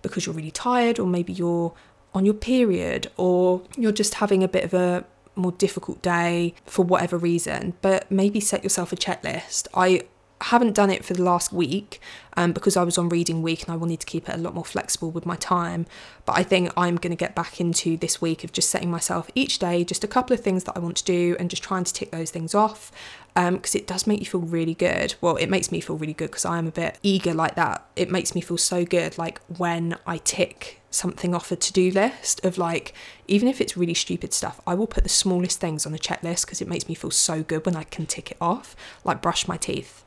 because 0.05 0.27
you're 0.27 0.35
really 0.35 0.53
tired 0.53 1.01
or 1.01 1.07
maybe 1.07 1.33
you're 1.33 1.73
on 2.15 2.25
your 2.25 2.35
period 2.35 3.11
or 3.17 3.61
you're 3.77 3.93
just 3.93 4.15
having 4.15 4.45
a 4.45 4.49
bit 4.49 4.63
of 4.63 4.73
a 4.73 5.05
more 5.35 5.53
difficult 5.53 6.01
day 6.01 6.55
for 6.65 6.85
whatever 6.85 7.19
reason, 7.19 7.75
but 7.83 8.09
maybe 8.11 8.39
set 8.39 8.63
yourself 8.63 8.93
a 8.93 8.97
checklist. 8.97 9.67
I 9.75 10.03
haven't 10.45 10.75
done 10.75 10.91
it 10.91 11.05
for 11.05 11.15
the 11.15 11.23
last 11.23 11.53
week 11.53 12.01
um, 12.37 12.53
because 12.53 12.77
I 12.77 12.83
was 12.83 12.99
on 12.99 13.09
reading 13.09 13.43
week 13.43 13.63
and 13.63 13.73
I 13.73 13.77
wanted 13.77 14.01
to 14.01 14.07
keep 14.07 14.29
it 14.29 14.35
a 14.35 14.39
lot 14.39 14.55
more 14.55 14.65
flexible 14.65 15.11
with 15.11 15.25
my 15.25 15.37
time. 15.37 15.87
But 16.27 16.37
I 16.39 16.43
think 16.43 16.71
I'm 16.77 16.97
going 16.97 17.13
to 17.13 17.17
get 17.17 17.35
back 17.35 17.61
into 17.61 17.97
this 17.97 18.21
week 18.21 18.45
of 18.45 18.53
just 18.53 18.69
setting 18.69 18.91
myself 18.91 19.31
each 19.35 19.59
day 19.59 19.85
just 19.85 20.05
a 20.05 20.09
couple 20.09 20.35
of 20.35 20.41
things 20.41 20.65
that 20.65 20.77
I 20.77 20.81
want 20.81 20.99
to 20.99 21.05
do 21.05 21.37
and 21.39 21.49
just 21.49 21.63
trying 21.63 21.85
to 21.85 21.93
tick 21.93 22.11
those 22.11 22.31
things 22.31 22.55
off 22.55 22.93
because 23.35 23.75
um, 23.75 23.81
it 23.81 23.87
does 23.87 24.07
make 24.07 24.21
you 24.21 24.27
feel 24.27 24.41
really 24.41 24.75
good. 24.75 25.15
Well, 25.21 25.37
it 25.37 25.49
makes 25.49 25.73
me 25.73 25.81
feel 25.81 25.97
really 25.97 26.13
good 26.13 26.31
because 26.31 26.45
I 26.45 26.59
am 26.59 26.67
a 26.67 26.73
bit 26.73 26.99
eager 27.03 27.33
like 27.33 27.55
that. 27.55 27.87
It 27.97 28.11
makes 28.11 28.35
me 28.35 28.41
feel 28.41 28.59
so 28.59 28.85
good, 28.85 29.17
like 29.17 29.41
when 29.57 29.97
I 30.07 30.19
tick 30.19 30.81
something 30.91 31.35
off 31.35 31.51
a 31.51 31.57
to 31.57 31.73
do 31.73 31.91
list 31.91 32.45
of 32.45 32.59
like, 32.59 32.93
even 33.27 33.49
if 33.49 33.61
it's 33.61 33.77
really 33.77 33.95
stupid 33.95 34.33
stuff, 34.33 34.61
I 34.67 34.75
will 34.75 34.87
put 34.87 35.03
the 35.03 35.09
smallest 35.09 35.59
things 35.59 35.87
on 35.87 35.93
the 35.93 35.99
checklist 35.99 36.45
because 36.45 36.61
it 36.61 36.69
makes 36.69 36.89
me 36.89 36.95
feel 36.95 37.11
so 37.11 37.43
good 37.43 37.67
when 37.67 37.75
I 37.75 37.83
can 37.83 38.07
tick 38.07 38.31
it 38.31 38.37
off, 38.41 38.77
like 39.05 39.21
brush 39.21 39.49
my 39.49 39.57
teeth 39.57 40.04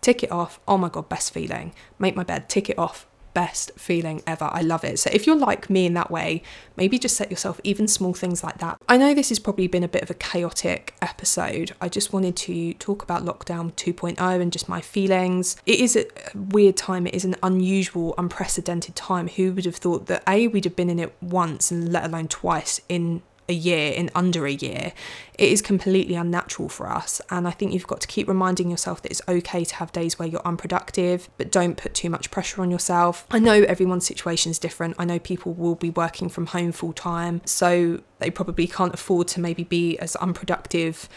tick 0.00 0.22
it 0.22 0.30
off. 0.30 0.60
Oh 0.66 0.78
my 0.78 0.88
God, 0.88 1.08
best 1.08 1.32
feeling. 1.32 1.72
Make 1.98 2.16
my 2.16 2.24
bed, 2.24 2.48
tick 2.48 2.70
it 2.70 2.78
off. 2.78 3.06
Best 3.34 3.72
feeling 3.76 4.22
ever. 4.26 4.48
I 4.50 4.62
love 4.62 4.82
it. 4.82 4.98
So, 4.98 5.10
if 5.12 5.26
you're 5.26 5.36
like 5.36 5.68
me 5.68 5.84
in 5.84 5.92
that 5.92 6.10
way, 6.10 6.42
maybe 6.74 6.98
just 6.98 7.18
set 7.18 7.30
yourself 7.30 7.60
even 7.64 7.86
small 7.86 8.14
things 8.14 8.42
like 8.42 8.56
that. 8.58 8.78
I 8.88 8.96
know 8.96 9.12
this 9.12 9.28
has 9.28 9.38
probably 9.38 9.68
been 9.68 9.84
a 9.84 9.88
bit 9.88 10.02
of 10.02 10.10
a 10.10 10.14
chaotic 10.14 10.94
episode. 11.02 11.72
I 11.78 11.90
just 11.90 12.14
wanted 12.14 12.34
to 12.36 12.72
talk 12.74 13.02
about 13.02 13.26
lockdown 13.26 13.74
2.0 13.74 14.40
and 14.40 14.50
just 14.50 14.70
my 14.70 14.80
feelings. 14.80 15.56
It 15.66 15.80
is 15.80 15.96
a 15.96 16.06
weird 16.34 16.78
time, 16.78 17.06
it 17.06 17.14
is 17.14 17.26
an 17.26 17.36
unusual, 17.42 18.14
unprecedented 18.16 18.96
time. 18.96 19.28
Who 19.28 19.52
would 19.52 19.66
have 19.66 19.76
thought 19.76 20.06
that 20.06 20.22
A, 20.26 20.48
we'd 20.48 20.64
have 20.64 20.76
been 20.76 20.88
in 20.88 20.98
it 20.98 21.14
once 21.20 21.70
and 21.70 21.92
let 21.92 22.04
alone 22.04 22.28
twice 22.28 22.80
in 22.88 23.20
a 23.48 23.52
year 23.52 23.92
in 23.92 24.10
under 24.14 24.46
a 24.46 24.52
year, 24.52 24.92
it 25.38 25.50
is 25.50 25.62
completely 25.62 26.14
unnatural 26.14 26.68
for 26.68 26.88
us. 26.88 27.20
And 27.30 27.46
I 27.46 27.50
think 27.50 27.72
you've 27.72 27.86
got 27.86 28.00
to 28.00 28.06
keep 28.06 28.28
reminding 28.28 28.70
yourself 28.70 29.02
that 29.02 29.10
it's 29.10 29.22
okay 29.28 29.64
to 29.64 29.74
have 29.76 29.92
days 29.92 30.18
where 30.18 30.28
you're 30.28 30.46
unproductive, 30.46 31.28
but 31.38 31.50
don't 31.52 31.76
put 31.76 31.94
too 31.94 32.10
much 32.10 32.30
pressure 32.30 32.62
on 32.62 32.70
yourself. 32.70 33.26
I 33.30 33.38
know 33.38 33.62
everyone's 33.62 34.06
situation 34.06 34.50
is 34.50 34.58
different. 34.58 34.96
I 34.98 35.04
know 35.04 35.18
people 35.18 35.52
will 35.52 35.74
be 35.74 35.90
working 35.90 36.28
from 36.28 36.46
home 36.46 36.72
full 36.72 36.92
time, 36.92 37.40
so 37.44 38.02
they 38.18 38.30
probably 38.30 38.66
can't 38.66 38.94
afford 38.94 39.28
to 39.28 39.40
maybe 39.40 39.64
be 39.64 39.98
as 39.98 40.16
unproductive 40.16 41.08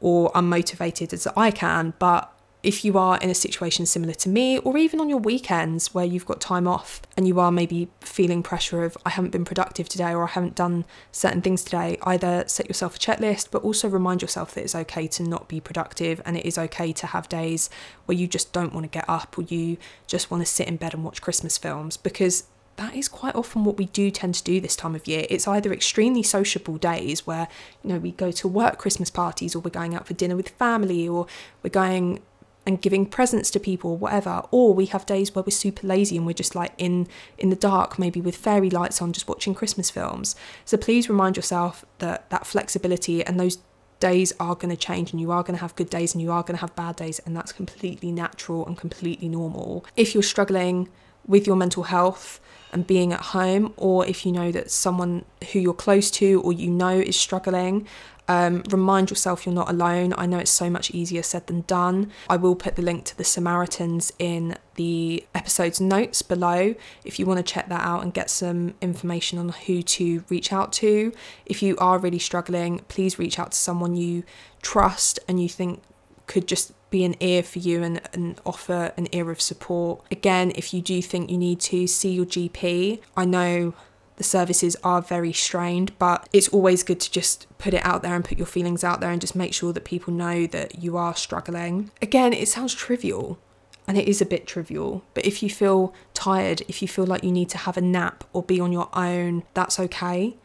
or 0.00 0.30
unmotivated 0.32 1.12
as 1.12 1.26
I 1.36 1.50
can, 1.50 1.94
but 1.98 2.32
if 2.62 2.84
you 2.84 2.98
are 2.98 3.18
in 3.18 3.30
a 3.30 3.34
situation 3.34 3.86
similar 3.86 4.14
to 4.14 4.28
me, 4.28 4.58
or 4.58 4.76
even 4.76 5.00
on 5.00 5.08
your 5.08 5.18
weekends 5.18 5.94
where 5.94 6.04
you've 6.04 6.26
got 6.26 6.40
time 6.40 6.66
off 6.66 7.00
and 7.16 7.28
you 7.28 7.38
are 7.38 7.52
maybe 7.52 7.88
feeling 8.00 8.42
pressure 8.42 8.82
of, 8.82 8.96
I 9.06 9.10
haven't 9.10 9.30
been 9.30 9.44
productive 9.44 9.88
today 9.88 10.12
or 10.12 10.24
I 10.24 10.28
haven't 10.28 10.56
done 10.56 10.84
certain 11.12 11.40
things 11.40 11.62
today, 11.62 11.98
either 12.02 12.44
set 12.48 12.66
yourself 12.66 12.96
a 12.96 12.98
checklist, 12.98 13.50
but 13.52 13.62
also 13.62 13.88
remind 13.88 14.22
yourself 14.22 14.54
that 14.54 14.62
it's 14.62 14.74
okay 14.74 15.06
to 15.06 15.22
not 15.22 15.48
be 15.48 15.60
productive 15.60 16.20
and 16.24 16.36
it 16.36 16.44
is 16.44 16.58
okay 16.58 16.92
to 16.92 17.06
have 17.06 17.28
days 17.28 17.70
where 18.06 18.18
you 18.18 18.26
just 18.26 18.52
don't 18.52 18.74
want 18.74 18.84
to 18.84 18.90
get 18.90 19.08
up 19.08 19.38
or 19.38 19.42
you 19.42 19.76
just 20.08 20.30
want 20.30 20.42
to 20.44 20.46
sit 20.46 20.66
in 20.66 20.76
bed 20.76 20.94
and 20.94 21.04
watch 21.04 21.22
Christmas 21.22 21.56
films 21.58 21.96
because 21.96 22.44
that 22.74 22.94
is 22.94 23.08
quite 23.08 23.34
often 23.34 23.64
what 23.64 23.76
we 23.76 23.86
do 23.86 24.10
tend 24.10 24.34
to 24.36 24.42
do 24.42 24.60
this 24.60 24.76
time 24.76 24.94
of 24.94 25.06
year. 25.06 25.26
It's 25.28 25.46
either 25.46 25.72
extremely 25.72 26.22
sociable 26.22 26.76
days 26.76 27.26
where, 27.26 27.48
you 27.82 27.90
know, 27.90 27.98
we 27.98 28.12
go 28.12 28.30
to 28.30 28.48
work 28.48 28.78
Christmas 28.78 29.10
parties 29.10 29.54
or 29.54 29.60
we're 29.60 29.70
going 29.70 29.94
out 29.94 30.06
for 30.06 30.14
dinner 30.14 30.36
with 30.36 30.48
family 30.50 31.08
or 31.08 31.26
we're 31.62 31.70
going 31.70 32.20
and 32.68 32.82
giving 32.82 33.06
presents 33.06 33.50
to 33.50 33.58
people 33.58 33.96
whatever. 33.96 34.42
Or 34.50 34.74
we 34.74 34.86
have 34.86 35.06
days 35.06 35.34
where 35.34 35.42
we're 35.42 35.50
super 35.50 35.86
lazy 35.86 36.18
and 36.18 36.26
we're 36.26 36.34
just 36.34 36.54
like 36.54 36.72
in 36.76 37.08
in 37.38 37.48
the 37.48 37.56
dark 37.56 37.98
maybe 37.98 38.20
with 38.20 38.36
fairy 38.36 38.68
lights 38.68 39.00
on 39.00 39.12
just 39.12 39.26
watching 39.26 39.54
christmas 39.54 39.88
films. 39.90 40.36
So 40.66 40.76
please 40.76 41.08
remind 41.08 41.36
yourself 41.36 41.84
that 41.98 42.28
that 42.28 42.46
flexibility 42.46 43.24
and 43.24 43.40
those 43.40 43.58
days 44.00 44.32
are 44.38 44.54
going 44.54 44.70
to 44.70 44.76
change 44.76 45.10
and 45.10 45.20
you 45.20 45.32
are 45.32 45.42
going 45.42 45.56
to 45.56 45.60
have 45.62 45.74
good 45.74 45.90
days 45.90 46.14
and 46.14 46.22
you 46.22 46.30
are 46.30 46.42
going 46.42 46.54
to 46.54 46.60
have 46.60 46.76
bad 46.76 46.94
days 46.94 47.18
and 47.20 47.34
that's 47.34 47.52
completely 47.52 48.12
natural 48.12 48.66
and 48.66 48.76
completely 48.76 49.28
normal. 49.28 49.84
If 49.96 50.12
you're 50.12 50.22
struggling 50.22 50.88
with 51.26 51.46
your 51.46 51.56
mental 51.56 51.84
health 51.84 52.38
and 52.72 52.86
being 52.86 53.12
at 53.12 53.20
home, 53.20 53.72
or 53.76 54.06
if 54.06 54.24
you 54.24 54.32
know 54.32 54.52
that 54.52 54.70
someone 54.70 55.24
who 55.52 55.58
you're 55.58 55.74
close 55.74 56.10
to 56.10 56.40
or 56.42 56.52
you 56.52 56.70
know 56.70 56.96
is 56.96 57.16
struggling, 57.18 57.86
um, 58.28 58.62
remind 58.70 59.10
yourself 59.10 59.46
you're 59.46 59.54
not 59.54 59.70
alone. 59.70 60.14
I 60.16 60.26
know 60.26 60.38
it's 60.38 60.50
so 60.50 60.68
much 60.68 60.90
easier 60.90 61.22
said 61.22 61.46
than 61.46 61.62
done. 61.62 62.12
I 62.28 62.36
will 62.36 62.54
put 62.54 62.76
the 62.76 62.82
link 62.82 63.04
to 63.06 63.16
the 63.16 63.24
Samaritans 63.24 64.12
in 64.18 64.56
the 64.74 65.24
episode's 65.34 65.80
notes 65.80 66.22
below 66.22 66.74
if 67.04 67.18
you 67.18 67.26
want 67.26 67.38
to 67.38 67.52
check 67.52 67.68
that 67.68 67.80
out 67.80 68.02
and 68.02 68.14
get 68.14 68.30
some 68.30 68.74
information 68.80 69.38
on 69.38 69.48
who 69.48 69.82
to 69.82 70.24
reach 70.28 70.52
out 70.52 70.72
to. 70.74 71.12
If 71.46 71.62
you 71.62 71.76
are 71.78 71.98
really 71.98 72.18
struggling, 72.18 72.80
please 72.88 73.18
reach 73.18 73.38
out 73.38 73.52
to 73.52 73.58
someone 73.58 73.96
you 73.96 74.24
trust 74.62 75.18
and 75.26 75.42
you 75.42 75.48
think 75.48 75.82
could 76.26 76.46
just 76.46 76.72
be 76.90 77.04
an 77.04 77.16
ear 77.20 77.42
for 77.42 77.58
you 77.58 77.82
and, 77.82 78.00
and 78.12 78.40
offer 78.46 78.92
an 78.96 79.08
ear 79.12 79.30
of 79.30 79.40
support. 79.40 80.02
Again, 80.10 80.52
if 80.54 80.72
you 80.72 80.80
do 80.80 81.02
think 81.02 81.30
you 81.30 81.38
need 81.38 81.60
to 81.60 81.86
see 81.86 82.12
your 82.12 82.26
GP, 82.26 83.00
I 83.16 83.24
know 83.24 83.74
the 84.18 84.24
services 84.24 84.76
are 84.84 85.00
very 85.00 85.32
strained, 85.32 85.98
but 85.98 86.28
it's 86.32 86.48
always 86.48 86.82
good 86.82 87.00
to 87.00 87.10
just 87.10 87.46
put 87.56 87.72
it 87.72 87.84
out 87.84 88.02
there 88.02 88.14
and 88.14 88.24
put 88.24 88.36
your 88.38 88.46
feelings 88.46 88.84
out 88.84 89.00
there 89.00 89.10
and 89.10 89.20
just 89.20 89.34
make 89.34 89.54
sure 89.54 89.72
that 89.72 89.84
people 89.84 90.12
know 90.12 90.46
that 90.46 90.82
you 90.82 90.96
are 90.96 91.16
struggling. 91.16 91.90
Again, 92.02 92.32
it 92.32 92.48
sounds 92.48 92.74
trivial, 92.74 93.38
and 93.86 93.96
it 93.96 94.06
is 94.06 94.20
a 94.20 94.26
bit 94.26 94.46
trivial, 94.46 95.02
but 95.14 95.24
if 95.24 95.42
you 95.42 95.48
feel 95.48 95.94
tired, 96.12 96.62
if 96.68 96.82
you 96.82 96.88
feel 96.88 97.06
like 97.06 97.24
you 97.24 97.32
need 97.32 97.48
to 97.48 97.58
have 97.58 97.76
a 97.76 97.80
nap 97.80 98.24
or 98.34 98.42
be 98.42 98.60
on 98.60 98.72
your 98.72 98.90
own, 98.92 99.44
that's 99.54 99.80
okay. 99.80 100.36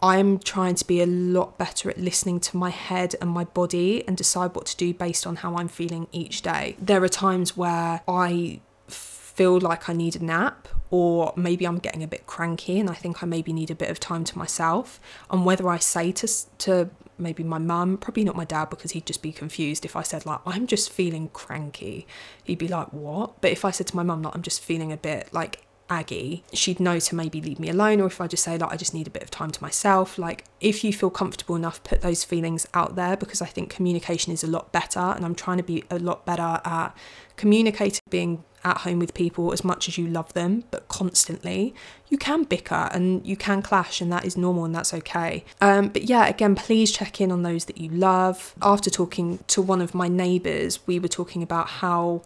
I'm 0.00 0.38
trying 0.38 0.74
to 0.76 0.86
be 0.86 1.00
a 1.00 1.06
lot 1.06 1.58
better 1.58 1.88
at 1.88 1.98
listening 1.98 2.40
to 2.40 2.56
my 2.56 2.70
head 2.70 3.14
and 3.20 3.30
my 3.30 3.44
body 3.44 4.06
and 4.06 4.16
decide 4.16 4.54
what 4.54 4.66
to 4.66 4.76
do 4.76 4.92
based 4.92 5.26
on 5.26 5.36
how 5.36 5.56
I'm 5.56 5.68
feeling 5.68 6.08
each 6.12 6.42
day. 6.42 6.76
There 6.78 7.02
are 7.02 7.08
times 7.08 7.56
where 7.56 8.02
I 8.08 8.60
feel 8.88 9.58
like 9.60 9.88
I 9.88 9.92
need 9.92 10.16
a 10.16 10.24
nap 10.24 10.68
or 10.92 11.32
maybe 11.36 11.66
I'm 11.66 11.78
getting 11.78 12.02
a 12.02 12.06
bit 12.06 12.26
cranky 12.26 12.78
and 12.78 12.90
I 12.90 12.92
think 12.92 13.22
I 13.22 13.26
maybe 13.26 13.50
need 13.50 13.70
a 13.70 13.74
bit 13.74 13.88
of 13.88 13.98
time 13.98 14.24
to 14.24 14.36
myself. 14.36 15.00
And 15.30 15.46
whether 15.46 15.68
I 15.70 15.78
say 15.78 16.12
to 16.12 16.28
to 16.58 16.90
maybe 17.16 17.42
my 17.42 17.58
mum, 17.58 17.96
probably 17.96 18.24
not 18.24 18.36
my 18.36 18.44
dad 18.44 18.68
because 18.68 18.90
he'd 18.90 19.06
just 19.06 19.22
be 19.22 19.32
confused 19.32 19.86
if 19.86 19.96
I 19.96 20.02
said 20.02 20.26
like 20.26 20.40
I'm 20.44 20.66
just 20.66 20.92
feeling 20.92 21.30
cranky. 21.32 22.06
He'd 22.44 22.58
be 22.58 22.68
like, 22.68 22.92
"What?" 22.92 23.40
But 23.40 23.52
if 23.52 23.64
I 23.64 23.70
said 23.70 23.86
to 23.88 23.96
my 23.96 24.02
mum 24.02 24.20
like 24.20 24.34
I'm 24.34 24.42
just 24.42 24.60
feeling 24.60 24.92
a 24.92 24.98
bit 24.98 25.32
like 25.32 25.64
aggy, 25.88 26.44
she'd 26.52 26.78
know 26.78 26.98
to 26.98 27.14
maybe 27.14 27.40
leave 27.40 27.58
me 27.58 27.70
alone 27.70 27.98
or 28.02 28.06
if 28.06 28.20
I 28.20 28.26
just 28.26 28.44
say 28.44 28.58
like 28.58 28.70
I 28.70 28.76
just 28.76 28.92
need 28.92 29.06
a 29.06 29.10
bit 29.10 29.22
of 29.22 29.30
time 29.30 29.50
to 29.50 29.62
myself. 29.62 30.18
Like 30.18 30.44
if 30.60 30.84
you 30.84 30.92
feel 30.92 31.10
comfortable 31.10 31.56
enough 31.56 31.82
put 31.84 32.02
those 32.02 32.22
feelings 32.22 32.68
out 32.74 32.96
there 32.96 33.16
because 33.16 33.40
I 33.40 33.46
think 33.46 33.70
communication 33.70 34.30
is 34.30 34.44
a 34.44 34.46
lot 34.46 34.72
better 34.72 35.00
and 35.00 35.24
I'm 35.24 35.34
trying 35.34 35.56
to 35.56 35.62
be 35.62 35.84
a 35.90 35.98
lot 35.98 36.26
better 36.26 36.60
at 36.66 36.94
communicating 37.36 38.00
being 38.10 38.44
at 38.64 38.78
home 38.78 38.98
with 38.98 39.14
people 39.14 39.52
as 39.52 39.64
much 39.64 39.88
as 39.88 39.98
you 39.98 40.06
love 40.06 40.32
them, 40.34 40.64
but 40.70 40.88
constantly, 40.88 41.74
you 42.08 42.18
can 42.18 42.44
bicker 42.44 42.88
and 42.92 43.26
you 43.26 43.36
can 43.36 43.62
clash, 43.62 44.00
and 44.00 44.12
that 44.12 44.24
is 44.24 44.36
normal 44.36 44.64
and 44.64 44.74
that's 44.74 44.94
okay. 44.94 45.44
Um, 45.60 45.88
but 45.88 46.04
yeah, 46.04 46.26
again, 46.26 46.54
please 46.54 46.92
check 46.92 47.20
in 47.20 47.32
on 47.32 47.42
those 47.42 47.64
that 47.66 47.78
you 47.78 47.88
love. 47.88 48.54
After 48.62 48.90
talking 48.90 49.40
to 49.48 49.62
one 49.62 49.80
of 49.80 49.94
my 49.94 50.08
neighbours, 50.08 50.86
we 50.86 50.98
were 50.98 51.08
talking 51.08 51.42
about 51.42 51.68
how 51.68 52.22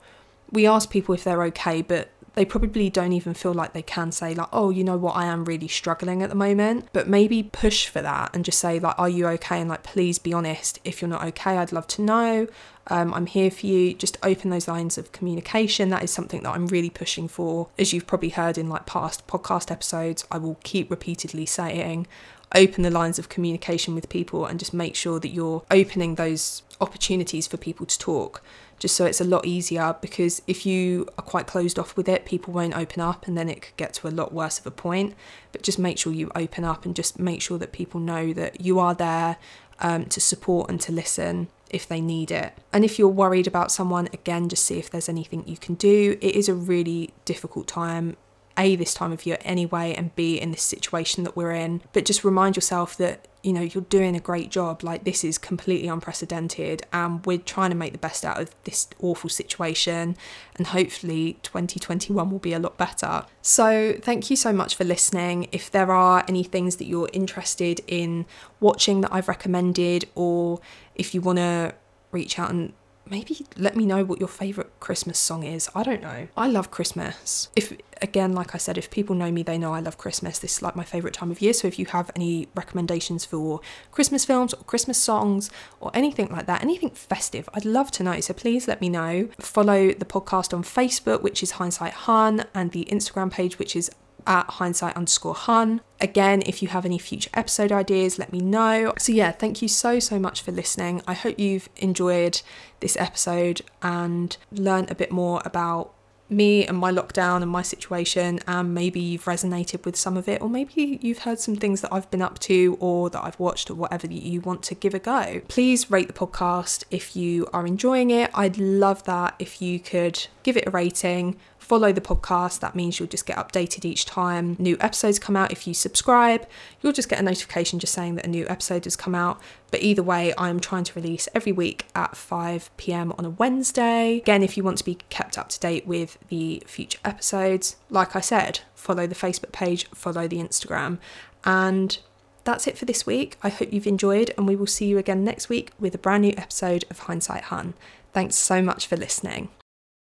we 0.51 0.67
ask 0.67 0.91
people 0.91 1.15
if 1.15 1.25
they're 1.25 1.43
okay, 1.45 1.83
but 1.83 2.11
they 2.37 2.45
probably 2.45 2.91
don't 2.91 3.15
even 3.15 3.33
feel 3.33 3.55
like 3.55 3.73
they 3.73 3.83
can 3.83 4.13
say, 4.13 4.35
like, 4.35 4.49
oh, 4.53 4.69
you 4.69 4.85
know 4.85 4.99
what, 4.99 5.17
I 5.17 5.25
am 5.25 5.47
really 5.47 5.69
struggling 5.69 6.23
at 6.23 6.29
the 6.29 6.37
moment. 6.37 6.87
But 6.93 7.09
maybe 7.09 7.43
push 7.43 7.89
for 7.89 8.03
that 8.03 8.31
and 8.35 8.45
just 8.45 8.61
say, 8.61 8.79
like, 8.79 8.95
are 8.99 9.09
you 9.09 9.27
okay? 9.29 9.59
And 9.59 9.71
like, 9.71 9.83
please 9.83 10.19
be 10.19 10.35
honest. 10.35 10.79
If 10.85 11.01
you're 11.01 11.09
not 11.09 11.25
okay, 11.29 11.57
I'd 11.57 11.73
love 11.73 11.87
to 11.89 12.03
know. 12.03 12.47
Um, 12.89 13.15
I'm 13.15 13.25
here 13.25 13.51
for 13.51 13.67
you. 13.67 13.95
Just 13.95 14.19
open 14.23 14.51
those 14.51 14.69
lines 14.69 14.99
of 14.99 15.13
communication. 15.13 15.89
That 15.89 16.05
is 16.05 16.11
something 16.11 16.43
that 16.43 16.51
I'm 16.51 16.67
really 16.67 16.91
pushing 16.91 17.27
for. 17.27 17.69
As 17.79 17.95
you've 17.95 18.07
probably 18.07 18.29
heard 18.29 18.59
in 18.59 18.69
like 18.69 18.85
past 18.85 19.27
podcast 19.27 19.71
episodes, 19.71 20.27
I 20.31 20.37
will 20.37 20.59
keep 20.63 20.91
repeatedly 20.91 21.47
saying, 21.47 22.07
open 22.55 22.83
the 22.83 22.91
lines 22.91 23.19
of 23.19 23.31
communication 23.31 23.95
with 23.95 24.11
people 24.11 24.45
and 24.45 24.59
just 24.59 24.75
make 24.75 24.95
sure 24.95 25.19
that 25.21 25.31
you're 25.31 25.63
opening 25.71 26.17
those 26.17 26.63
opportunities 26.83 27.47
for 27.47 27.57
people 27.57 27.87
to 27.87 27.99
talk 27.99 28.43
just 28.79 28.97
so 28.97 29.05
it's 29.05 29.21
a 29.21 29.25
lot 29.25 29.47
easier 29.47 29.97
because 30.01 30.43
if 30.47 30.67
you 30.67 31.07
are 31.17 31.25
quite 31.25 31.47
closed 31.47 31.79
off 31.79 31.97
with 31.97 32.09
it 32.09 32.25
people 32.25 32.53
won't 32.53 32.77
open 32.77 33.01
up 33.01 33.27
and 33.27 33.37
then 33.37 33.49
it 33.49 33.63
could 33.63 33.77
get 33.77 33.95
to 33.95 34.07
a 34.07 34.11
lot 34.11 34.33
worse 34.33 34.59
of 34.59 34.67
a 34.67 34.71
point 34.71 35.15
but 35.53 35.63
just 35.63 35.79
make 35.79 35.99
sure 35.99 36.13
you 36.13 36.31
open 36.35 36.65
up 36.65 36.85
and 36.85 36.95
just 36.95 37.19
make 37.19 37.41
sure 37.41 37.59
that 37.59 37.73
people 37.73 38.01
know 38.01 38.33
that 38.33 38.61
you 38.61 38.79
are 38.79 38.95
there 38.95 39.37
um, 39.81 40.07
to 40.07 40.21
support 40.21 40.71
and 40.71 40.81
to 40.81 40.93
listen 40.93 41.49
if 41.71 41.87
they 41.87 42.01
need 42.01 42.31
it. 42.31 42.53
And 42.73 42.85
if 42.85 42.99
you're 42.99 43.09
worried 43.09 43.47
about 43.47 43.73
someone, 43.73 44.09
again, 44.13 44.49
just 44.49 44.65
see 44.65 44.79
if 44.79 44.91
there's 44.91 45.09
anything 45.09 45.47
you 45.47 45.57
can 45.57 45.75
do. 45.75 46.17
It 46.21 46.35
is 46.37 46.49
a 46.49 46.55
really 46.55 47.11
difficult 47.25 47.67
time 47.67 48.17
a, 48.59 48.75
this 48.75 48.95
time 48.95 49.13
of 49.13 49.27
year 49.27 49.37
anyway, 49.43 49.93
and 49.93 50.15
B, 50.17 50.41
in 50.41 50.51
this 50.51 50.63
situation 50.63 51.25
that 51.25 51.37
we're 51.37 51.53
in. 51.53 51.83
But 51.93 52.07
just 52.07 52.25
remind 52.25 52.57
yourself 52.57 52.97
that, 52.97 53.29
you 53.47 53.53
know, 53.53 53.61
you're 53.61 53.85
doing 53.85 54.17
a 54.17 54.21
great 54.21 54.51
job. 54.51 54.83
Like, 54.83 55.05
this 55.05 55.23
is 55.23 55.39
completely 55.39 55.87
unprecedented, 55.87 56.83
and 56.93 57.25
we're 57.25 57.39
trying 57.39 57.71
to 57.71 57.77
make 57.77 57.93
the 57.93 57.99
best 57.99 58.25
out 58.25 58.41
of 58.41 58.53
this 58.65 58.89
awful 59.01 59.31
situation. 59.31 60.17
And 60.57 60.67
hopefully, 60.67 61.39
2021 61.45 62.29
will 62.29 62.41
be 62.41 62.53
a 62.53 62.59
lot 62.59 62.77
better. 62.77 63.25
So, 63.43 63.95
thank 64.03 64.31
you 64.31 64.37
so 64.37 64.53
much 64.53 64.75
for 64.75 64.83
listening. 64.83 65.49
If 65.53 65.71
there 65.71 65.93
are 65.93 66.25
any 66.27 66.43
things 66.43 66.77
that 66.77 66.87
you're 66.87 67.09
interested 67.13 67.81
in 67.87 68.27
watching 68.59 69.01
that 69.03 69.13
I've 69.13 69.29
recommended, 69.29 70.07
or 70.17 70.61
if 70.97 71.15
you 71.15 71.21
want 71.21 71.39
to 71.39 71.77
reach 72.11 72.41
out 72.41 72.51
and 72.51 72.73
maybe 73.09 73.47
let 73.57 73.77
me 73.77 73.87
know 73.87 74.05
what 74.05 74.19
your 74.19 74.29
favorite 74.29 74.73
Christmas 74.81 75.21
song 75.21 75.45
is. 75.45 75.71
I 75.75 75.85
don't 75.85 76.03
know. 76.03 76.27
I 76.37 76.49
love 76.49 76.73
Christmas. 76.73 77.49
If 77.55 77.73
again, 78.03 78.33
like 78.33 78.55
I 78.55 78.59
said, 78.59 78.79
if 78.79 78.91
people 78.91 79.15
know 79.15 79.31
me, 79.31 79.43
they 79.43 79.59
know 79.59 79.73
I 79.75 79.81
love 79.81 79.99
Christmas. 79.99 80.39
This 80.39 80.57
is 80.57 80.63
like 80.63 80.77
my 80.77 80.85
favorite 80.85 81.15
time 81.15 81.31
of 81.31 81.41
year. 81.41 81.53
So 81.53 81.69
if 81.69 81.79
you 81.79 81.87
have 81.87 82.11
any 82.15 82.49
recommendations 82.55 83.25
for 83.25 83.61
Christmas 83.91 84.25
films 84.25 84.55
or 84.55 84.63
Christmas 84.65 84.99
songs 84.99 85.51
or 85.81 85.91
anything 85.95 86.29
like 86.29 86.47
that, 86.47 86.63
anything 86.63 86.91
festive, 86.91 87.49
I'd 87.55 87.65
love 87.65 87.91
to 87.93 88.03
know. 88.03 88.21
So 88.21 88.35
please 88.35 88.69
let 88.69 88.81
me 88.81 88.89
know. 88.89 89.29
Follow 89.39 89.93
the 89.93 90.05
podcast 90.05 90.55
on 90.55 90.63
Facebook, 90.63 91.23
which 91.23 91.43
is 91.43 91.53
Hindsight 91.53 91.93
Hun, 91.93 92.45
and 92.55 92.73
the 92.73 92.87
Instagram 92.87 93.31
page, 93.31 93.59
which 93.59 93.77
is 93.77 93.91
at 94.27 94.51
hindsight 94.51 94.97
underscore 94.97 95.35
hun. 95.35 95.81
Again, 96.01 96.43
if 96.47 96.63
you 96.63 96.69
have 96.69 96.85
any 96.85 96.99
future 96.99 97.31
episode 97.33 97.73
ideas, 97.73 98.19
let 98.19 98.33
me 98.33 98.41
know. 98.41 98.93
So, 98.99 99.13
yeah, 99.13 99.31
thank 99.31 99.63
you 99.63 99.69
so, 99.69 99.99
so 100.01 100.19
much 100.19 100.43
for 100.43 100.53
listening. 100.53 101.01
I 101.07 101.15
hope 101.15 101.39
you've 101.39 101.69
enjoyed 101.77 102.43
this 102.81 102.97
episode 102.97 103.63
and 103.83 104.37
learned 104.51 104.91
a 104.91 104.95
bit 104.95 105.13
more 105.13 105.41
about 105.45 105.95
me 106.29 106.67
and 106.67 106.77
my 106.77 106.91
lockdown 106.91 107.43
and 107.43 107.51
my 107.51 107.63
situation, 107.63 108.41
and 108.47 108.75
maybe 108.75 109.01
you've 109.01 109.25
resonated 109.25 109.85
with 109.85 109.97
some 109.97 110.17
of 110.17 110.29
it, 110.29 110.41
or 110.43 110.49
maybe 110.49 110.99
you've 111.03 111.19
heard 111.21 111.39
some 111.39 111.57
things 111.57 111.81
that 111.81 111.93
I've 111.93 112.11
been 112.11 112.23
up 112.23 112.39
to 112.41 112.77
or 112.81 113.11
that 113.11 113.23
I've 113.25 113.39
watched 113.39 113.71
or 113.71 113.75
whatever 113.75 114.07
you 114.07 114.41
want 114.41 114.63
to 114.65 114.75
give 114.75 114.95
a 114.95 114.99
go. 114.99 115.41
Please 115.49 115.91
rate 115.91 116.09
the 116.09 116.13
podcast 116.13 116.85
if 116.91 117.17
you 117.17 117.47
are 117.53 117.67
enjoying 117.67 118.11
it. 118.11 118.31
I'd 118.35 118.59
love 118.59 119.05
that 119.05 119.35
if 119.39 119.63
you 119.63 119.79
could 119.79 120.27
give 120.43 120.57
it 120.57 120.67
a 120.67 120.71
rating 120.71 121.37
follow 121.67 121.93
the 121.93 122.01
podcast. 122.01 122.61
That 122.61 122.77
means 122.77 122.99
you'll 122.99 123.09
just 123.09 123.27
get 123.27 123.37
updated 123.37 123.85
each 123.85 124.05
time 124.05 124.57
new 124.59 124.77
episodes 124.81 125.19
come 125.19 125.37
out. 125.37 125.51
If 125.51 125.67
you 125.67 125.75
subscribe, 125.75 126.47
you'll 126.81 126.93
just 126.93 127.09
get 127.09 127.19
a 127.19 127.23
notification 127.23 127.81
just 127.81 127.93
saying 127.93 128.15
that 128.15 128.25
a 128.25 128.29
new 128.29 128.47
episode 128.49 128.85
has 128.85 128.95
come 128.95 129.15
out. 129.15 129.41
But 129.73 129.83
either 129.83 130.03
way, 130.03 130.33
I'm 130.39 130.61
trying 130.61 130.85
to 130.85 130.93
release 130.95 131.29
every 131.35 131.51
week 131.51 131.87
at 131.95 132.17
5 132.17 132.71
pm 132.77 133.13
on 133.19 133.25
a 133.25 133.31
Wednesday. 133.31 134.19
Again, 134.19 134.45
if 134.45 134.57
you 134.57 134.63
want 134.63 134.79
to 134.79 134.85
be 134.85 134.99
kept 135.11 135.37
up 135.37 135.49
to 135.51 135.61
date 135.61 135.87
with 135.87 136.19
the 136.29 136.63
future 136.67 137.01
episodes, 137.05 137.77
like 137.91 138.15
I 138.15 138.21
said, 138.21 138.61
follow 138.75 139.09
the 139.09 139.17
Facebook 139.17 139.51
page, 139.51 139.89
follow 139.91 140.29
the 140.29 140.39
Instagram. 140.39 140.99
And 141.45 141.99
that's 142.45 142.69
it 142.69 142.79
for 142.79 142.85
this 142.85 143.05
week. 143.05 143.37
I 143.43 143.49
hope 143.49 143.73
you've 143.73 143.89
enjoyed, 143.89 144.33
and 144.39 144.47
we 144.47 144.55
will 144.55 144.69
see 144.69 144.87
you 144.87 144.99
again 144.99 145.25
next 145.25 145.49
week 145.49 145.73
with 145.81 145.97
a 145.97 145.99
brand 145.99 146.23
new 146.23 146.35
episode 146.37 146.85
of 146.91 147.01
Hindsight 147.01 147.45
Hun. 147.45 147.75
Thanks 148.13 148.37
so 148.37 148.63
much 148.63 148.87
for 148.87 148.97
listening. 148.97 149.49